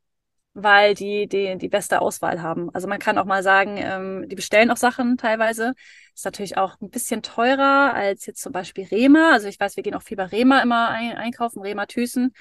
weil 0.55 0.95
die, 0.95 1.29
die 1.29 1.57
die 1.59 1.69
beste 1.69 2.01
Auswahl 2.01 2.43
haben. 2.43 2.71
Also 2.75 2.89
man 2.89 2.99
kann 2.99 3.19
auch 3.19 3.25
mal 3.25 3.43
sagen, 3.43 3.77
ähm, 3.79 4.29
die 4.29 4.37
bestellen 4.37 4.71
auch 4.71 4.77
Sachen 4.77 5.17
teilweise. 5.19 5.75
Ist 6.15 6.25
natürlich 6.25 6.57
auch 6.57 6.81
ein 6.81 6.91
bisschen 6.91 7.23
teurer 7.23 7.93
als 7.95 8.27
jetzt 8.27 8.41
zum 8.41 8.53
Beispiel 8.53 8.85
Rema. 8.85 9.33
Also 9.33 9.49
ich 9.49 9.59
weiß, 9.59 9.77
wir 9.77 9.83
gehen 9.83 9.95
auch 9.95 10.03
viel 10.03 10.17
bei 10.17 10.27
Rema 10.27 10.63
immer 10.63 10.89
ein, 10.91 11.13
einkaufen, 11.17 11.61
Rema 11.61 11.87
Thyssen. 11.87 12.33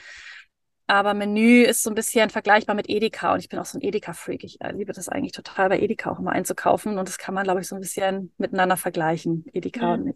Aber 0.87 1.13
Menü 1.13 1.63
ist 1.63 1.81
so 1.83 1.89
ein 1.89 1.95
bisschen 1.95 2.29
vergleichbar 2.29 2.75
mit 2.75 2.89
Edeka 2.89 3.33
und 3.33 3.39
ich 3.39 3.49
bin 3.49 3.59
auch 3.59 3.65
so 3.65 3.77
ein 3.77 3.81
Edeka-Freak. 3.81 4.43
Ich 4.43 4.61
äh, 4.61 4.71
liebe 4.73 4.93
das 4.93 5.09
eigentlich 5.09 5.31
total, 5.31 5.69
bei 5.69 5.79
Edeka 5.79 6.11
auch 6.11 6.19
immer 6.19 6.31
einzukaufen 6.31 6.97
und 6.99 7.07
das 7.07 7.17
kann 7.17 7.33
man, 7.33 7.45
glaube 7.45 7.61
ich, 7.61 7.67
so 7.67 7.75
ein 7.75 7.81
bisschen 7.81 8.33
miteinander 8.37 8.77
vergleichen. 8.77 9.45
Edeka 9.53 9.87
Ja, 9.87 9.93
und 9.93 10.13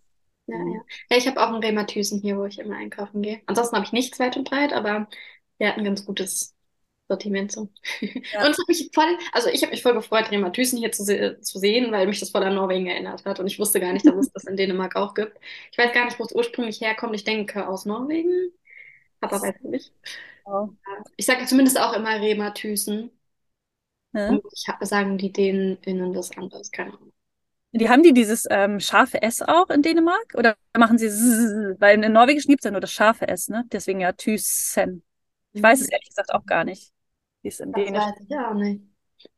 ja, 0.47 0.57
Menü. 0.57 0.75
ja. 0.75 0.81
Ja, 1.11 1.17
ich 1.17 1.27
habe 1.27 1.41
auch 1.41 1.49
einen 1.49 1.63
Rema 1.63 1.85
Thyssen 1.85 2.21
hier, 2.21 2.37
wo 2.37 2.45
ich 2.45 2.59
immer 2.59 2.77
einkaufen 2.77 3.23
gehe. 3.23 3.41
Ansonsten 3.47 3.77
habe 3.77 3.85
ich 3.85 3.93
nichts 3.93 4.19
weit 4.19 4.37
und 4.37 4.49
breit, 4.49 4.73
aber 4.73 5.09
der 5.59 5.69
hat 5.71 5.77
ein 5.79 5.85
ganz 5.85 6.05
gutes 6.05 6.56
Sortiment 7.09 7.51
so. 7.51 7.61
Und 7.61 7.71
Ja. 8.31 8.47
es 8.51 8.57
hat 8.59 8.67
mich 8.67 8.89
voll, 8.93 9.17
also 9.33 9.49
ich 9.49 9.61
habe 9.63 9.71
mich 9.71 9.81
voll 9.83 9.93
gefreut, 9.93 10.31
Rema 10.31 10.49
Thyssen 10.51 10.77
hier 10.79 10.91
zu, 10.91 11.03
se 11.05 11.39
zu 11.41 11.59
sehen, 11.59 11.91
weil 11.91 12.07
mich 12.07 12.19
das 12.19 12.31
voll 12.31 12.43
an 12.43 12.55
Norwegen 12.55 12.87
erinnert 12.87 13.25
hat. 13.25 13.39
Und 13.39 13.47
ich 13.47 13.59
wusste 13.59 13.79
gar 13.79 13.93
nicht, 13.93 14.07
dass 14.07 14.15
es 14.17 14.31
das 14.33 14.45
in 14.45 14.57
Dänemark 14.57 14.95
auch 14.95 15.13
gibt. 15.13 15.37
Ich 15.71 15.77
weiß 15.77 15.93
gar 15.93 16.05
nicht, 16.05 16.19
wo 16.19 16.23
es 16.25 16.33
ursprünglich 16.35 16.81
herkommt. 16.81 17.15
Ich 17.15 17.23
denke 17.23 17.67
aus 17.67 17.85
Norwegen, 17.85 18.51
aber 19.21 19.41
weiß 19.41 19.55
ich 19.63 19.69
nicht. 19.69 19.93
Wow. 20.45 20.71
Ich 21.17 21.25
sage 21.25 21.45
zumindest 21.45 21.79
auch 21.79 21.93
immer 21.93 22.19
Rema 22.21 22.51
Thyssen. 22.51 23.11
Ja. 24.13 24.39
Und 24.39 24.43
ich 24.53 24.65
sagen 24.87 25.17
die 25.17 25.31
DänInnen 25.33 26.13
das 26.13 26.29
anders, 26.37 26.69
keine 26.71 26.93
Ahnung. 26.93 27.11
Die 27.73 27.89
haben 27.89 28.01
die 28.01 28.13
dieses 28.13 28.45
ähm, 28.49 28.79
scharfe 28.79 29.21
S 29.21 29.41
auch 29.41 29.69
in 29.69 29.81
Dänemark? 29.81 30.33
Oder 30.35 30.57
machen 30.77 30.97
sie 30.97 31.09
Z? 31.09 31.79
Weil 31.79 32.03
in 32.03 32.11
Norwegisch 32.13 32.45
gibt 32.47 32.61
es 32.61 32.65
ja 32.65 32.71
nur 32.71 32.81
das 32.81 32.91
scharfe 32.91 33.27
S, 33.27 33.49
ne? 33.49 33.65
Deswegen 33.71 33.99
ja 33.99 34.13
Thyssen. 34.13 35.03
Ich 35.53 35.61
weiß 35.63 35.81
es 35.81 35.87
Hm, 35.87 35.91
ehrlich 35.91 36.09
gesagt 36.09 36.33
auch 36.33 36.45
gar 36.45 36.63
nicht, 36.63 36.93
wie 37.47 37.49
es 37.49 37.59
in 37.61 37.71
Das 37.71 37.83
Dänisch 37.83 38.01
weiß 38.01 38.13
ich 38.27 38.37
auch 38.37 38.53
nicht. 38.53 38.81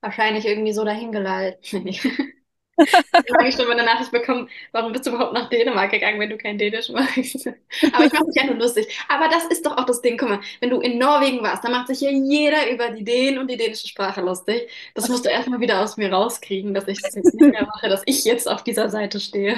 Wahrscheinlich 0.01 0.45
irgendwie 0.45 0.73
so 0.73 0.83
dahingeleitet. 0.83 1.71
Dann 1.71 1.85
habe 3.37 3.47
ich 3.47 3.55
schon 3.55 3.67
mal 3.67 3.73
eine 3.73 3.85
Nachricht 3.85 4.11
bekommen, 4.11 4.49
warum 4.71 4.91
bist 4.91 5.05
du 5.05 5.11
überhaupt 5.11 5.33
nach 5.33 5.49
Dänemark 5.49 5.91
gegangen, 5.91 6.19
wenn 6.19 6.29
du 6.29 6.37
kein 6.37 6.57
Dänisch 6.57 6.89
magst? 6.89 7.47
Aber 7.93 8.05
ich 8.05 8.13
mache 8.13 8.25
mich 8.25 8.35
ja 8.35 8.45
nur 8.45 8.55
lustig. 8.55 8.87
Aber 9.07 9.27
das 9.29 9.45
ist 9.45 9.65
doch 9.65 9.77
auch 9.77 9.85
das 9.85 10.01
Ding. 10.01 10.17
Guck 10.17 10.29
mal, 10.29 10.39
wenn 10.59 10.71
du 10.71 10.79
in 10.81 10.97
Norwegen 10.97 11.41
warst, 11.43 11.63
dann 11.63 11.71
macht 11.71 11.87
sich 11.87 12.01
ja 12.01 12.09
jeder 12.09 12.71
über 12.71 12.89
die 12.89 13.03
Dänen 13.03 13.37
und 13.37 13.49
die 13.49 13.57
dänische 13.57 13.87
Sprache 13.87 14.21
lustig. 14.21 14.69
Das 14.95 15.07
musst 15.07 15.25
du 15.25 15.29
erstmal 15.29 15.59
wieder 15.59 15.81
aus 15.81 15.97
mir 15.97 16.11
rauskriegen, 16.11 16.73
dass 16.73 16.87
ich 16.87 17.01
das 17.01 17.13
jetzt 17.15 17.33
nicht 17.33 17.51
mehr 17.51 17.65
mache, 17.65 17.89
dass 17.89 18.01
ich 18.05 18.25
jetzt 18.25 18.49
auf 18.49 18.63
dieser 18.63 18.89
Seite 18.89 19.19
stehe. 19.19 19.57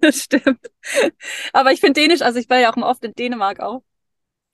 Das 0.00 0.22
stimmt. 0.22 0.60
Aber 1.52 1.72
ich 1.72 1.80
finde 1.80 2.00
Dänisch, 2.00 2.22
also 2.22 2.38
ich 2.38 2.48
war 2.48 2.58
ja 2.58 2.72
auch 2.72 2.76
oft 2.76 3.04
in 3.04 3.12
Dänemark 3.14 3.60
auch. 3.60 3.82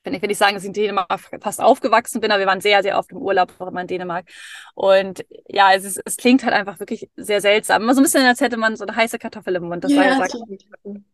Wenn 0.04 0.14
ich, 0.14 0.22
wenn 0.22 0.30
ich 0.30 0.38
sagen, 0.38 0.54
dass 0.54 0.64
ich 0.64 0.68
in 0.68 0.72
Dänemark 0.72 1.08
fast 1.40 1.60
aufgewachsen 1.60 2.20
bin, 2.20 2.30
aber 2.32 2.40
wir 2.40 2.46
waren 2.46 2.60
sehr, 2.60 2.82
sehr 2.82 2.98
oft 2.98 3.10
im 3.12 3.18
Urlaub 3.18 3.52
auch 3.58 3.68
immer 3.68 3.82
in 3.82 3.86
Dänemark. 3.86 4.26
Und 4.74 5.24
ja, 5.48 5.72
es, 5.74 5.84
ist, 5.84 6.00
es 6.04 6.16
klingt 6.16 6.42
halt 6.44 6.54
einfach 6.54 6.80
wirklich 6.80 7.08
sehr 7.16 7.40
seltsam. 7.40 7.82
Immer 7.82 7.94
so 7.94 8.00
ein 8.00 8.04
bisschen, 8.04 8.24
als 8.26 8.40
hätte 8.40 8.56
man 8.56 8.76
so 8.76 8.84
eine 8.84 8.96
heiße 8.96 9.18
Kartoffel 9.18 9.54
im 9.56 9.64
Mund. 9.64 9.84
Das 9.84 9.92
Ja, 9.92 9.98
war 10.00 10.08
gesagt, 10.08 10.34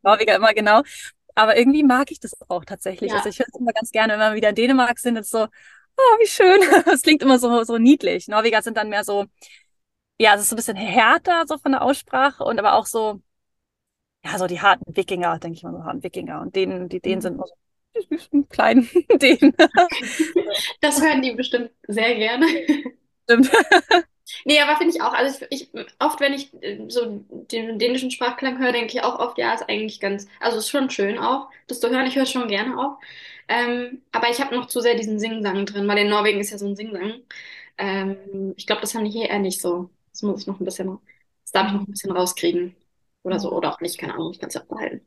Norweger 0.03 0.37
immer 0.37 0.55
genau. 0.55 0.83
Aber 1.35 1.57
irgendwie 1.57 1.85
mag 1.85 2.11
ich 2.11 2.21
das 2.21 2.33
auch 2.49 2.65
tatsächlich. 2.65 3.13
Ja. 3.13 3.17
Also 3.17 3.29
ich 3.29 3.39
höre 3.39 3.47
es 3.49 3.61
immer 3.61 3.73
ganz 3.73 3.91
gerne, 3.93 4.15
wenn 4.15 4.21
wir 4.33 4.35
wieder 4.35 4.49
in 4.51 4.55
Dänemark 4.57 4.99
sind, 4.99 5.17
ist 5.17 5.31
so, 5.31 5.45
oh, 5.45 6.19
wie 6.21 6.27
schön. 6.27 6.61
Es 6.93 7.03
klingt 7.03 7.23
immer 7.23 7.39
so, 7.39 7.63
so 7.65 7.79
niedlich. 7.79 8.29
Norweger 8.29 8.63
sind 8.63 8.77
dann 8.77 8.89
mehr 8.89 9.05
so, 9.05 9.27
ja, 10.19 10.35
es 10.35 10.43
ist 10.43 10.51
so 10.51 10.55
ein 10.57 10.59
bisschen 10.59 10.77
härter 10.77 11.45
so 11.47 11.59
von 11.59 11.73
der 11.73 11.83
Aussprache 11.83 12.45
und 12.45 12.59
aber 12.59 12.75
auch 12.75 12.87
so, 12.87 13.21
ja, 14.25 14.39
so 14.39 14.47
die 14.47 14.61
harten 14.61 14.97
Wikinger, 14.97 15.39
denke 15.39 15.57
ich 15.57 15.63
mal, 15.63 15.73
so 15.73 15.85
harten 15.85 16.03
Wikinger. 16.03 16.41
Und 16.41 16.55
denen, 16.57 16.89
die 16.89 17.01
Dänen 17.01 17.21
sind 17.21 17.35
immer 17.35 17.47
so 17.47 17.55
süßen 18.09 18.49
kleinen 18.49 18.89
Dänen. 19.21 19.55
Das 20.81 21.01
hören 21.01 21.23
die 21.23 21.33
bestimmt 21.33 21.71
sehr 21.87 22.15
gerne. 22.17 22.47
Stimmt. 23.25 23.51
Nee, 24.45 24.61
aber 24.61 24.77
finde 24.77 24.95
ich 24.95 25.03
auch. 25.03 25.13
Also 25.13 25.45
ich, 25.51 25.71
ich 25.75 25.85
oft, 25.99 26.21
wenn 26.21 26.33
ich 26.35 26.53
äh, 26.63 26.85
so 26.89 27.25
den 27.31 27.79
dänischen 27.79 28.11
Sprachklang 28.11 28.59
höre, 28.59 28.73
denke 28.73 28.89
ich 28.97 29.03
auch 29.03 29.19
oft, 29.19 29.39
ja, 29.39 29.55
ist 29.55 29.69
eigentlich 29.69 30.01
ganz, 30.01 30.27
also 30.41 30.59
ist 30.59 30.69
schon 30.71 30.91
schön 30.91 31.19
auch, 31.19 31.51
das 31.67 31.81
zu 31.81 31.89
hören. 31.91 32.07
Ich 32.07 32.17
höre 32.17 32.25
es 32.25 32.31
schon 32.33 32.49
gerne 32.49 32.79
auch. 32.79 32.99
Ähm, 33.49 34.03
aber 34.13 34.31
ich 34.31 34.41
habe 34.41 34.55
noch 34.55 34.67
zu 34.67 34.81
sehr 34.81 34.95
diesen 34.97 35.19
Singsang 35.19 35.65
drin, 35.67 35.89
weil 35.89 35.99
in 35.99 36.09
Norwegen 36.11 36.41
ist 36.41 36.51
ja 36.51 36.59
so 36.59 36.67
ein 36.67 36.77
Singsang. 36.77 37.23
Ähm, 37.79 38.55
ich 38.57 38.67
glaube, 38.67 38.83
das 38.83 38.95
haben 38.95 39.05
die 39.05 39.11
hier 39.11 39.29
eher 39.31 39.39
nicht 39.39 39.61
so. 39.61 39.91
Das 40.13 40.23
muss 40.23 40.43
ich 40.43 40.47
noch 40.47 40.61
ein 40.61 40.65
bisschen, 40.65 40.99
das 41.45 41.53
darf 41.53 41.69
ich 41.69 41.73
noch 41.75 41.81
ein 41.83 41.87
bisschen 41.93 42.13
rauskriegen. 42.13 42.77
Oder 43.23 43.41
so, 43.41 43.53
oder 43.53 43.73
auch 43.75 43.81
nicht, 43.81 43.99
keine 43.99 44.15
Ahnung, 44.15 44.33
ich 44.33 44.39
kann 44.41 44.49
es 44.49 44.55
ja 44.55 44.63
behalten. 44.65 45.07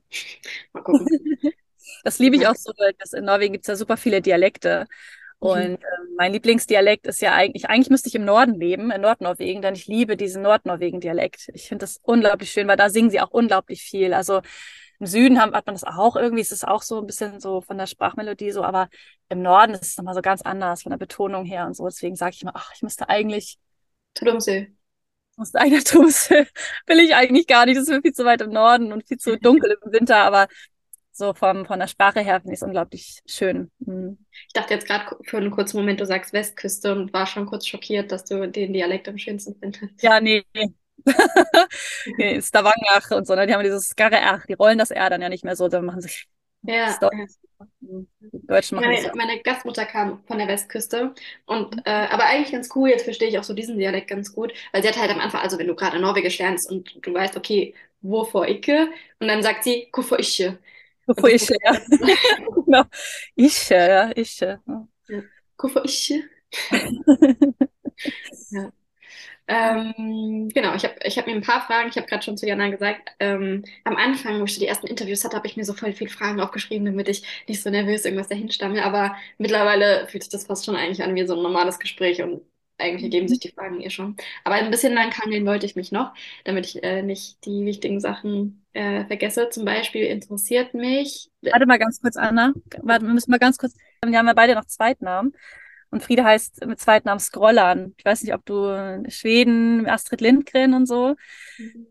Mal 0.74 0.84
gucken. 0.84 1.08
Das 2.04 2.20
liebe 2.20 2.36
ich 2.36 2.48
auch 2.48 2.56
so, 2.56 2.72
weil 2.78 2.94
das 3.00 3.14
in 3.14 3.26
Norwegen 3.26 3.54
gibt 3.54 3.66
es 3.66 3.68
ja 3.70 3.76
super 3.76 3.98
viele 3.98 4.22
Dialekte. 4.22 4.88
Und 5.40 5.60
Mhm. 5.66 5.78
ähm, 5.82 6.16
mein 6.18 6.34
Lieblingsdialekt 6.34 7.08
ist 7.08 7.22
ja 7.22 7.34
eigentlich, 7.34 7.68
eigentlich 7.70 7.90
müsste 7.90 8.10
ich 8.10 8.16
im 8.16 8.26
Norden 8.26 8.56
leben, 8.60 8.92
in 8.92 9.02
Nordnorwegen, 9.02 9.62
denn 9.62 9.74
ich 9.76 9.88
liebe 9.88 10.18
diesen 10.18 10.44
Nordnorwegen-Dialekt. 10.44 11.50
Ich 11.54 11.68
finde 11.68 11.84
das 11.84 12.00
unglaublich 12.04 12.52
schön, 12.52 12.68
weil 12.68 12.78
da 12.78 12.90
singen 12.90 13.10
sie 13.10 13.22
auch 13.22 13.32
unglaublich 13.32 13.82
viel. 13.84 14.14
Also 14.14 14.42
im 15.00 15.08
Süden 15.08 15.42
haben, 15.42 15.54
hat 15.56 15.66
man 15.66 15.76
das 15.76 15.84
auch 15.84 16.16
irgendwie, 16.16 16.42
es 16.42 16.52
ist 16.52 16.68
auch 16.68 16.84
so 16.84 17.00
ein 17.00 17.08
bisschen 17.08 17.40
so 17.40 17.62
von 17.62 17.78
der 17.78 17.88
Sprachmelodie 17.88 18.52
so, 18.52 18.64
aber 18.64 18.90
im 19.30 19.42
Norden 19.42 19.74
ist 19.74 19.84
es 19.84 19.98
nochmal 19.98 20.16
so 20.16 20.22
ganz 20.22 20.42
anders 20.44 20.84
von 20.84 20.92
der 20.92 20.98
Betonung 20.98 21.46
her 21.46 21.66
und 21.68 21.76
so. 21.76 21.86
Deswegen 21.88 22.16
sage 22.16 22.36
ich 22.36 22.42
immer, 22.44 22.54
ach, 22.56 22.72
ich 22.76 22.84
müsste 22.84 23.10
eigentlich, 23.10 23.58
Tromsø. 24.14 24.56
ich 25.34 25.38
müsste 25.38 25.60
eigentlich 25.60 25.84
Tromsø, 25.86 26.46
will 26.88 27.00
ich 27.00 27.16
eigentlich 27.16 27.48
gar 27.48 27.66
nicht. 27.66 27.78
Das 27.78 27.84
ist 27.84 27.90
mir 27.90 28.02
viel 28.02 28.14
zu 28.14 28.26
weit 28.26 28.42
im 28.42 28.52
Norden 28.52 28.92
und 28.94 29.08
viel 29.08 29.18
zu 29.18 29.38
dunkel 29.38 29.78
im 29.84 29.92
Winter, 29.92 30.18
aber 30.18 30.48
so 31.12 31.34
vom, 31.34 31.66
von 31.66 31.80
der 31.80 31.88
Sprache 31.88 32.22
her 32.22 32.42
finde 32.42 32.54
ich 32.54 32.60
es 32.60 32.64
unglaublich 32.64 33.22
schön. 33.26 33.72
Mhm. 33.80 34.18
Ich 34.48 34.54
dachte 34.54 34.74
jetzt 34.74 34.88
gerade 34.88 35.18
für 35.24 35.38
einen 35.38 35.52
kurzen 35.52 35.78
Moment, 35.78 36.00
du 36.00 36.06
sagst 36.06 36.34
Westküste 36.34 36.92
und 36.94 37.14
war 37.14 37.26
schon 37.28 37.46
kurz 37.46 37.68
schockiert, 37.68 38.12
dass 38.12 38.26
du 38.26 38.48
den 38.50 38.74
Dialekt 38.74 39.08
am 39.08 39.18
schönsten 39.18 39.56
findest. 39.60 40.02
Ja, 40.02 40.20
nee. 40.20 40.44
nee, 42.18 42.42
Stavanger 42.42 43.18
und 43.18 43.26
so, 43.28 43.36
ne? 43.36 43.48
Die 43.48 43.54
haben 43.54 43.64
dieses 43.64 43.88
Skarre 43.90 44.18
R, 44.18 44.42
die 44.48 44.54
rollen 44.54 44.78
das 44.78 44.92
R 44.92 45.10
dann 45.10 45.22
ja 45.22 45.30
nicht 45.30 45.44
mehr 45.44 45.56
so, 45.56 45.68
dann 45.68 45.86
machen 45.86 46.02
sich 46.02 46.28
Ja, 46.64 46.98
Deutschen 48.48 48.76
machen 48.78 48.92
Meine, 48.92 49.04
ja. 49.04 49.12
meine 49.16 49.42
Gastmutter 49.42 49.86
kam 49.86 50.24
von 50.26 50.38
der 50.38 50.48
Westküste 50.48 51.14
und 51.46 51.76
äh, 51.86 51.90
aber 52.10 52.26
eigentlich 52.26 52.52
ganz 52.52 52.70
cool, 52.76 52.90
jetzt 52.90 53.04
verstehe 53.04 53.28
ich 53.30 53.38
auch 53.38 53.44
so 53.44 53.54
diesen 53.54 53.78
Dialekt 53.78 54.08
ganz 54.10 54.34
gut, 54.34 54.54
weil 54.72 54.82
sie 54.82 54.88
hat 54.90 54.98
halt 54.98 55.12
am 55.12 55.20
Anfang, 55.20 55.42
also 55.42 55.60
wenn 55.60 55.68
du 55.68 55.76
gerade 55.76 56.00
Norwegisch 56.00 56.40
lernst 56.40 56.70
und 56.72 57.06
du 57.06 57.14
weißt, 57.14 57.36
okay, 57.38 57.76
wovor 58.02 58.48
ikke, 58.48 58.88
und 59.20 59.28
dann 59.28 59.44
sagt 59.44 59.64
sie, 59.66 59.90
hvorfor 59.94 60.20
ikke. 60.20 60.58
Bevor 61.16 61.30
ich, 61.30 61.50
ja. 61.50 61.78
Genau. 62.66 62.84
Ich, 63.36 63.70
ja, 63.70 64.12
ich. 64.16 64.40
Ja. 64.40 64.60
Hvorfor 65.58 65.84
ikke? 65.86 66.24
Ja. 68.52 68.72
Ähm, 69.48 70.50
genau, 70.54 70.76
ich 70.76 70.86
habe 70.86 70.96
ich 71.04 71.18
hab 71.18 71.28
mir 71.28 71.34
ein 71.36 71.42
paar 71.42 71.66
Fragen, 71.68 71.90
ich 71.90 71.98
habe 71.98 72.08
gerade 72.08 72.24
schon 72.24 72.38
zu 72.38 72.48
Jana 72.48 72.70
gesagt, 72.70 73.12
ähm, 73.20 73.66
am 73.86 73.98
Anfang, 73.98 74.40
wo 74.40 74.46
ich 74.46 74.58
die 74.60 74.68
ersten 74.68 74.88
Interviews 74.88 75.24
hatte, 75.26 75.36
habe 75.38 75.48
ich 75.48 75.58
mir 75.58 75.66
so 75.66 75.74
voll 75.74 75.94
viele 75.94 76.10
Fragen 76.10 76.40
aufgeschrieben, 76.42 76.86
damit 76.86 77.10
ich 77.10 77.24
nicht 77.48 77.62
so 77.62 77.70
nervös 77.70 78.06
irgendwas 78.06 78.30
dahin 78.30 78.52
stammel, 78.52 78.82
aber 78.82 79.16
mittlerweile 79.40 80.08
fühlt 80.08 80.24
sich 80.24 80.32
das 80.32 80.46
fast 80.48 80.66
schon 80.66 80.76
eigentlich 80.78 81.04
an 81.04 81.16
wie 81.16 81.28
so 81.28 81.36
ein 81.36 81.44
normales 81.44 81.80
Gespräch 81.80 82.22
und 82.24 82.42
eigentlich 82.82 83.04
ergeben 83.04 83.28
sich 83.28 83.40
die 83.40 83.50
Fragen 83.52 83.82
eh 83.82 83.90
schon. 83.90 84.16
Aber 84.44 84.56
ein 84.56 84.72
bisschen 84.72 84.94
lang 84.94 85.12
hangeln 85.18 85.46
wollte 85.46 85.66
ich 85.66 85.76
mich 85.76 85.92
noch, 85.92 86.14
damit 86.44 86.66
ich 86.66 86.84
äh, 86.84 87.02
nicht 87.04 87.46
die 87.46 87.66
wichtigen 87.66 88.00
Sachen 88.00 88.64
äh, 88.74 89.06
vergesse. 89.06 89.50
Zum 89.50 89.66
Beispiel 89.66 90.06
interessiert 90.06 90.74
mich, 90.74 91.30
Warte 91.42 91.66
mal 91.66 91.80
ganz 91.80 92.00
kurz, 92.02 92.18
Anna. 92.18 92.54
Warte, 92.82 93.06
wir 93.06 93.14
müssen 93.14 93.32
mal 93.32 93.40
ganz 93.40 93.58
kurz. 93.58 93.74
Wir 94.06 94.18
haben 94.18 94.28
ja 94.28 94.34
beide 94.34 94.56
noch 94.56 94.66
Zweitnamen. 94.66 95.34
Und 95.92 96.02
Frieda 96.02 96.24
heißt 96.24 96.66
mit 96.66 96.80
Zweitnamen 96.80 97.20
Scrollern. 97.20 97.94
Ich 97.98 98.06
weiß 98.06 98.24
nicht, 98.24 98.34
ob 98.34 98.46
du 98.46 98.66
in 98.70 99.12
Schweden, 99.12 99.88
Astrid 99.88 100.22
Lindgren 100.22 100.74
und 100.74 100.86
so. 100.88 101.16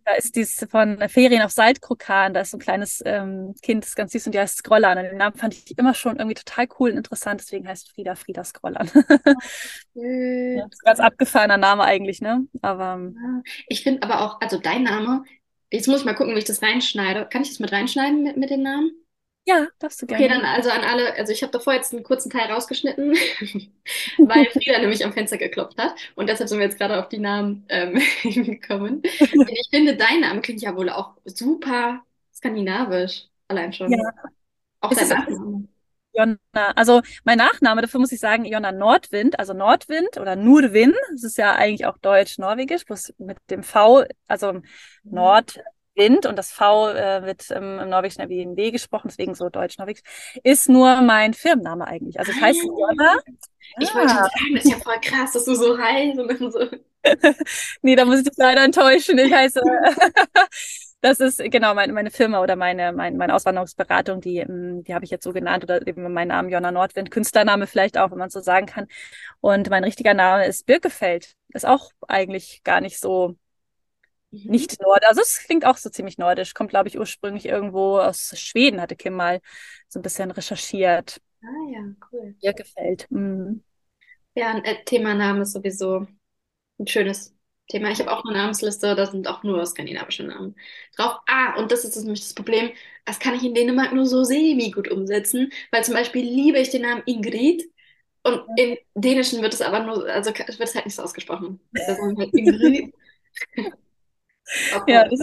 Da 0.04 0.12
ist 0.14 0.34
dies 0.36 0.66
von 0.70 0.98
Ferien 1.08 1.42
auf 1.42 1.52
Saltkrokan. 1.52 2.32
Da 2.32 2.40
ist 2.40 2.52
so 2.52 2.56
ein 2.56 2.60
kleines 2.60 3.02
ähm, 3.04 3.54
Kind, 3.62 3.84
das 3.84 3.90
ist 3.90 3.96
ganz 3.96 4.12
süß 4.12 4.26
und 4.26 4.34
die 4.34 4.38
heißt 4.38 4.56
Scrollern. 4.58 4.98
Und 4.98 5.04
den 5.04 5.18
Namen 5.18 5.36
fand 5.36 5.54
ich 5.54 5.76
immer 5.78 5.92
schon 5.92 6.16
irgendwie 6.16 6.34
total 6.34 6.66
cool 6.78 6.90
und 6.90 6.96
interessant. 6.96 7.42
Deswegen 7.42 7.68
heißt 7.68 7.92
Frieda 7.92 8.14
Frieda 8.14 8.42
Scrollern. 8.42 8.90
Ja, 9.92 10.66
ist 10.66 10.82
ein 10.82 10.86
ganz 10.86 11.00
abgefahrener 11.00 11.58
Name 11.58 11.84
eigentlich, 11.84 12.20
ne? 12.20 12.46
Aber 12.62 12.94
ähm, 12.94 13.42
ich 13.68 13.82
finde 13.82 14.02
aber 14.02 14.22
auch, 14.22 14.40
also 14.40 14.58
dein 14.58 14.84
Name, 14.84 15.24
jetzt 15.70 15.88
muss 15.88 16.00
ich 16.00 16.04
mal 16.06 16.14
gucken, 16.14 16.34
wie 16.34 16.38
ich 16.38 16.44
das 16.44 16.62
reinschneide. 16.62 17.28
Kann 17.30 17.42
ich 17.42 17.48
das 17.50 17.58
mit 17.58 17.72
reinschneiden 17.72 18.22
mit, 18.22 18.36
mit 18.36 18.50
den 18.50 18.62
Namen? 18.62 18.92
Ja, 19.46 19.68
darfst 19.78 20.02
du 20.02 20.06
Okay, 20.08 20.26
gerne. 20.26 20.28
dann 20.28 20.44
also 20.44 20.70
an 20.70 20.80
alle, 20.82 21.14
also 21.14 21.32
ich 21.32 21.42
habe 21.42 21.52
davor 21.52 21.72
jetzt 21.74 21.92
einen 21.94 22.02
kurzen 22.02 22.30
Teil 22.30 22.50
rausgeschnitten, 22.50 23.12
weil 24.24 24.46
Frieda 24.50 24.78
nämlich 24.80 25.04
am 25.04 25.12
Fenster 25.12 25.38
geklopft 25.38 25.78
hat 25.78 25.94
und 26.16 26.28
deshalb 26.28 26.48
sind 26.48 26.58
wir 26.58 26.66
jetzt 26.66 26.78
gerade 26.78 26.98
auf 26.98 27.08
die 27.08 27.18
Namen 27.18 27.64
ähm, 27.68 28.00
gekommen. 28.24 29.02
Und 29.36 29.48
ich 29.50 29.68
finde, 29.70 29.96
dein 29.96 30.20
Name 30.20 30.40
klingt 30.40 30.62
ja 30.62 30.74
wohl 30.76 30.90
auch 30.90 31.14
super 31.24 32.02
skandinavisch, 32.34 33.28
allein 33.48 33.72
schon. 33.72 33.92
Ja, 33.92 33.98
Auch 34.80 34.94
dein 34.94 35.08
Nachname. 35.08 35.68
Jonna, 36.12 36.36
also 36.74 37.02
mein 37.24 37.38
Nachname, 37.38 37.82
dafür 37.82 38.00
muss 38.00 38.12
ich 38.12 38.20
sagen, 38.20 38.44
Jonna 38.44 38.72
Nordwind, 38.72 39.38
also 39.38 39.52
Nordwind 39.54 40.18
oder 40.18 40.36
Nurwin. 40.36 40.92
Das 41.12 41.22
ist 41.24 41.38
ja 41.38 41.54
eigentlich 41.54 41.86
auch 41.86 41.98
deutsch-norwegisch, 41.98 42.84
bloß 42.84 43.14
mit 43.18 43.38
dem 43.50 43.62
V, 43.62 44.04
also 44.26 44.60
Nordwind 45.96 46.26
und 46.26 46.36
das 46.36 46.52
V 46.52 46.90
äh, 46.90 47.24
wird 47.24 47.50
ähm, 47.50 47.78
im 47.80 47.88
Norwegischen 47.88 48.22
ja 48.22 48.28
wie 48.28 48.42
ein 48.42 48.56
W 48.56 48.70
gesprochen, 48.70 49.08
deswegen 49.08 49.34
so 49.34 49.48
deutsch-norwegisch, 49.48 50.02
ist 50.42 50.68
nur 50.68 51.00
mein 51.02 51.34
Firmenname 51.34 51.86
eigentlich. 51.86 52.18
Also 52.18 52.32
es 52.32 52.40
heißt 52.40 52.64
Jonna. 52.64 53.16
Ich 53.78 53.94
wollte 53.94 54.10
schon 54.14 54.22
Ah, 54.22 54.24
sagen, 54.24 54.54
das 54.54 54.64
ist 54.64 54.70
ja 54.72 54.78
voll 54.78 55.00
krass, 55.02 55.32
dass 55.32 55.44
du 55.44 55.54
so 55.54 55.78
heißt 55.78 56.18
und 56.18 56.28
dann 56.28 56.50
so. 56.52 56.60
nee, 57.82 57.96
da 57.96 58.04
muss 58.04 58.18
ich 58.18 58.24
dich 58.24 58.36
leider 58.36 58.64
enttäuschen. 58.64 59.18
Ich 59.18 59.32
heiße, 59.32 59.60
das 61.00 61.20
ist 61.20 61.38
genau 61.50 61.74
meine, 61.74 61.92
meine 61.92 62.10
Firma 62.10 62.40
oder 62.42 62.56
meine, 62.56 62.92
meine, 62.92 63.16
meine 63.16 63.34
Auswanderungsberatung, 63.34 64.20
die, 64.20 64.38
ähm, 64.38 64.84
die 64.84 64.94
habe 64.94 65.04
ich 65.04 65.10
jetzt 65.10 65.24
so 65.24 65.32
genannt 65.32 65.64
oder 65.64 65.86
eben 65.86 66.12
mein 66.12 66.28
Name 66.28 66.50
Jonna 66.50 66.72
Nordwind, 66.72 67.10
Künstlername 67.10 67.66
vielleicht 67.66 67.96
auch, 67.98 68.10
wenn 68.10 68.18
man 68.18 68.30
so 68.30 68.40
sagen 68.40 68.66
kann. 68.66 68.86
Und 69.40 69.70
mein 69.70 69.84
richtiger 69.84 70.14
Name 70.14 70.46
ist 70.46 70.66
Birkefeld. 70.66 71.34
Ist 71.54 71.66
auch 71.66 71.90
eigentlich 72.08 72.62
gar 72.64 72.80
nicht 72.80 73.00
so 73.00 73.36
Mhm. 74.32 74.50
nicht 74.50 74.80
nord. 74.80 75.04
Also 75.06 75.20
es 75.20 75.38
klingt 75.44 75.64
auch 75.64 75.76
so 75.76 75.90
ziemlich 75.90 76.18
nordisch. 76.18 76.54
Kommt, 76.54 76.70
glaube 76.70 76.88
ich, 76.88 76.98
ursprünglich 76.98 77.46
irgendwo 77.46 77.98
aus 77.98 78.38
Schweden, 78.38 78.80
hatte 78.80 78.96
Kim 78.96 79.14
mal 79.14 79.40
so 79.88 79.98
ein 79.98 80.02
bisschen 80.02 80.30
recherchiert. 80.30 81.20
Ah 81.42 81.70
ja, 81.72 81.80
cool. 82.12 82.34
Birkefeld. 82.40 83.06
Mhm. 83.10 83.62
Ja, 84.34 84.50
ein 84.50 84.64
äh, 84.64 84.84
Thema 84.84 85.14
Name 85.14 85.42
ist 85.42 85.52
sowieso 85.52 86.06
ein 86.78 86.86
schönes 86.86 87.34
Thema. 87.68 87.90
Ich 87.90 88.00
habe 88.00 88.12
auch 88.12 88.24
eine 88.24 88.36
Namensliste, 88.38 88.94
da 88.94 89.06
sind 89.06 89.28
auch 89.28 89.42
nur 89.42 89.64
skandinavische 89.66 90.24
Namen 90.24 90.56
drauf. 90.96 91.18
Ah, 91.26 91.56
und 91.58 91.72
das 91.72 91.84
ist 91.84 91.96
das 91.96 92.04
nämlich 92.04 92.22
das 92.22 92.34
Problem. 92.34 92.70
Das 93.04 93.18
kann 93.18 93.34
ich 93.34 93.44
in 93.44 93.54
Dänemark 93.54 93.92
nur 93.92 94.06
so 94.06 94.24
semi 94.24 94.70
gut 94.70 94.88
umsetzen, 94.90 95.52
weil 95.70 95.84
zum 95.84 95.94
Beispiel 95.94 96.24
liebe 96.24 96.58
ich 96.58 96.70
den 96.70 96.82
Namen 96.82 97.02
Ingrid 97.06 97.64
und 98.22 98.42
im 98.56 98.76
Dänischen 98.94 99.42
wird 99.42 99.54
es 99.54 99.62
aber 99.62 99.80
nur, 99.84 100.06
also 100.06 100.30
wird 100.30 100.48
es 100.60 100.74
halt 100.74 100.86
nicht 100.86 100.94
so 100.96 101.02
ausgesprochen. 101.02 101.60
Da 101.72 101.94
sagen 101.96 102.16
halt 102.18 102.34
Ingrid. 102.34 102.94
Ja, 104.86 105.08
das, 105.08 105.20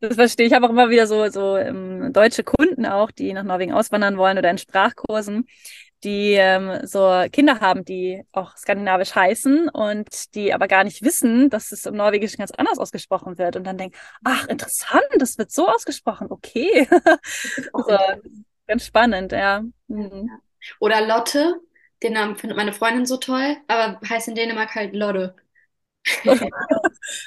das 0.00 0.14
verstehe 0.14 0.46
ich. 0.46 0.52
Ich 0.52 0.56
habe 0.56 0.66
auch 0.66 0.70
immer 0.70 0.90
wieder 0.90 1.06
so, 1.06 1.28
so 1.28 1.56
ähm, 1.56 2.12
deutsche 2.12 2.44
Kunden 2.44 2.86
auch, 2.86 3.10
die 3.10 3.32
nach 3.32 3.42
Norwegen 3.44 3.72
auswandern 3.72 4.16
wollen 4.16 4.38
oder 4.38 4.50
in 4.50 4.58
Sprachkursen, 4.58 5.46
die 6.02 6.34
ähm, 6.34 6.86
so 6.86 7.24
Kinder 7.32 7.60
haben, 7.60 7.84
die 7.84 8.22
auch 8.32 8.56
skandinavisch 8.56 9.14
heißen 9.14 9.68
und 9.70 10.34
die 10.34 10.52
aber 10.52 10.68
gar 10.68 10.84
nicht 10.84 11.02
wissen, 11.02 11.48
dass 11.48 11.72
es 11.72 11.86
im 11.86 11.96
Norwegischen 11.96 12.38
ganz 12.38 12.50
anders 12.50 12.78
ausgesprochen 12.78 13.38
wird. 13.38 13.56
Und 13.56 13.64
dann 13.64 13.78
denken, 13.78 13.96
ach, 14.22 14.46
interessant, 14.48 15.04
das 15.18 15.38
wird 15.38 15.50
so 15.50 15.68
ausgesprochen. 15.68 16.26
Okay. 16.30 16.86
so, 17.72 17.98
ganz 18.66 18.84
spannend, 18.84 19.32
ja. 19.32 19.62
Mhm. 19.88 20.30
Oder 20.80 21.06
Lotte, 21.06 21.60
den 22.02 22.12
Namen 22.12 22.36
findet 22.36 22.56
meine 22.56 22.72
Freundin 22.72 23.06
so 23.06 23.16
toll, 23.16 23.56
aber 23.66 24.00
heißt 24.06 24.28
in 24.28 24.34
Dänemark 24.34 24.74
halt 24.74 24.94
Lotte. 24.94 25.34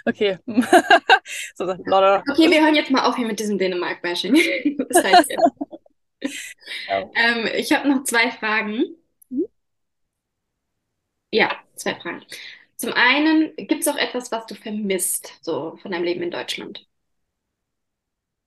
Okay. 0.05 0.37
so. 1.55 1.65
Okay, 1.65 2.49
wir 2.49 2.61
hören 2.63 2.75
jetzt 2.75 2.91
mal 2.91 3.05
auf 3.05 3.15
hier 3.15 3.27
mit 3.27 3.39
diesem 3.39 3.57
Dänemark-Bashing. 3.57 4.35
Das 4.89 5.03
reicht. 5.03 5.29
Ja. 6.87 7.09
Ähm, 7.15 7.47
ich 7.55 7.71
habe 7.71 7.87
noch 7.89 8.03
zwei 8.03 8.31
Fragen. 8.31 8.83
Ja, 11.31 11.55
zwei 11.75 11.95
Fragen. 11.95 12.23
Zum 12.75 12.93
einen, 12.93 13.55
gibt 13.55 13.81
es 13.81 13.87
auch 13.87 13.97
etwas, 13.97 14.31
was 14.31 14.45
du 14.45 14.55
vermisst, 14.55 15.33
so 15.41 15.77
von 15.81 15.91
deinem 15.91 16.03
Leben 16.03 16.21
in 16.23 16.31
Deutschland? 16.31 16.85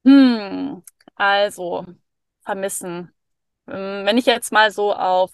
Hm, 0.05 0.83
also 1.15 1.87
vermissen. 2.43 3.13
Ähm, 3.69 4.07
Wenn 4.07 4.19
ich 4.19 4.27
jetzt 4.27 4.53
mal 4.53 4.71
so 4.71 4.95
auf 4.95 5.33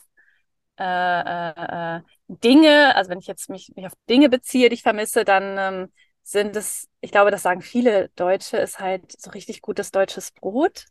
äh, 0.79 0.85
äh, 0.85 1.97
äh, 1.99 2.03
Dinge, 2.29 2.95
also 2.97 3.11
wenn 3.11 3.19
ich 3.21 3.27
jetzt 3.27 3.49
mich, 3.51 3.73
mich 3.77 3.87
auf 3.87 3.93
Dinge 4.09 4.29
beziehe, 4.29 4.69
die 4.69 4.75
ich 4.75 4.83
vermisse, 4.83 5.25
dann 5.25 5.57
ähm, 5.85 5.93
sind 6.23 6.57
es, 6.57 6.89
ich 7.01 7.13
glaube, 7.13 7.31
das 7.31 7.43
sagen 7.43 7.63
viele 7.63 8.09
Deutsche, 8.17 8.57
ist 8.57 8.81
halt 8.81 9.13
so 9.21 9.31
richtig 9.31 9.63
gutes 9.63 9.93
deutsches 9.93 10.33
Brot. 10.33 10.87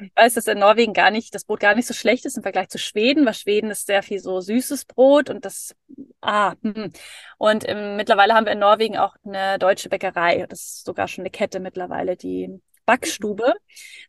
Ich 0.00 0.10
weiß, 0.16 0.34
dass 0.34 0.46
in 0.46 0.58
Norwegen 0.58 0.92
gar 0.92 1.10
nicht, 1.10 1.34
das 1.34 1.44
Brot 1.44 1.60
gar 1.60 1.74
nicht 1.74 1.86
so 1.86 1.94
schlecht 1.94 2.24
ist 2.26 2.36
im 2.36 2.42
Vergleich 2.42 2.68
zu 2.68 2.78
Schweden, 2.78 3.24
weil 3.26 3.34
Schweden 3.34 3.70
ist 3.70 3.86
sehr 3.86 4.02
viel 4.02 4.18
so 4.18 4.40
süßes 4.40 4.84
Brot 4.84 5.30
und 5.30 5.44
das, 5.44 5.74
ah, 6.20 6.54
hm. 6.62 6.92
Und 7.38 7.68
ähm, 7.68 7.96
mittlerweile 7.96 8.34
haben 8.34 8.46
wir 8.46 8.52
in 8.52 8.58
Norwegen 8.58 8.96
auch 8.96 9.14
eine 9.24 9.58
deutsche 9.58 9.88
Bäckerei. 9.88 10.46
Das 10.48 10.60
ist 10.60 10.84
sogar 10.84 11.08
schon 11.08 11.22
eine 11.22 11.30
Kette 11.30 11.60
mittlerweile, 11.60 12.16
die 12.16 12.60
Backstube, 12.86 13.54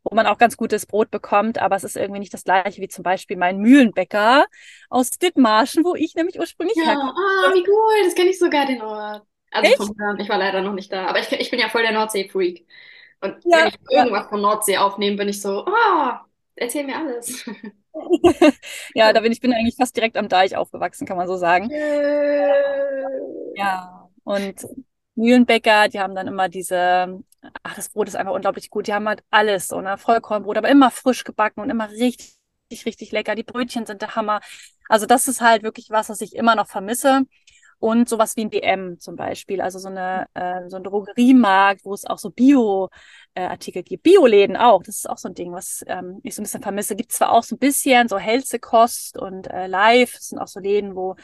wo 0.03 0.15
man 0.15 0.27
auch 0.27 0.37
ganz 0.37 0.57
gutes 0.57 0.85
Brot 0.85 1.11
bekommt, 1.11 1.59
aber 1.59 1.75
es 1.75 1.83
ist 1.83 1.97
irgendwie 1.97 2.19
nicht 2.21 2.33
das 2.33 2.43
gleiche 2.45 2.81
wie 2.81 2.87
zum 2.89 3.03
Beispiel 3.03 3.37
mein 3.37 3.59
Mühlenbäcker 3.59 4.45
aus 4.89 5.11
Dithmarschen, 5.11 5.83
wo 5.85 5.95
ich 5.95 6.15
nämlich 6.15 6.39
ursprünglich 6.39 6.83
Ja, 6.83 6.83
herkomme. 6.85 7.13
ah, 7.15 7.53
wie 7.53 7.65
cool, 7.67 8.03
das 8.05 8.13
kenne 8.15 8.29
ich 8.29 8.39
sogar 8.39 8.65
den 8.65 8.81
Ort. 8.81 9.25
Also 9.51 9.71
Echt? 9.71 9.85
vom 9.85 9.95
ich 10.19 10.29
war 10.29 10.37
leider 10.37 10.61
noch 10.61 10.73
nicht 10.73 10.91
da, 10.91 11.07
aber 11.07 11.19
ich, 11.19 11.31
ich 11.31 11.49
bin 11.49 11.59
ja 11.59 11.69
voll 11.69 11.81
der 11.81 11.91
Nordsee-Freak. 11.93 12.67
Und 13.21 13.37
wenn 13.51 13.65
Ja, 13.65 13.67
ich 13.67 13.75
ja. 13.89 14.05
irgendwas 14.05 14.27
von 14.29 14.41
Nordsee 14.41 14.77
aufnehme, 14.77 15.17
bin 15.17 15.29
ich 15.29 15.41
so, 15.41 15.65
ah, 15.65 16.25
erzähl 16.55 16.85
mir 16.85 16.97
alles. 16.97 17.45
Ja, 18.95 19.13
da 19.13 19.21
bin 19.21 19.31
ich 19.31 19.39
bin 19.41 19.53
eigentlich 19.53 19.75
fast 19.75 19.95
direkt 19.95 20.17
am 20.17 20.29
Deich 20.29 20.55
aufgewachsen, 20.55 21.05
kann 21.07 21.17
man 21.17 21.27
so 21.27 21.37
sagen. 21.37 21.71
Äh, 21.71 22.97
Ja, 23.53 24.09
und 24.23 24.65
Mühlenbäcker, 25.15 25.89
die 25.89 25.99
haben 25.99 26.15
dann 26.15 26.27
immer 26.27 26.47
diese, 26.49 27.23
ach, 27.63 27.75
das 27.75 27.89
Brot 27.89 28.07
ist 28.07 28.15
einfach 28.15 28.33
unglaublich 28.33 28.69
gut. 28.69 28.87
Die 28.87 28.93
haben 28.93 29.07
halt 29.07 29.23
alles, 29.29 29.67
so, 29.67 29.81
ne? 29.81 29.97
Vollkornbrot, 29.97 30.57
aber 30.57 30.69
immer 30.69 30.91
frisch 30.91 31.23
gebacken 31.23 31.61
und 31.61 31.69
immer 31.69 31.89
richtig, 31.91 32.37
richtig 32.85 33.11
lecker. 33.11 33.35
Die 33.35 33.43
Brötchen 33.43 33.85
sind 33.85 34.01
der 34.01 34.15
Hammer. 34.15 34.41
Also 34.89 35.05
das 35.05 35.27
ist 35.27 35.41
halt 35.41 35.63
wirklich 35.63 35.89
was, 35.89 36.09
was 36.09 36.21
ich 36.21 36.35
immer 36.35 36.55
noch 36.55 36.67
vermisse. 36.67 37.23
Und 37.79 38.09
sowas 38.09 38.35
wie 38.35 38.41
ein 38.41 38.49
DM 38.49 38.99
zum 38.99 39.15
Beispiel, 39.15 39.61
also 39.61 39.77
so 39.77 39.87
eine, 39.89 40.25
äh, 40.33 40.67
so 40.67 40.77
ein 40.77 40.83
Drogeriemarkt, 40.83 41.85
wo 41.85 41.93
es 41.93 42.05
auch 42.05 42.17
so 42.17 42.31
Bio-Artikel 42.31 43.83
gibt. 43.83 44.01
Bioläden 44.01 44.57
auch, 44.57 44.81
das 44.81 44.95
ist 44.95 45.09
auch 45.09 45.19
so 45.19 45.27
ein 45.27 45.35
Ding, 45.35 45.53
was 45.53 45.83
ähm, 45.85 46.19
ich 46.23 46.33
so 46.33 46.41
ein 46.41 46.45
bisschen 46.45 46.63
vermisse. 46.63 46.95
Gibt 46.95 47.11
zwar 47.11 47.31
auch 47.31 47.43
so 47.43 47.55
ein 47.55 47.59
bisschen 47.59 48.07
so 48.07 48.17
Hälsekost 48.17 49.17
und 49.19 49.45
äh, 49.51 49.67
Live, 49.67 50.13
das 50.13 50.29
sind 50.29 50.39
auch 50.39 50.47
so 50.47 50.59
Läden, 50.59 50.95
wo 50.95 51.15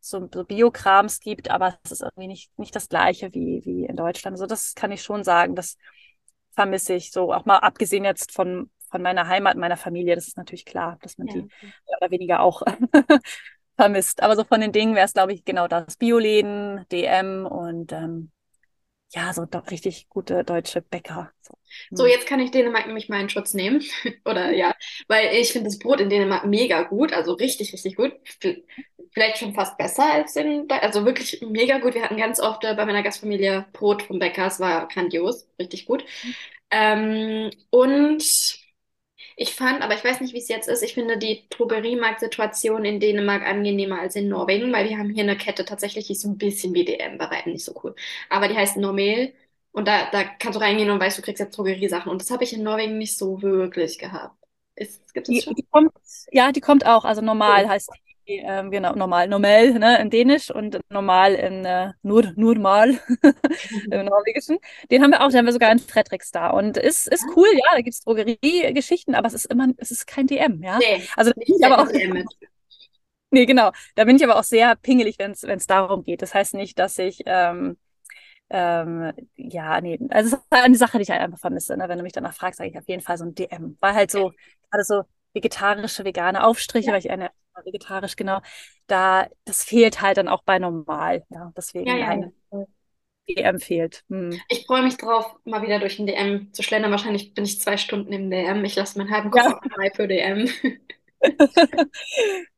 so, 0.00 0.28
so 0.32 0.44
Biokrams 0.44 1.20
gibt, 1.20 1.50
aber 1.50 1.78
es 1.84 1.92
ist 1.92 2.02
irgendwie 2.02 2.28
nicht, 2.28 2.58
nicht 2.58 2.74
das 2.74 2.88
Gleiche 2.88 3.32
wie, 3.34 3.62
wie 3.64 3.84
in 3.84 3.96
Deutschland. 3.96 4.34
Also 4.34 4.46
das 4.46 4.74
kann 4.74 4.92
ich 4.92 5.02
schon 5.02 5.24
sagen, 5.24 5.54
das 5.54 5.76
vermisse 6.52 6.94
ich 6.94 7.10
so, 7.10 7.32
auch 7.32 7.44
mal 7.44 7.58
abgesehen 7.58 8.04
jetzt 8.04 8.32
von, 8.32 8.70
von 8.90 9.02
meiner 9.02 9.28
Heimat, 9.28 9.56
meiner 9.56 9.76
Familie, 9.76 10.14
das 10.14 10.28
ist 10.28 10.36
natürlich 10.36 10.64
klar, 10.64 10.98
dass 11.02 11.18
man 11.18 11.28
die 11.28 11.38
ja. 11.38 11.44
mehr 11.62 11.98
oder 12.00 12.10
weniger 12.10 12.40
auch 12.40 12.62
vermisst. 13.76 14.22
Aber 14.22 14.36
so 14.36 14.44
von 14.44 14.60
den 14.60 14.72
Dingen 14.72 14.94
wäre 14.94 15.06
es, 15.06 15.12
glaube 15.12 15.32
ich, 15.32 15.44
genau 15.44 15.68
das. 15.68 15.96
Bioläden, 15.96 16.84
DM 16.90 17.46
und 17.46 17.92
ähm, 17.92 18.30
ja, 19.10 19.32
so 19.32 19.42
richtig 19.70 20.08
gute 20.08 20.44
deutsche 20.44 20.82
Bäcker. 20.82 21.32
So. 21.42 21.54
So, 21.94 22.06
Hm. 22.06 22.06
jetzt 22.06 22.26
kann 22.26 22.40
ich 22.40 22.50
Dänemark 22.50 22.86
nämlich 22.86 23.08
mal 23.08 23.20
in 23.20 23.28
Schutz 23.28 23.54
nehmen. 23.54 23.82
Oder 24.24 24.52
ja, 24.52 24.74
weil 25.08 25.34
ich 25.36 25.52
finde 25.52 25.68
das 25.68 25.78
Brot 25.78 26.00
in 26.00 26.10
Dänemark 26.10 26.44
mega 26.46 26.82
gut, 26.82 27.12
also 27.12 27.32
richtig, 27.34 27.72
richtig 27.72 27.96
gut. 27.96 28.12
Vielleicht 29.12 29.38
schon 29.38 29.54
fast 29.54 29.76
besser 29.76 30.04
als 30.12 30.36
in, 30.36 30.68
also 30.70 31.04
wirklich 31.04 31.40
mega 31.42 31.78
gut. 31.78 31.94
Wir 31.94 32.02
hatten 32.02 32.16
ganz 32.16 32.40
oft 32.40 32.64
äh, 32.64 32.74
bei 32.74 32.86
meiner 32.86 33.02
Gastfamilie 33.02 33.66
Brot 33.72 34.02
vom 34.02 34.18
Bäcker, 34.18 34.46
es 34.46 34.60
war 34.60 34.86
grandios, 34.88 35.48
richtig 35.58 35.86
gut. 35.86 36.04
Ähm, 36.70 37.50
und 37.70 38.22
ich 39.42 39.54
fand, 39.54 39.82
aber 39.82 39.94
ich 39.94 40.04
weiß 40.04 40.20
nicht, 40.20 40.34
wie 40.34 40.38
es 40.38 40.48
jetzt 40.48 40.68
ist, 40.68 40.82
ich 40.82 40.94
finde 40.94 41.16
die 41.18 41.46
Drogeriemarktsituation 41.50 42.84
in 42.84 43.00
Dänemark 43.00 43.42
angenehmer 43.42 44.00
als 44.00 44.14
in 44.16 44.28
Norwegen, 44.28 44.72
weil 44.72 44.88
wir 44.88 44.98
haben 44.98 45.10
hier 45.10 45.22
eine 45.24 45.36
Kette 45.38 45.64
tatsächlich, 45.64 46.06
die 46.08 46.12
ist 46.12 46.20
so 46.22 46.28
ein 46.28 46.36
bisschen 46.38 46.74
wie 46.74 46.84
DM, 46.84 47.16
bei 47.18 47.30
weitem 47.30 47.52
nicht 47.52 47.64
so 47.64 47.78
cool. 47.82 47.94
Aber 48.28 48.48
die 48.48 48.56
heißt 48.56 48.76
Normel 48.76 49.32
und 49.72 49.88
da, 49.88 50.10
da 50.10 50.24
kannst 50.24 50.56
du 50.58 50.60
reingehen 50.62 50.90
und 50.90 51.00
weißt, 51.00 51.18
du 51.18 51.22
kriegst 51.22 51.40
jetzt 51.40 51.56
Drogeriesachen. 51.56 52.10
Und 52.12 52.20
das 52.20 52.30
habe 52.30 52.44
ich 52.44 52.52
in 52.52 52.62
Norwegen 52.62 52.98
nicht 52.98 53.16
so 53.16 53.40
wirklich 53.42 53.98
gehabt. 53.98 54.36
Ist, 54.76 55.14
gibt 55.14 55.28
es 55.28 55.38
Die, 55.38 55.42
schon? 55.42 55.54
die 55.56 55.62
kommt, 55.70 55.92
ja, 56.32 56.52
die 56.52 56.60
kommt 56.60 56.84
auch. 56.86 57.04
Also 57.04 57.20
Cool. 57.46 57.60
normal 57.60 57.68
heißt 57.68 57.94
die, 57.94 58.09
ähm, 58.38 58.70
genau, 58.70 58.94
normal, 58.94 59.28
normal, 59.28 59.72
ne, 59.78 60.00
in 60.00 60.10
Dänisch 60.10 60.50
und 60.50 60.80
normal 60.90 61.34
in 61.34 61.64
äh, 61.64 61.92
nur, 62.02 62.32
normal 62.36 62.98
im 63.90 64.04
Norwegischen. 64.04 64.58
Den 64.90 65.02
haben 65.02 65.10
wir 65.10 65.22
auch, 65.22 65.28
den 65.28 65.38
haben 65.38 65.46
wir 65.46 65.52
sogar 65.52 65.72
in 65.72 65.78
Fredrikstad. 65.78 66.52
Und 66.54 66.76
ist, 66.76 67.08
ist 67.08 67.24
cool, 67.36 67.48
ja, 67.52 67.64
da 67.72 67.80
gibt 67.80 67.94
es 67.94 68.00
Drogeriegeschichten, 68.02 69.14
aber 69.14 69.26
es 69.26 69.34
ist 69.34 69.46
immer, 69.46 69.68
es 69.78 69.90
ist 69.90 70.06
kein 70.06 70.26
DM, 70.26 70.62
ja. 70.62 70.78
Nee, 70.78 71.02
Also 71.16 71.32
da 71.32 71.40
ich 71.44 71.64
aber 71.64 71.82
auch, 71.82 71.88
DM 71.88 72.24
nee, 73.30 73.46
genau, 73.46 73.72
da 73.94 74.04
bin 74.04 74.16
ich 74.16 74.24
aber 74.24 74.36
auch 74.36 74.44
sehr 74.44 74.76
pingelig, 74.76 75.18
wenn 75.18 75.32
es, 75.32 75.42
wenn 75.42 75.58
es 75.58 75.66
darum 75.66 76.04
geht. 76.04 76.22
Das 76.22 76.34
heißt 76.34 76.54
nicht, 76.54 76.78
dass 76.78 76.98
ich, 76.98 77.22
ähm, 77.26 77.76
ähm, 78.50 79.12
ja, 79.36 79.80
nee, 79.80 79.98
also 80.10 80.36
es 80.36 80.42
ist 80.42 80.46
eine 80.50 80.76
Sache, 80.76 80.98
die 80.98 81.02
ich 81.02 81.10
halt 81.10 81.20
einfach 81.20 81.38
vermisse. 81.38 81.76
Ne? 81.76 81.88
Wenn 81.88 81.98
du 81.98 82.02
mich 82.04 82.12
danach 82.12 82.34
fragst, 82.34 82.58
sage 82.58 82.70
ich 82.70 82.78
auf 82.78 82.88
jeden 82.88 83.02
Fall 83.02 83.16
so 83.16 83.24
ein 83.24 83.34
DM. 83.34 83.76
Weil 83.80 83.94
halt 83.94 84.10
so, 84.10 84.32
gerade 84.70 84.84
so 84.84 85.02
vegetarische, 85.32 86.04
vegane 86.04 86.44
Aufstriche, 86.44 86.88
Ja, 86.88 86.92
weil 86.92 87.00
ich 87.00 87.10
eine 87.10 87.30
vegetarisch, 87.64 88.16
genau, 88.16 88.40
da, 88.86 89.28
das 89.44 89.64
fehlt 89.64 90.00
halt 90.00 90.16
dann 90.16 90.28
auch 90.28 90.42
bei 90.42 90.58
normal. 90.58 91.24
Ja, 91.28 91.52
deswegen 91.56 91.86
ja. 91.86 92.14
ja. 92.14 92.64
DM 93.28 93.60
fehlt. 93.60 94.02
Hm. 94.08 94.40
Ich 94.48 94.66
freue 94.66 94.82
mich 94.82 94.96
drauf, 94.96 95.36
mal 95.44 95.62
wieder 95.62 95.78
durch 95.78 95.96
den 95.96 96.06
DM 96.06 96.52
zu 96.52 96.62
schlendern. 96.62 96.90
Wahrscheinlich 96.90 97.34
bin 97.34 97.44
ich 97.44 97.60
zwei 97.60 97.76
Stunden 97.76 98.12
im 98.12 98.30
DM. 98.30 98.64
Ich 98.64 98.76
lasse 98.76 98.98
meinen 98.98 99.10
halben 99.10 99.30
Koffer 99.30 99.60
frei 99.74 99.90
für 99.94 100.08
DM. 100.08 100.48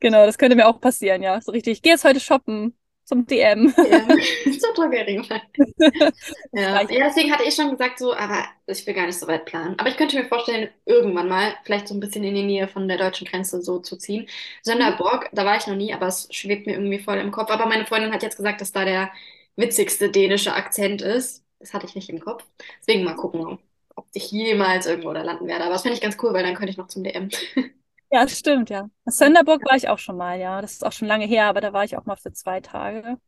genau, 0.01 0.25
das 0.25 0.39
könnte 0.39 0.57
mir 0.57 0.69
auch 0.69 0.81
passieren, 0.81 1.23
ja. 1.23 1.41
So 1.41 1.53
richtig, 1.53 1.73
ich 1.73 1.83
gehe 1.83 1.93
jetzt 1.93 2.05
heute 2.05 2.21
shoppen 2.21 2.77
zum 3.13 3.27
DM. 3.27 3.75
DM. 3.77 4.59
Zur 4.59 4.73
Drogerie. 4.75 5.23
Ja. 5.29 5.43
Ja, 6.53 6.85
deswegen 6.85 7.33
hatte 7.33 7.45
ich 7.45 7.55
schon 7.55 7.71
gesagt, 7.71 7.99
so, 7.99 8.15
aber 8.15 8.45
ich 8.67 8.87
will 8.87 8.95
gar 8.95 9.07
nicht 9.07 9.19
so 9.19 9.27
weit 9.27 9.45
planen. 9.45 9.79
Aber 9.79 9.89
ich 9.89 9.97
könnte 9.97 10.17
mir 10.17 10.27
vorstellen, 10.27 10.71
irgendwann 10.87 11.29
mal, 11.29 11.55
vielleicht 11.65 11.89
so 11.89 11.95
ein 11.95 12.01
bisschen 12.01 12.25
in 12.25 12.35
die 12.35 12.43
Nähe 12.43 12.69
von 12.69 12.89
der 12.89 12.99
deutschen 12.99 13.27
Grenze 13.27 13.61
so 13.63 13.79
zu 13.81 13.97
ziehen. 13.97 14.29
Sönderborg, 14.63 15.29
da 15.33 15.45
war 15.45 15.57
ich 15.57 15.67
noch 15.67 15.77
nie, 15.77 15.93
aber 15.93 16.07
es 16.07 16.29
schwebt 16.31 16.67
mir 16.67 16.75
irgendwie 16.75 16.99
voll 16.99 17.19
im 17.19 17.31
Kopf. 17.33 17.51
Aber 17.51 17.67
meine 17.67 17.87
Freundin 17.87 18.13
hat 18.13 18.23
jetzt 18.23 18.37
gesagt, 18.37 18.61
dass 18.61 18.73
da 18.73 18.85
der 18.85 19.11
witzigste 19.57 20.11
dänische 20.11 20.55
Akzent 20.55 21.03
ist. 21.03 21.45
Das 21.59 21.75
hatte 21.75 21.87
ich 21.87 21.95
nicht 21.95 22.09
im 22.11 22.21
Kopf. 22.21 22.45
Deswegen 22.81 23.05
mal 23.05 23.17
gucken, 23.17 23.59
ob 23.95 24.07
ich 24.15 24.31
jemals 24.31 24.87
irgendwo 24.87 25.13
da 25.13 25.23
landen 25.23 25.47
werde. 25.47 25.65
Aber 25.65 25.75
das 25.75 25.83
fände 25.83 25.97
ich 25.97 26.03
ganz 26.03 26.17
cool, 26.23 26.33
weil 26.33 26.45
dann 26.45 26.55
könnte 26.55 26.71
ich 26.71 26.79
noch 26.79 26.89
zum 26.89 27.05
DM. 27.05 27.29
Ja, 28.13 28.25
das 28.25 28.39
stimmt, 28.39 28.69
ja. 28.71 28.91
Sönderborg 29.07 29.65
war 29.65 29.77
ich 29.77 29.89
auch 29.89 29.99
schon 29.99 30.17
mal, 30.19 30.39
ja. 30.39 30.61
Das 30.61 30.73
ist 30.73 30.85
auch 30.85 30.93
schon 30.93 31.09
lange 31.09 31.27
her, 31.27 31.47
aber 31.47 31.61
da 31.63 31.73
war 31.73 31.85
ich 31.85 31.97
auch 31.97 32.05
mal 32.05 32.17
für 32.17 32.33
zwei 32.33 32.61
Tage. 32.61 33.19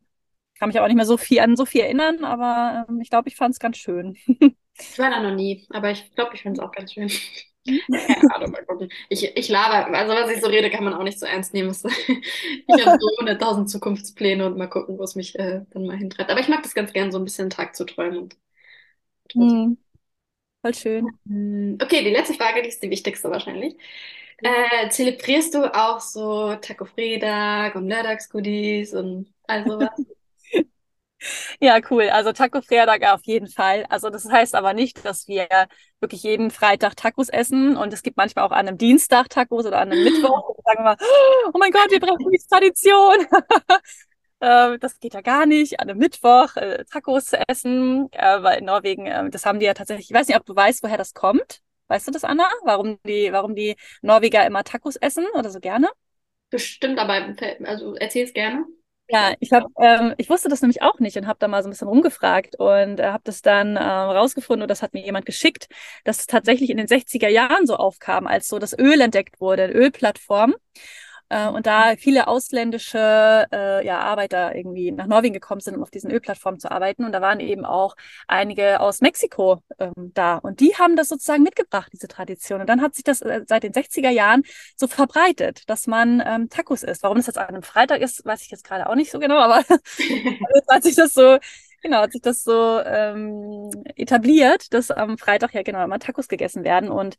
Kann 0.59 0.69
mich 0.69 0.79
aber 0.79 0.89
nicht 0.89 0.97
mehr 0.97 1.07
so 1.07 1.19
viel 1.19 1.41
an 1.41 1.57
so 1.57 1.67
viel 1.67 1.83
erinnern, 1.83 2.25
aber 2.25 2.87
ähm, 2.89 3.01
ich 3.01 3.11
glaube, 3.11 3.29
ich 3.29 3.37
fand 3.37 3.55
es 3.55 3.61
ganz 3.61 3.79
schön. 3.79 4.17
Ich 4.93 4.99
war 4.99 5.11
da 5.11 5.21
noch 5.23 5.35
nie, 5.35 5.67
aber 5.71 5.91
ich 5.91 6.15
glaube, 6.15 6.35
ich 6.35 6.43
finde 6.43 6.61
es 6.61 6.67
auch 6.67 6.73
ganz 6.73 6.93
schön. 6.93 7.09
Keine 8.13 8.31
Ahnung, 8.35 8.51
mal 8.53 8.65
gucken. 8.67 8.89
Ich, 9.09 9.25
ich 9.37 9.49
laber, 9.49 9.87
also 9.97 10.13
was 10.15 10.31
ich 10.31 10.41
so 10.43 10.49
rede, 10.49 10.71
kann 10.71 10.85
man 10.85 10.95
auch 10.95 11.03
nicht 11.03 11.19
so 11.19 11.27
ernst 11.27 11.55
nehmen. 11.55 11.75
Ich 12.67 12.81
habe 12.81 12.97
so 12.99 13.07
hunderttausend 13.19 13.71
Zukunftspläne 13.71 14.47
und 14.47 14.57
mal 14.59 14.69
gucken, 14.69 14.99
wo 14.99 15.03
es 15.05 15.15
mich 15.15 15.39
äh, 15.39 15.63
dann 15.71 15.87
mal 15.87 15.97
hintreibt. 15.97 16.31
Aber 16.31 16.41
ich 16.41 16.49
mag 16.49 16.63
das 16.63 16.75
ganz 16.75 16.93
gern, 16.93 17.13
so 17.13 17.19
ein 17.19 17.25
bisschen 17.25 17.51
Tag 17.51 17.77
zu 17.77 17.85
träumen. 17.87 18.19
Und, 18.19 18.37
Hm, 19.35 19.75
voll 20.65 20.75
schön. 20.75 21.19
Hm, 21.27 21.79
okay, 21.83 22.03
die 22.03 22.11
letzte 22.11 22.35
Frage, 22.35 22.63
die 22.63 22.69
ist 22.69 22.83
die 22.83 22.91
wichtigste 22.91 23.31
wahrscheinlich. 23.31 23.77
Äh, 24.39 24.89
zelebrierst 24.89 25.55
du 25.55 25.75
auch 25.75 26.01
so 26.01 26.55
Taco 26.57 26.87
Freitag 26.87 27.75
und 27.75 27.89
Lördagsgoodies 27.89 28.95
und 28.95 29.33
all 29.47 29.65
sowas? 29.65 29.91
Ja, 31.59 31.79
cool. 31.91 32.11
Also 32.11 32.33
Taco 32.33 32.61
Freitag 32.61 33.03
auf 33.11 33.23
jeden 33.25 33.49
Fall. 33.49 33.87
Also 33.89 34.11
das 34.11 34.31
heißt 34.31 34.55
aber 34.55 34.75
nicht, 34.75 35.05
dass 35.07 35.27
wir 35.27 35.49
wirklich 36.01 36.23
jeden 36.23 36.51
Freitag 36.51 36.97
Tacos 36.97 37.31
essen 37.31 37.79
und 37.79 37.95
es 37.95 38.03
gibt 38.03 38.19
manchmal 38.19 38.45
auch 38.45 38.51
an 38.51 38.69
einem 38.69 38.77
Dienstag 38.77 39.31
Tacos 39.31 39.65
oder 39.65 39.79
an 39.81 39.91
einem 39.93 40.05
Mittwoch. 40.05 40.51
Und 40.51 40.63
sagen 40.65 40.85
wir, 40.85 40.97
oh 41.55 41.59
mein 41.59 41.71
Gott, 41.71 41.91
wir 41.91 42.01
brechen 42.01 42.31
die 42.31 42.39
Tradition. 42.47 43.27
Äh, 44.41 44.79
das 44.79 44.99
geht 45.01 45.15
ja 45.15 45.21
gar 45.21 45.47
nicht, 45.47 45.81
an 45.81 45.89
einem 45.89 45.99
Mittwoch 45.99 46.57
äh, 46.57 46.85
Tacos 46.85 47.27
zu 47.27 47.39
essen, 47.49 48.09
äh, 48.13 48.43
weil 48.43 48.59
in 48.59 48.65
Norwegen, 48.67 49.07
äh, 49.07 49.31
das 49.31 49.47
haben 49.47 49.59
die 49.61 49.67
ja 49.67 49.75
tatsächlich, 49.75 50.11
ich 50.11 50.15
weiß 50.15 50.29
nicht, 50.29 50.37
ob 50.37 50.45
du 50.47 50.55
weißt, 50.55 50.83
woher 50.83 50.99
das 50.99 51.15
kommt. 51.15 51.61
Weißt 51.89 52.07
du 52.09 52.13
das, 52.13 52.25
Anna? 52.25 52.49
Warum 52.65 52.99
die, 53.07 53.31
warum 53.33 53.55
die 53.55 53.77
Norweger 54.03 54.47
immer 54.47 54.65
Tacos 54.65 54.97
essen 54.97 55.27
oder 55.35 55.51
so 55.51 55.61
gerne? 55.61 55.89
Bestimmt, 56.51 56.99
aber 56.99 57.35
also 57.65 57.95
erzähl's 57.97 58.33
gerne. 58.33 58.65
Ja, 59.09 59.35
ich 59.39 59.53
habe, 59.53 59.67
ähm, 59.79 60.15
ich 60.17 60.31
wusste 60.31 60.49
das 60.49 60.63
nämlich 60.63 60.81
auch 60.81 60.99
nicht 60.99 61.19
und 61.19 61.27
habe 61.27 61.39
da 61.39 61.47
mal 61.47 61.63
so 61.63 61.69
ein 61.69 61.73
bisschen 61.73 61.89
rumgefragt 61.89 62.57
und 62.59 63.01
äh, 63.01 63.05
habe 63.11 63.23
das 63.25 63.43
dann 63.43 63.77
äh, 63.77 63.83
rausgefunden 63.83 64.63
und 64.63 64.69
das 64.71 64.81
hat 64.83 64.95
mir 64.95 65.05
jemand 65.05 65.27
geschickt, 65.27 65.69
dass 66.05 66.21
es 66.21 66.27
tatsächlich 66.27 66.71
in 66.71 66.79
den 66.79 66.87
60er 66.87 67.29
Jahren 67.29 67.67
so 67.67 67.77
aufkam, 67.77 68.27
als 68.27 68.49
so 68.49 68.59
das 68.59 68.77
Öl 68.79 68.99
entdeckt 69.03 69.41
wurde, 69.43 69.67
Ölplattform. 69.67 70.55
Äh, 71.35 71.49
und 71.49 71.67
da 71.67 71.97
viele 71.97 72.29
ausländische 72.29 73.47
äh, 73.53 73.85
ja, 73.85 73.99
Arbeiter 73.99 74.55
irgendwie 74.55 74.93
nach 74.93 75.07
Norwegen 75.07 75.35
gekommen 75.35 75.61
sind, 75.61 75.77
um 75.77 75.83
auf 75.83 75.91
diesen 75.91 76.11
Ölplattformen 76.13 76.61
zu 76.61 76.71
arbeiten. 76.71 77.05
Und 77.05 77.11
da 77.13 77.21
waren 77.21 77.41
eben 77.41 77.65
auch 77.65 77.97
einige 78.29 78.79
aus 78.81 79.01
Mexiko 79.01 79.61
ähm, 79.81 79.93
da. 79.97 80.37
Und 80.37 80.61
die 80.61 80.77
haben 80.77 80.95
das 80.95 81.09
sozusagen 81.09 81.43
mitgebracht, 81.43 81.91
diese 81.93 82.07
Tradition. 82.07 82.61
Und 82.61 82.69
dann 82.69 82.81
hat 82.81 82.95
sich 82.95 83.03
das 83.03 83.21
äh, 83.23 83.43
seit 83.49 83.65
den 83.65 83.73
60er 83.73 84.11
Jahren 84.11 84.45
so 84.77 84.87
verbreitet, 84.87 85.69
dass 85.69 85.89
man 85.89 86.23
ähm, 86.25 86.49
Tacos 86.51 86.85
isst. 86.85 87.03
Warum 87.03 87.17
das 87.17 87.27
jetzt 87.27 87.39
an 87.39 87.49
einem 87.49 87.63
Freitag 87.65 88.01
ist, 88.01 88.25
weiß 88.25 88.43
ich 88.43 88.51
jetzt 88.51 88.65
gerade 88.65 88.89
auch 88.89 88.95
nicht 88.95 89.11
so 89.11 89.19
genau, 89.19 89.39
aber 89.39 89.59
jetzt 89.59 89.91
hat 90.71 90.85
sich 90.85 90.95
das 90.95 91.15
so 91.15 91.39
Genau, 91.85 91.99
hat 91.99 92.13
sich 92.13 92.23
das 92.23 92.43
so 92.43 92.81
ähm, 92.81 93.71
etabliert, 93.95 94.73
dass 94.73 94.91
am 94.91 95.19
Freitag 95.19 95.53
ja 95.53 95.63
genau 95.63 95.85
immer 95.85 95.99
Tacos 95.99 96.29
gegessen 96.29 96.65
werden. 96.65 96.89
Und 96.89 97.17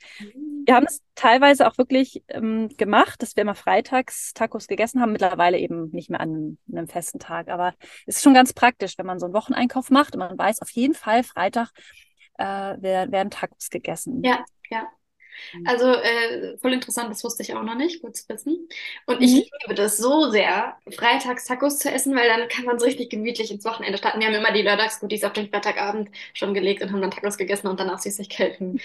wir 0.65 0.73
haben 0.73 0.87
es 0.87 1.03
teilweise 1.13 1.67
auch 1.67 1.77
wirklich 1.77 2.23
ähm, 2.29 2.69
gemacht, 2.75 3.21
dass 3.21 3.35
wir 3.35 3.43
immer 3.43 3.53
freitags 3.53 4.33
Tacos 4.33 4.65
gegessen 4.65 5.01
haben. 5.01 5.11
Mittlerweile 5.11 5.59
eben 5.59 5.91
nicht 5.91 6.09
mehr 6.09 6.19
an 6.19 6.57
einem 6.67 6.87
festen 6.87 7.19
Tag. 7.19 7.49
Aber 7.49 7.75
es 8.07 8.15
ist 8.15 8.23
schon 8.23 8.33
ganz 8.33 8.53
praktisch, 8.53 8.97
wenn 8.97 9.05
man 9.05 9.19
so 9.19 9.27
einen 9.27 9.35
Wocheneinkauf 9.35 9.91
macht 9.91 10.15
und 10.15 10.19
man 10.21 10.35
weiß 10.35 10.63
auf 10.63 10.71
jeden 10.71 10.95
Fall, 10.95 11.21
Freitag 11.21 11.69
äh, 12.39 12.43
werden 12.43 13.29
Tacos 13.29 13.69
gegessen. 13.69 14.23
Ja, 14.23 14.43
ja. 14.71 14.87
Mhm. 15.53 15.67
Also 15.67 15.85
äh, 15.87 16.57
voll 16.57 16.73
interessant, 16.73 17.09
das 17.09 17.23
wusste 17.23 17.43
ich 17.43 17.53
auch 17.53 17.63
noch 17.63 17.75
nicht, 17.75 18.01
gut 18.01 18.15
zu 18.15 18.27
wissen. 18.29 18.67
Und 19.05 19.21
ich 19.21 19.33
mhm. 19.33 19.43
liebe 19.61 19.75
das 19.75 19.97
so 19.97 20.29
sehr, 20.29 20.75
freitags 20.91 21.45
Tacos 21.45 21.79
zu 21.79 21.91
essen, 21.91 22.15
weil 22.15 22.27
dann 22.27 22.47
kann 22.47 22.65
man 22.65 22.79
so 22.79 22.85
richtig 22.85 23.09
gemütlich 23.09 23.51
ins 23.51 23.65
Wochenende 23.65 23.97
starten. 23.97 24.19
Wir 24.19 24.27
haben 24.27 24.35
immer 24.35 24.51
die 24.51 24.61
Lördagsgoodies 24.61 25.23
auf 25.23 25.33
den 25.33 25.49
Freitagabend 25.49 26.09
schon 26.33 26.53
gelegt 26.53 26.81
und 26.81 26.91
haben 26.91 27.01
dann 27.01 27.11
Tacos 27.11 27.37
gegessen 27.37 27.67
und 27.67 27.79
danach 27.79 27.99
Süßigkeiten 27.99 28.79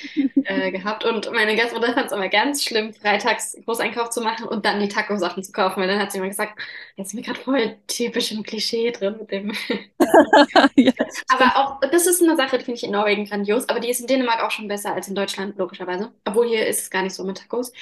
äh, 0.45 0.71
gehabt. 0.73 1.05
Und 1.05 1.31
meine 1.33 1.57
Gastmutter 1.57 1.93
fand 1.93 2.07
es 2.07 2.13
immer 2.13 2.29
ganz 2.29 2.65
schlimm, 2.65 2.93
freitags 2.95 3.57
Großeinkauf 3.65 4.11
zu 4.11 4.21
machen 4.21 4.47
und 4.47 4.65
dann 4.65 4.81
die 4.81 4.89
Taco-Sachen 4.89 5.43
zu 5.43 5.53
kaufen, 5.53 5.81
weil 5.81 5.89
dann 5.89 5.99
hat 5.99 6.13
sie 6.13 6.19
immer 6.19 6.29
gesagt, 6.29 6.59
jetzt 6.97 7.11
sind 7.11 7.19
wir 7.19 7.33
gerade 7.33 7.41
voll 7.41 7.77
typisch 7.87 8.33
im 8.33 8.43
Klischee 8.43 8.91
drin 8.91 9.17
mit 9.19 9.31
dem. 9.31 9.53
ja, 10.77 10.93
aber 11.29 11.57
auch, 11.57 11.81
das 11.91 12.07
ist 12.07 12.23
eine 12.23 12.37
Sache, 12.37 12.59
die 12.59 12.65
finde 12.65 12.79
ich 12.79 12.85
in 12.85 12.93
Norwegen 12.93 13.25
grandios, 13.25 13.69
aber 13.69 13.81
die 13.81 13.91
ist 13.91 14.01
in 14.01 14.07
Dänemark 14.07 14.43
auch 14.43 14.51
schon 14.51 14.69
besser 14.69 14.95
als 14.95 15.09
in 15.09 15.15
Deutschland, 15.15 15.57
logischerweise. 15.59 16.13
Obwohl 16.25 16.40
obwohl 16.41 16.49
hier 16.49 16.67
ist 16.67 16.83
es 16.83 16.91
gar 16.91 17.03
nicht 17.03 17.15
so 17.15 17.25
mit 17.25 17.39
Tacos. 17.39 17.73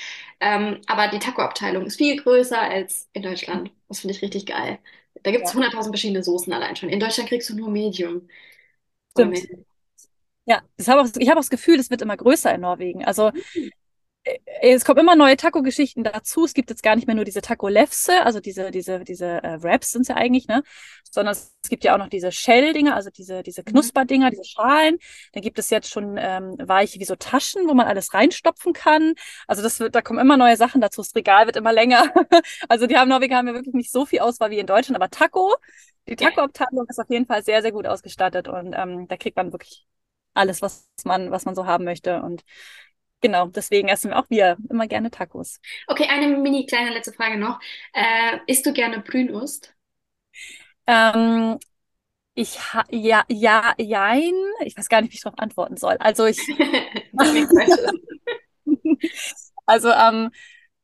Ähm, 0.40 0.80
aber 0.86 1.08
die 1.08 1.18
Taco-Abteilung 1.18 1.86
ist 1.86 1.96
viel 1.96 2.20
größer 2.20 2.60
als 2.60 3.08
in 3.12 3.22
Deutschland. 3.22 3.70
Das 3.88 4.00
finde 4.00 4.14
ich 4.14 4.22
richtig 4.22 4.46
geil. 4.46 4.78
Da 5.22 5.30
gibt 5.30 5.46
es 5.46 5.52
ja. 5.52 5.60
100.000 5.60 5.88
verschiedene 5.88 6.22
Soßen 6.22 6.52
allein 6.52 6.76
schon. 6.76 6.88
In 6.88 7.00
Deutschland 7.00 7.28
kriegst 7.28 7.48
du 7.50 7.56
nur 7.56 7.70
Medium. 7.70 8.28
Stimmt. 9.12 9.38
Ja, 10.46 10.62
ich 10.76 10.88
habe 10.88 11.02
auch, 11.02 11.06
hab 11.06 11.36
auch 11.36 11.40
das 11.40 11.50
Gefühl, 11.50 11.78
es 11.78 11.90
wird 11.90 12.02
immer 12.02 12.16
größer 12.16 12.54
in 12.54 12.62
Norwegen. 12.62 13.04
Also 13.04 13.30
mhm. 13.30 13.70
Es 14.60 14.84
kommen 14.84 15.00
immer 15.00 15.16
neue 15.16 15.36
Taco-Geschichten 15.36 16.04
dazu. 16.04 16.44
Es 16.44 16.54
gibt 16.54 16.70
jetzt 16.70 16.82
gar 16.82 16.96
nicht 16.96 17.06
mehr 17.06 17.16
nur 17.16 17.24
diese 17.24 17.40
Taco-Lefse, 17.40 18.24
also 18.24 18.40
diese, 18.40 18.70
diese, 18.70 19.04
diese 19.04 19.42
äh, 19.42 19.62
Wraps 19.62 19.92
sind 19.92 20.02
es 20.02 20.08
ja 20.08 20.16
eigentlich, 20.16 20.48
ne? 20.48 20.62
Sondern 21.10 21.32
es 21.32 21.68
gibt 21.68 21.84
ja 21.84 21.94
auch 21.94 21.98
noch 21.98 22.08
diese 22.08 22.32
Shell-Dinger, 22.32 22.94
also 22.94 23.10
diese, 23.10 23.42
diese 23.42 23.62
mhm. 23.62 23.66
Knusperdinger, 23.66 24.30
diese 24.30 24.44
Schalen. 24.44 24.98
Dann 25.32 25.42
gibt 25.42 25.58
es 25.58 25.70
jetzt 25.70 25.90
schon 25.90 26.16
ähm, 26.18 26.56
weiche 26.58 26.98
wie 27.00 27.04
so 27.04 27.16
Taschen, 27.16 27.68
wo 27.68 27.74
man 27.74 27.86
alles 27.86 28.14
reinstopfen 28.14 28.72
kann. 28.72 29.14
Also 29.46 29.62
das 29.62 29.80
wird, 29.80 29.94
da 29.94 30.02
kommen 30.02 30.18
immer 30.18 30.36
neue 30.36 30.56
Sachen 30.56 30.80
dazu. 30.80 31.02
Das 31.02 31.14
Regal 31.14 31.46
wird 31.46 31.56
immer 31.56 31.72
länger. 31.72 32.12
also 32.68 32.86
die 32.86 32.96
haben 32.96 33.08
Norweger 33.08 33.36
haben 33.36 33.48
ja 33.48 33.54
wirklich 33.54 33.74
nicht 33.74 33.92
so 33.92 34.06
viel 34.06 34.20
Auswahl 34.20 34.50
wie 34.50 34.58
in 34.58 34.66
Deutschland, 34.66 34.96
aber 34.96 35.10
Taco, 35.10 35.54
die 36.08 36.16
Taco-Abteilung 36.16 36.86
ist 36.88 36.98
auf 36.98 37.10
jeden 37.10 37.26
Fall 37.26 37.42
sehr, 37.42 37.62
sehr 37.62 37.72
gut 37.72 37.86
ausgestattet 37.86 38.48
und 38.48 38.74
ähm, 38.76 39.08
da 39.08 39.16
kriegt 39.16 39.36
man 39.36 39.52
wirklich 39.52 39.86
alles, 40.34 40.62
was 40.62 40.88
man, 41.04 41.30
was 41.30 41.44
man 41.44 41.54
so 41.54 41.66
haben 41.66 41.84
möchte. 41.84 42.22
Und 42.22 42.44
genau, 43.20 43.48
deswegen 43.48 43.88
essen 43.88 44.10
wir 44.10 44.18
auch 44.18 44.30
wir 44.30 44.56
immer 44.70 44.86
gerne 44.86 45.10
Tacos. 45.10 45.60
Okay, 45.86 46.06
eine 46.08 46.28
mini 46.28 46.66
kleine 46.66 46.90
letzte 46.90 47.12
Frage 47.12 47.38
noch. 47.38 47.60
Äh, 47.92 48.38
isst 48.46 48.64
du 48.66 48.72
gerne 48.72 49.00
Brünost? 49.00 49.74
Ähm, 50.86 51.58
ich 52.34 52.58
ha 52.72 52.84
ja, 52.90 53.24
ja, 53.28 53.74
jein. 53.78 54.32
Ich 54.64 54.76
weiß 54.76 54.88
gar 54.88 55.00
nicht, 55.00 55.12
wie 55.12 55.16
ich 55.16 55.22
darauf 55.22 55.38
antworten 55.38 55.76
soll. 55.76 55.96
Also 55.98 56.26
ich. 56.26 56.38
also 59.66 59.90
ähm, 59.90 60.30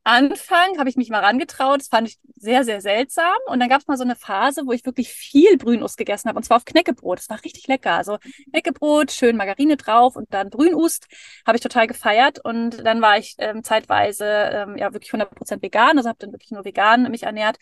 Anfang 0.05 0.77
habe 0.77 0.87
ich 0.87 0.97
mich 0.97 1.09
mal 1.09 1.23
rangetraut. 1.23 1.79
Das 1.79 1.87
fand 1.87 2.07
ich 2.07 2.19
sehr, 2.35 2.63
sehr 2.63 2.79
seltsam. 2.79 3.33
Und 3.47 3.59
dann 3.59 3.69
gab 3.69 3.81
es 3.81 3.87
mal 3.87 3.97
so 3.97 4.03
eine 4.03 4.15
Phase, 4.15 4.61
wo 4.67 4.71
ich 4.71 4.85
wirklich 4.85 5.09
viel 5.09 5.57
Brünost 5.57 5.97
gegessen 5.97 6.29
habe. 6.29 6.37
Und 6.37 6.43
zwar 6.43 6.57
auf 6.57 6.65
Knäckebrot. 6.65 7.17
Das 7.17 7.29
war 7.29 7.43
richtig 7.43 7.67
lecker. 7.67 7.93
Also 7.93 8.19
Knäckebrot, 8.51 9.11
schön 9.11 9.35
Margarine 9.35 9.77
drauf 9.77 10.15
und 10.15 10.31
dann 10.31 10.51
Brünust. 10.51 11.07
Habe 11.47 11.57
ich 11.57 11.63
total 11.63 11.87
gefeiert. 11.87 12.39
Und 12.45 12.85
dann 12.85 13.01
war 13.01 13.17
ich 13.17 13.33
ähm, 13.39 13.63
zeitweise 13.63 14.25
ähm, 14.25 14.77
ja 14.77 14.93
wirklich 14.93 15.11
100% 15.11 15.63
vegan. 15.63 15.97
Also 15.97 16.07
habe 16.07 16.19
dann 16.19 16.31
wirklich 16.31 16.51
nur 16.51 16.65
vegan 16.65 17.09
mich 17.09 17.23
ernährt. 17.23 17.57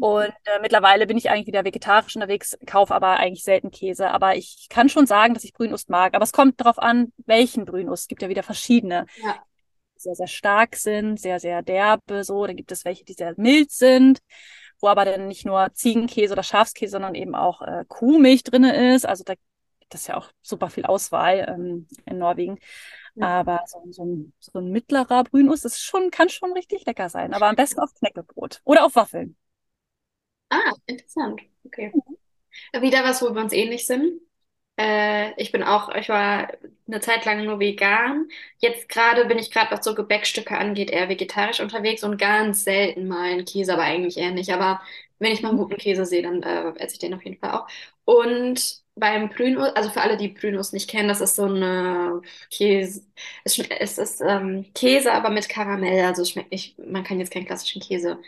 Und 0.00 0.34
äh, 0.44 0.60
mittlerweile 0.60 1.06
bin 1.06 1.16
ich 1.16 1.30
eigentlich 1.30 1.46
wieder 1.46 1.64
vegetarisch 1.64 2.14
unterwegs, 2.14 2.58
kaufe 2.66 2.94
aber 2.94 3.16
eigentlich 3.16 3.42
selten 3.42 3.70
Käse. 3.70 4.10
Aber 4.10 4.36
ich 4.36 4.66
kann 4.68 4.90
schon 4.90 5.06
sagen, 5.06 5.32
dass 5.32 5.44
ich 5.44 5.54
Brünust 5.54 5.88
mag. 5.88 6.14
Aber 6.14 6.24
es 6.24 6.32
kommt 6.32 6.60
darauf 6.60 6.78
an, 6.78 7.14
welchen 7.24 7.64
Brünust. 7.64 8.02
Es 8.02 8.08
gibt 8.08 8.20
ja 8.20 8.28
wieder 8.28 8.42
verschiedene. 8.42 9.06
Ja 9.22 9.42
sehr, 10.00 10.14
sehr 10.14 10.26
stark 10.26 10.76
sind, 10.76 11.20
sehr, 11.20 11.40
sehr 11.40 11.62
derbe, 11.62 12.24
so. 12.24 12.46
Dann 12.46 12.56
gibt 12.56 12.72
es 12.72 12.84
welche, 12.84 13.04
die 13.04 13.12
sehr 13.12 13.34
mild 13.36 13.70
sind, 13.70 14.20
wo 14.80 14.88
aber 14.88 15.04
dann 15.04 15.28
nicht 15.28 15.44
nur 15.44 15.72
Ziegenkäse 15.74 16.32
oder 16.32 16.42
Schafskäse, 16.42 16.92
sondern 16.92 17.14
eben 17.14 17.34
auch 17.34 17.62
äh, 17.62 17.84
Kuhmilch 17.88 18.42
drinne 18.42 18.94
ist. 18.94 19.06
Also 19.06 19.24
da 19.24 19.34
gibt 19.80 19.94
es 19.94 20.06
ja 20.06 20.16
auch 20.16 20.30
super 20.42 20.70
viel 20.70 20.84
Auswahl 20.84 21.46
ähm, 21.48 21.86
in 22.06 22.18
Norwegen. 22.18 22.58
Ja. 23.14 23.40
Aber 23.40 23.60
so, 23.66 23.84
so, 23.90 24.04
ein, 24.04 24.32
so 24.38 24.58
ein 24.58 24.70
mittlerer 24.70 25.24
Brünuss 25.24 25.64
ist 25.64 25.80
schon, 25.80 26.10
kann 26.10 26.28
schon 26.28 26.52
richtig 26.52 26.86
lecker 26.86 27.08
sein. 27.08 27.34
Aber 27.34 27.46
am 27.46 27.56
besten 27.56 27.80
auf 27.80 27.92
Knäckebrot 27.94 28.60
oder 28.64 28.84
auf 28.84 28.94
Waffeln. 28.94 29.36
Ah, 30.48 30.72
interessant. 30.86 31.40
Okay. 31.64 31.92
Mhm. 31.94 32.82
Wieder 32.82 33.04
was, 33.04 33.22
wo 33.22 33.34
wir 33.34 33.40
uns 33.40 33.52
ähnlich 33.52 33.86
sind. 33.86 34.20
Äh, 34.80 35.32
ich 35.40 35.52
bin 35.52 35.62
auch, 35.62 35.94
ich 35.94 36.08
war 36.08 36.48
eine 36.86 37.00
Zeit 37.00 37.24
lang 37.26 37.44
nur 37.44 37.60
vegan. 37.60 38.28
Jetzt 38.58 38.88
gerade 38.88 39.26
bin 39.26 39.38
ich 39.38 39.50
gerade, 39.50 39.70
was 39.72 39.84
so 39.84 39.94
Gebäckstücke 39.94 40.56
angeht, 40.56 40.90
eher 40.90 41.08
vegetarisch 41.08 41.60
unterwegs 41.60 42.02
und 42.04 42.18
ganz 42.18 42.64
selten 42.64 43.08
mal 43.08 43.30
einen 43.30 43.44
Käse, 43.44 43.74
aber 43.74 43.82
eigentlich 43.82 44.16
eher 44.16 44.30
nicht. 44.32 44.50
Aber 44.52 44.80
wenn 45.18 45.32
ich 45.32 45.42
mal 45.42 45.50
einen 45.50 45.58
guten 45.58 45.76
Käse 45.76 46.06
sehe, 46.06 46.22
dann 46.22 46.42
äh, 46.42 46.70
esse 46.78 46.94
ich 46.94 46.98
den 47.00 47.14
auf 47.14 47.24
jeden 47.24 47.38
Fall 47.38 47.50
auch. 47.52 47.68
Und 48.04 48.80
beim 48.96 49.30
Prünus, 49.30 49.68
also 49.76 49.90
für 49.90 50.00
alle, 50.02 50.16
die 50.16 50.28
Prünus 50.28 50.72
nicht 50.72 50.88
kennen, 50.90 51.08
das 51.08 51.20
ist 51.20 51.36
so 51.36 51.44
eine 51.44 52.22
Käse, 52.50 53.02
es, 53.44 53.58
es 53.58 53.98
ist 53.98 54.20
ähm, 54.22 54.66
Käse, 54.74 55.12
aber 55.12 55.30
mit 55.30 55.48
Karamell, 55.48 56.04
also 56.04 56.22
es 56.22 56.30
schmeckt 56.30 56.50
nicht, 56.52 56.78
man 56.78 57.04
kann 57.04 57.18
jetzt 57.20 57.32
keinen 57.32 57.46
klassischen 57.46 57.80
Käse 57.82 58.18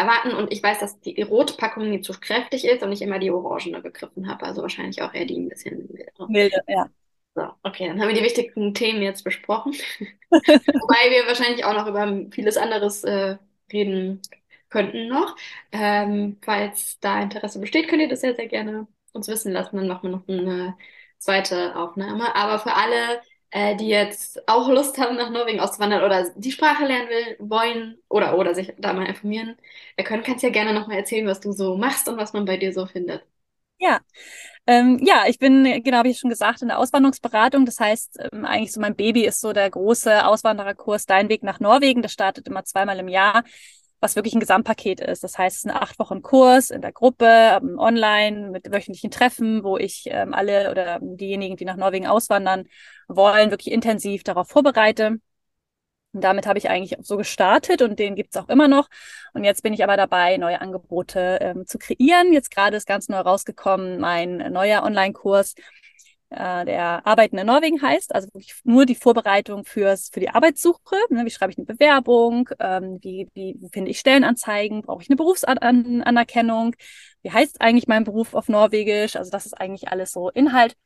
erwarten. 0.00 0.32
Und 0.34 0.52
ich 0.52 0.62
weiß, 0.62 0.78
dass 0.80 1.00
die, 1.00 1.20
rote 1.22 1.54
Packung 1.56 1.90
nie 1.90 2.00
zu 2.00 2.12
kräftig 2.12 2.64
ist 2.64 2.82
und 2.82 2.92
ich 2.92 3.02
immer 3.02 3.18
die 3.18 3.30
orangene 3.30 3.82
gegriffen 3.82 4.28
habe. 4.28 4.44
Also 4.44 4.62
wahrscheinlich 4.62 5.02
auch 5.02 5.14
eher 5.14 5.26
die 5.26 5.38
ein 5.38 5.48
bisschen 5.48 5.88
milde. 6.28 6.62
ja. 6.66 6.88
So, 7.34 7.42
okay, 7.62 7.86
dann 7.86 8.00
haben 8.00 8.08
wir 8.08 8.16
die 8.16 8.24
wichtigen 8.24 8.74
Themen 8.74 9.02
jetzt 9.02 9.22
besprochen. 9.22 9.72
Wobei 10.30 11.10
wir 11.10 11.26
wahrscheinlich 11.28 11.64
auch 11.64 11.74
noch 11.74 11.86
über 11.86 12.26
vieles 12.32 12.56
anderes 12.56 13.04
äh, 13.04 13.36
reden 13.72 14.20
könnten 14.68 15.08
noch. 15.08 15.36
Ähm, 15.72 16.38
falls 16.42 16.98
da 17.00 17.20
Interesse 17.20 17.60
besteht, 17.60 17.88
könnt 17.88 18.02
ihr 18.02 18.08
das 18.08 18.20
sehr, 18.20 18.34
sehr 18.34 18.48
gerne 18.48 18.88
uns 19.12 19.28
wissen 19.28 19.52
lassen. 19.52 19.76
Dann 19.76 19.88
machen 19.88 20.10
wir 20.10 20.16
noch 20.16 20.28
eine 20.28 20.76
zweite 21.18 21.76
Aufnahme. 21.76 22.34
Aber 22.34 22.58
für 22.58 22.74
alle, 22.74 23.20
äh, 23.50 23.76
die 23.76 23.88
jetzt 23.88 24.48
auch 24.48 24.68
Lust 24.68 24.98
haben, 24.98 25.16
nach 25.16 25.30
Norwegen 25.30 25.60
auszuwandern 25.60 26.04
oder 26.04 26.30
die 26.36 26.52
Sprache 26.52 26.84
lernen 26.86 27.08
will, 27.08 27.36
wollen 27.40 27.98
oder, 28.08 28.38
oder 28.38 28.54
sich 28.54 28.72
da 28.78 28.92
mal 28.92 29.06
informieren 29.06 29.56
können, 30.04 30.22
kannst 30.22 30.42
ja 30.42 30.50
gerne 30.50 30.72
nochmal 30.74 30.98
erzählen, 30.98 31.26
was 31.26 31.40
du 31.40 31.52
so 31.52 31.76
machst 31.76 32.08
und 32.08 32.16
was 32.16 32.32
man 32.32 32.44
bei 32.44 32.56
dir 32.56 32.72
so 32.72 32.86
findet. 32.86 33.24
Ja, 33.78 34.00
ähm, 34.66 35.00
ja, 35.02 35.24
ich 35.26 35.38
bin, 35.38 35.82
genau 35.82 36.04
wie 36.04 36.10
ich 36.10 36.18
schon 36.18 36.30
gesagt, 36.30 36.60
in 36.62 36.68
der 36.68 36.78
Auswanderungsberatung. 36.78 37.64
Das 37.64 37.80
heißt, 37.80 38.18
ähm, 38.32 38.44
eigentlich 38.44 38.72
so 38.72 38.80
mein 38.80 38.94
Baby 38.94 39.24
ist 39.26 39.40
so 39.40 39.52
der 39.54 39.70
große 39.70 40.26
Auswandererkurs 40.26 41.06
Dein 41.06 41.28
Weg 41.30 41.42
nach 41.42 41.60
Norwegen. 41.60 42.02
Das 42.02 42.12
startet 42.12 42.46
immer 42.46 42.64
zweimal 42.64 42.98
im 42.98 43.08
Jahr 43.08 43.42
was 44.00 44.16
wirklich 44.16 44.34
ein 44.34 44.40
Gesamtpaket 44.40 45.00
ist. 45.00 45.22
Das 45.22 45.38
heißt, 45.38 45.56
es 45.56 45.64
ist 45.64 45.70
ein 45.70 45.76
acht 45.76 45.98
Wochen 45.98 46.22
Kurs 46.22 46.70
in 46.70 46.80
der 46.80 46.92
Gruppe, 46.92 47.26
ähm, 47.26 47.78
online 47.78 48.50
mit 48.50 48.72
wöchentlichen 48.72 49.10
Treffen, 49.10 49.62
wo 49.62 49.76
ich 49.76 50.04
ähm, 50.06 50.34
alle 50.34 50.70
oder 50.70 50.98
diejenigen, 51.02 51.56
die 51.56 51.64
nach 51.64 51.76
Norwegen 51.76 52.06
auswandern 52.06 52.64
wollen, 53.08 53.50
wirklich 53.50 53.72
intensiv 53.72 54.24
darauf 54.24 54.48
vorbereite. 54.48 55.18
Und 56.12 56.24
damit 56.24 56.46
habe 56.46 56.58
ich 56.58 56.68
eigentlich 56.68 56.96
so 57.02 57.16
gestartet 57.16 57.82
und 57.82 57.98
den 57.98 58.16
gibt's 58.16 58.36
auch 58.36 58.48
immer 58.48 58.66
noch. 58.66 58.88
Und 59.32 59.44
jetzt 59.44 59.62
bin 59.62 59.72
ich 59.72 59.84
aber 59.84 59.96
dabei, 59.96 60.38
neue 60.38 60.60
Angebote 60.60 61.38
ähm, 61.40 61.66
zu 61.66 61.78
kreieren. 61.78 62.32
Jetzt 62.32 62.50
gerade 62.50 62.76
ist 62.76 62.86
ganz 62.86 63.08
neu 63.08 63.18
rausgekommen 63.18 64.00
mein 64.00 64.38
neuer 64.52 64.82
Online-Kurs, 64.82 65.54
äh, 66.30 66.64
der 66.64 67.06
Arbeiten 67.06 67.38
in 67.38 67.46
Norwegen 67.46 67.82
heißt, 67.82 68.14
also 68.14 68.28
wirklich 68.28 68.54
nur 68.64 68.86
die 68.86 68.94
Vorbereitung 68.94 69.64
fürs, 69.64 70.08
für 70.12 70.20
die 70.20 70.30
Arbeitssuche. 70.30 70.96
Ne? 71.10 71.24
Wie 71.24 71.30
schreibe 71.30 71.52
ich 71.52 71.58
eine 71.58 71.66
Bewerbung? 71.66 72.48
Ähm, 72.58 72.98
wie, 73.02 73.28
wie 73.34 73.58
finde 73.72 73.90
ich 73.90 73.98
Stellenanzeigen? 73.98 74.82
Brauche 74.82 75.02
ich 75.02 75.10
eine 75.10 75.16
Berufsanerkennung? 75.16 76.74
Wie 77.22 77.30
heißt 77.32 77.60
eigentlich 77.60 77.88
mein 77.88 78.04
Beruf 78.04 78.34
auf 78.34 78.48
Norwegisch? 78.48 79.16
Also 79.16 79.30
das 79.30 79.46
ist 79.46 79.54
eigentlich 79.54 79.88
alles 79.88 80.12
so 80.12 80.30
Inhalt. 80.30 80.76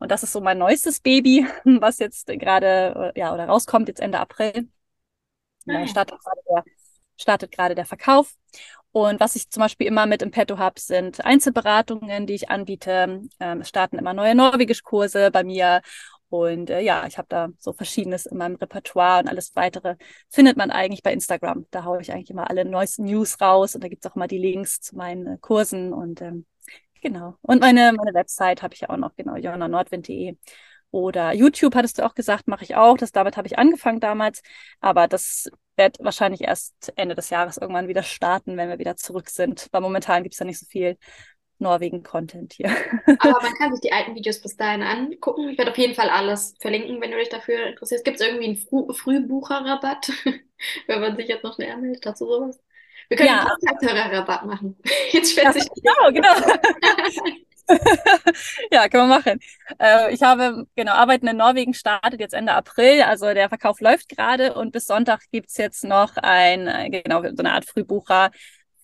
Und 0.00 0.10
das 0.10 0.22
ist 0.22 0.32
so 0.32 0.40
mein 0.40 0.58
neuestes 0.58 1.00
Baby, 1.00 1.46
was 1.64 1.98
jetzt 1.98 2.26
gerade, 2.28 3.12
äh, 3.14 3.18
ja, 3.20 3.32
oder 3.34 3.46
rauskommt, 3.46 3.88
jetzt 3.88 4.00
Ende 4.00 4.20
April. 4.20 4.68
Da 5.66 5.86
startet 5.86 6.18
gerade 6.22 6.40
der, 6.48 6.64
startet 7.16 7.52
gerade 7.52 7.74
der 7.74 7.86
Verkauf. 7.86 8.34
Und 8.92 9.20
was 9.20 9.36
ich 9.36 9.50
zum 9.50 9.60
Beispiel 9.60 9.86
immer 9.86 10.06
mit 10.06 10.22
im 10.22 10.30
Petto 10.30 10.58
habe, 10.58 10.80
sind 10.80 11.24
Einzelberatungen, 11.24 12.26
die 12.26 12.34
ich 12.34 12.50
anbiete. 12.50 13.22
Ähm, 13.38 13.60
es 13.60 13.68
starten 13.68 13.98
immer 13.98 14.14
neue 14.14 14.34
Norwegischkurse 14.34 15.30
bei 15.30 15.44
mir. 15.44 15.82
Und 16.30 16.68
äh, 16.70 16.80
ja, 16.80 17.06
ich 17.06 17.16
habe 17.16 17.28
da 17.28 17.48
so 17.58 17.72
Verschiedenes 17.72 18.26
in 18.26 18.36
meinem 18.36 18.56
Repertoire 18.56 19.20
und 19.20 19.28
alles 19.28 19.56
weitere 19.56 19.96
findet 20.28 20.56
man 20.56 20.70
eigentlich 20.70 21.02
bei 21.02 21.12
Instagram. 21.12 21.66
Da 21.70 21.84
haue 21.84 22.00
ich 22.00 22.12
eigentlich 22.12 22.30
immer 22.30 22.50
alle 22.50 22.64
neuesten 22.64 23.04
News 23.04 23.40
raus 23.40 23.74
und 23.74 23.82
da 23.82 23.88
gibt's 23.88 24.06
auch 24.06 24.16
immer 24.16 24.28
die 24.28 24.38
Links 24.38 24.80
zu 24.80 24.96
meinen 24.96 25.26
äh, 25.26 25.38
Kursen 25.40 25.92
und 25.92 26.20
ähm, 26.20 26.46
genau. 27.00 27.36
Und 27.42 27.60
meine, 27.60 27.92
meine 27.94 28.14
Website 28.14 28.62
habe 28.62 28.74
ich 28.74 28.80
ja 28.80 28.90
auch 28.90 28.98
noch, 28.98 29.14
genau, 29.16 29.36
jonnanordwind.de. 29.36 30.36
Oder 30.90 31.34
YouTube 31.34 31.74
hattest 31.74 31.98
du 31.98 32.06
auch 32.06 32.14
gesagt, 32.14 32.48
mache 32.48 32.64
ich 32.64 32.74
auch. 32.76 32.96
Das 32.96 33.12
damit 33.12 33.36
habe 33.36 33.46
ich 33.46 33.58
angefangen 33.58 34.00
damals, 34.00 34.42
aber 34.80 35.06
das 35.08 35.50
wird 35.78 35.96
wahrscheinlich 36.00 36.42
erst 36.42 36.92
Ende 36.96 37.14
des 37.14 37.30
Jahres 37.30 37.56
irgendwann 37.56 37.88
wieder 37.88 38.02
starten, 38.02 38.56
wenn 38.56 38.68
wir 38.68 38.78
wieder 38.78 38.96
zurück 38.96 39.30
sind. 39.30 39.68
Weil 39.70 39.80
momentan 39.80 40.22
gibt 40.22 40.34
es 40.34 40.38
ja 40.40 40.46
nicht 40.46 40.58
so 40.58 40.66
viel 40.66 40.98
Norwegen-Content 41.58 42.52
hier. 42.52 42.70
Aber 43.18 43.42
man 43.42 43.54
kann 43.58 43.72
sich 43.72 43.80
die 43.80 43.92
alten 43.92 44.14
Videos 44.14 44.40
bis 44.40 44.56
dahin 44.56 44.82
angucken. 44.82 45.48
Ich 45.48 45.58
werde 45.58 45.70
auf 45.70 45.78
jeden 45.78 45.94
Fall 45.94 46.10
alles 46.10 46.54
verlinken, 46.60 47.00
wenn 47.00 47.10
du 47.10 47.16
dich 47.16 47.28
dafür 47.28 47.66
interessierst. 47.68 48.04
Gibt 48.04 48.20
es 48.20 48.26
irgendwie 48.26 48.46
einen 48.46 48.56
Früh 48.56 48.92
Frühbucherrabatt, 48.92 50.12
wenn 50.86 51.00
man 51.00 51.16
sich 51.16 51.28
jetzt 51.28 51.44
noch 51.44 51.54
schnell 51.54 51.72
anmeldet? 51.72 52.04
Dazu 52.04 52.26
sowas? 52.26 52.60
Wir 53.08 53.16
können 53.16 53.30
ja. 53.30 53.56
einen 53.88 54.14
Rabatt 54.14 54.44
machen. 54.44 54.76
Jetzt 55.12 55.32
stellt 55.32 55.54
sich 55.54 55.66
Genau, 55.76 56.12
genau. 56.12 57.38
ja, 58.72 58.88
können 58.88 59.08
wir 59.08 59.18
machen. 59.18 59.40
Äh, 59.78 60.14
ich 60.14 60.22
habe, 60.22 60.66
genau, 60.74 60.92
Arbeiten 60.92 61.26
in 61.26 61.36
Norwegen 61.36 61.74
startet 61.74 62.20
jetzt 62.20 62.34
Ende 62.34 62.52
April. 62.52 63.02
Also 63.02 63.32
der 63.34 63.48
Verkauf 63.48 63.80
läuft 63.80 64.08
gerade 64.08 64.54
und 64.54 64.72
bis 64.72 64.86
Sonntag 64.86 65.20
gibt's 65.30 65.56
jetzt 65.56 65.84
noch 65.84 66.16
ein, 66.16 66.66
äh, 66.66 66.90
genau, 66.90 67.22
so 67.22 67.28
eine 67.38 67.52
Art 67.52 67.66
Frühbucher 67.66 68.30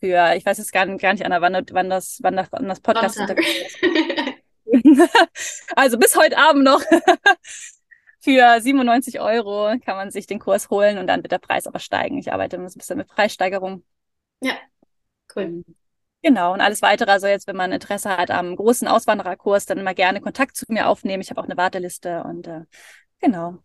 für, 0.01 0.35
ich 0.37 0.45
weiß 0.45 0.59
jetzt 0.59 0.73
gar, 0.73 0.87
gar 0.87 1.13
nicht, 1.13 1.25
Anna, 1.25 1.41
wann, 1.41 1.65
wann, 1.71 1.89
das, 1.91 2.19
wann, 2.23 2.37
das, 2.37 2.49
wann 2.51 2.69
das 2.69 2.81
Podcast 2.81 3.19
Also 5.77 5.99
bis 5.99 6.17
heute 6.17 6.37
Abend 6.37 6.65
noch. 6.65 6.83
für 8.21 8.61
97 8.61 9.21
Euro 9.21 9.79
kann 9.85 9.97
man 9.97 10.11
sich 10.11 10.27
den 10.27 10.39
Kurs 10.39 10.71
holen 10.71 10.97
und 10.97 11.07
dann 11.07 11.23
wird 11.23 11.33
der 11.33 11.39
Preis 11.39 11.67
aber 11.67 11.79
steigen. 11.79 12.19
Ich 12.19 12.33
arbeite 12.33 12.57
ein 12.57 12.65
bisschen 12.65 12.97
mit 12.97 13.07
Preissteigerung. 13.09 13.85
Ja, 14.41 14.55
cool. 15.37 15.63
Genau, 16.25 16.55
und 16.55 16.63
alles 16.63 16.81
weitere, 16.81 17.11
also 17.11 17.27
jetzt, 17.27 17.47
wenn 17.47 17.57
man 17.57 17.71
Interesse 17.71 18.17
hat 18.17 18.31
am 18.31 18.57
großen 18.57 18.89
Auswandererkurs, 18.89 19.67
dann 19.67 19.77
immer 19.77 19.93
gerne 19.93 20.23
Kontakt 20.23 20.57
zu 20.57 20.65
mir 20.71 20.89
aufnehmen. 20.89 21.21
Ich 21.21 21.29
habe 21.29 21.39
auch 21.39 21.45
eine 21.45 21.59
Warteliste 21.59 22.25
und 22.25 22.47
äh, 22.47 22.63
genau. 23.21 23.59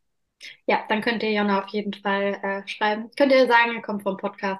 Ja, 0.65 0.83
dann 0.89 0.99
könnt 0.99 1.23
ihr 1.23 1.31
Jonna 1.31 1.63
auf 1.63 1.69
jeden 1.69 1.93
Fall 1.93 2.37
äh, 2.43 2.67
schreiben. 2.67 3.11
Könnt 3.17 3.31
ihr 3.31 3.47
sagen, 3.47 3.75
er 3.75 3.81
kommt 3.81 4.03
vom 4.03 4.17
Podcast. 4.17 4.59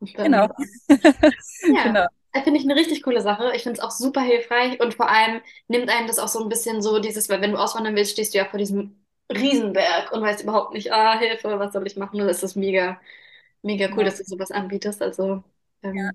Genau. 0.00 0.48
ja, 0.88 1.82
genau. 1.84 2.06
Finde 2.34 2.58
ich 2.58 2.64
eine 2.64 2.76
richtig 2.76 3.02
coole 3.02 3.22
Sache. 3.22 3.52
Ich 3.54 3.62
finde 3.62 3.78
es 3.78 3.84
auch 3.84 3.92
super 3.92 4.20
hilfreich 4.20 4.78
und 4.80 4.92
vor 4.92 5.08
allem 5.08 5.40
nimmt 5.68 5.88
einem 5.88 6.06
das 6.06 6.18
auch 6.18 6.28
so 6.28 6.42
ein 6.42 6.50
bisschen 6.50 6.82
so 6.82 6.98
dieses, 6.98 7.30
weil 7.30 7.40
wenn 7.40 7.52
du 7.52 7.58
auswandern 7.58 7.96
willst, 7.96 8.12
stehst 8.12 8.34
du 8.34 8.38
ja 8.38 8.44
vor 8.44 8.58
diesem 8.58 9.02
Riesenberg 9.32 10.12
und 10.12 10.20
weißt 10.20 10.42
überhaupt 10.42 10.74
nicht, 10.74 10.92
ah, 10.92 11.18
Hilfe, 11.18 11.58
was 11.58 11.72
soll 11.72 11.86
ich 11.86 11.96
machen? 11.96 12.20
Und 12.20 12.26
das 12.26 12.42
ist 12.42 12.56
mega, 12.56 13.00
mega 13.62 13.86
cool, 13.92 14.00
ja. 14.00 14.04
dass 14.04 14.18
du 14.18 14.24
sowas 14.24 14.50
anbietest. 14.50 15.00
Also 15.00 15.42
ähm, 15.82 15.96
ja. 15.96 16.10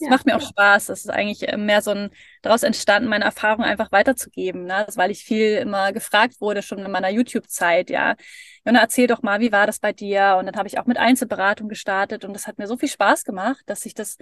Es 0.00 0.06
ja. 0.06 0.10
macht 0.10 0.26
mir 0.26 0.36
auch 0.36 0.40
Spaß. 0.40 0.86
Das 0.86 1.00
ist 1.00 1.10
eigentlich 1.10 1.48
äh, 1.48 1.56
mehr 1.56 1.82
so 1.82 1.90
ein 1.90 2.10
daraus 2.42 2.62
entstanden, 2.62 3.08
meine 3.08 3.24
Erfahrung 3.24 3.64
einfach 3.64 3.90
weiterzugeben. 3.90 4.64
Ne? 4.64 4.84
Das, 4.86 4.96
weil 4.96 5.10
ich 5.10 5.24
viel 5.24 5.56
immer 5.56 5.92
gefragt 5.92 6.40
wurde, 6.40 6.62
schon 6.62 6.78
in 6.78 6.90
meiner 6.90 7.10
YouTube-Zeit, 7.10 7.90
ja. 7.90 8.14
Jonna, 8.64 8.80
erzähl 8.80 9.08
doch 9.08 9.22
mal, 9.22 9.40
wie 9.40 9.52
war 9.52 9.66
das 9.66 9.80
bei 9.80 9.92
dir? 9.92 10.36
Und 10.38 10.46
dann 10.46 10.56
habe 10.56 10.68
ich 10.68 10.78
auch 10.78 10.86
mit 10.86 10.98
Einzelberatung 10.98 11.68
gestartet 11.68 12.24
und 12.24 12.32
das 12.32 12.46
hat 12.46 12.58
mir 12.58 12.66
so 12.66 12.76
viel 12.76 12.88
Spaß 12.88 13.24
gemacht, 13.24 13.62
dass 13.66 13.84
ich 13.86 13.94
das 13.94 14.18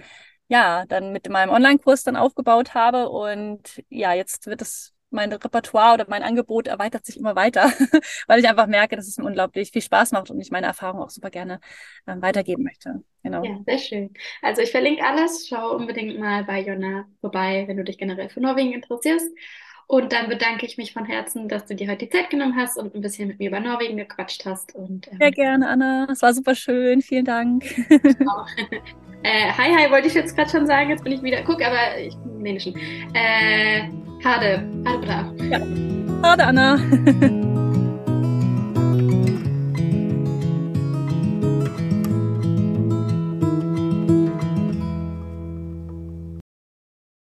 ja 0.47 0.85
dann 0.87 1.11
mit 1.11 1.29
meinem 1.29 1.49
Online-Kurs 1.51 2.03
dann 2.03 2.15
aufgebaut 2.15 2.73
habe. 2.73 3.09
Und 3.09 3.83
ja, 3.89 4.13
jetzt 4.13 4.47
wird 4.47 4.61
es 4.61 4.93
mein 5.09 5.31
Repertoire 5.31 5.93
oder 5.93 6.05
mein 6.09 6.23
Angebot 6.23 6.67
erweitert 6.67 7.05
sich 7.05 7.17
immer 7.17 7.35
weiter, 7.35 7.71
weil 8.27 8.39
ich 8.39 8.47
einfach 8.47 8.67
merke, 8.67 8.95
dass 8.95 9.07
es 9.07 9.17
mir 9.17 9.25
unglaublich 9.25 9.71
viel 9.71 9.81
Spaß 9.81 10.11
macht 10.11 10.29
und 10.31 10.39
ich 10.39 10.51
meine 10.51 10.67
Erfahrung 10.67 11.01
auch 11.01 11.09
super 11.09 11.29
gerne 11.29 11.59
ähm, 12.07 12.21
weitergeben 12.21 12.63
möchte. 12.63 13.03
Genau. 13.23 13.43
Ja, 13.43 13.59
sehr 13.65 13.77
schön. 13.77 14.13
Also 14.41 14.61
ich 14.61 14.71
verlinke 14.71 15.03
alles. 15.03 15.47
Schau 15.47 15.75
unbedingt 15.75 16.19
mal 16.19 16.43
bei 16.43 16.61
Jonna 16.61 17.05
vorbei, 17.21 17.65
wenn 17.67 17.77
du 17.77 17.83
dich 17.83 17.97
generell 17.97 18.29
für 18.29 18.41
Norwegen 18.41 18.73
interessierst. 18.73 19.29
Und 19.89 20.11
dann 20.11 20.27
bedanke 20.27 20.65
ich 20.65 20.77
mich 20.77 20.91
von 20.91 21.05
Herzen, 21.05 21.47
dass 21.47 21.65
du 21.65 21.73
dir 21.73 21.87
heute 21.87 22.05
die 22.05 22.09
Zeit 22.09 22.29
genommen 22.29 22.57
hast 22.57 22.77
und 22.77 22.93
ein 22.93 23.01
bisschen 23.01 23.29
mit 23.29 23.39
mir 23.39 23.47
über 23.47 23.61
Norwegen 23.61 23.95
gequatscht 23.95 24.45
hast. 24.45 24.75
Und, 24.75 25.07
ähm, 25.07 25.17
Sehr 25.17 25.31
gerne, 25.31 25.69
Anna. 25.69 26.07
Es 26.11 26.21
war 26.21 26.33
super 26.33 26.55
schön. 26.55 27.01
Vielen 27.01 27.25
Dank. 27.25 27.63
äh, 29.23 29.51
hi, 29.57 29.73
hi, 29.75 29.91
wollte 29.91 30.07
ich 30.07 30.13
jetzt 30.13 30.35
gerade 30.35 30.49
schon 30.49 30.67
sagen. 30.67 30.89
Jetzt 30.89 31.03
bin 31.03 31.13
ich 31.13 31.21
wieder. 31.23 31.41
Guck, 31.43 31.61
aber 31.61 31.97
ich 31.99 32.15
bin 32.17 32.43
Dänischen. 32.43 32.75
Äh, 33.13 33.89
Ha 34.23 34.39
det. 34.39 34.59
Ha 34.85 34.91
det 34.91 35.01
bra. 35.01 35.25
Ja. 35.49 35.59
Ha 36.23 36.35
det, 36.35 36.43
Anna. 36.43 36.77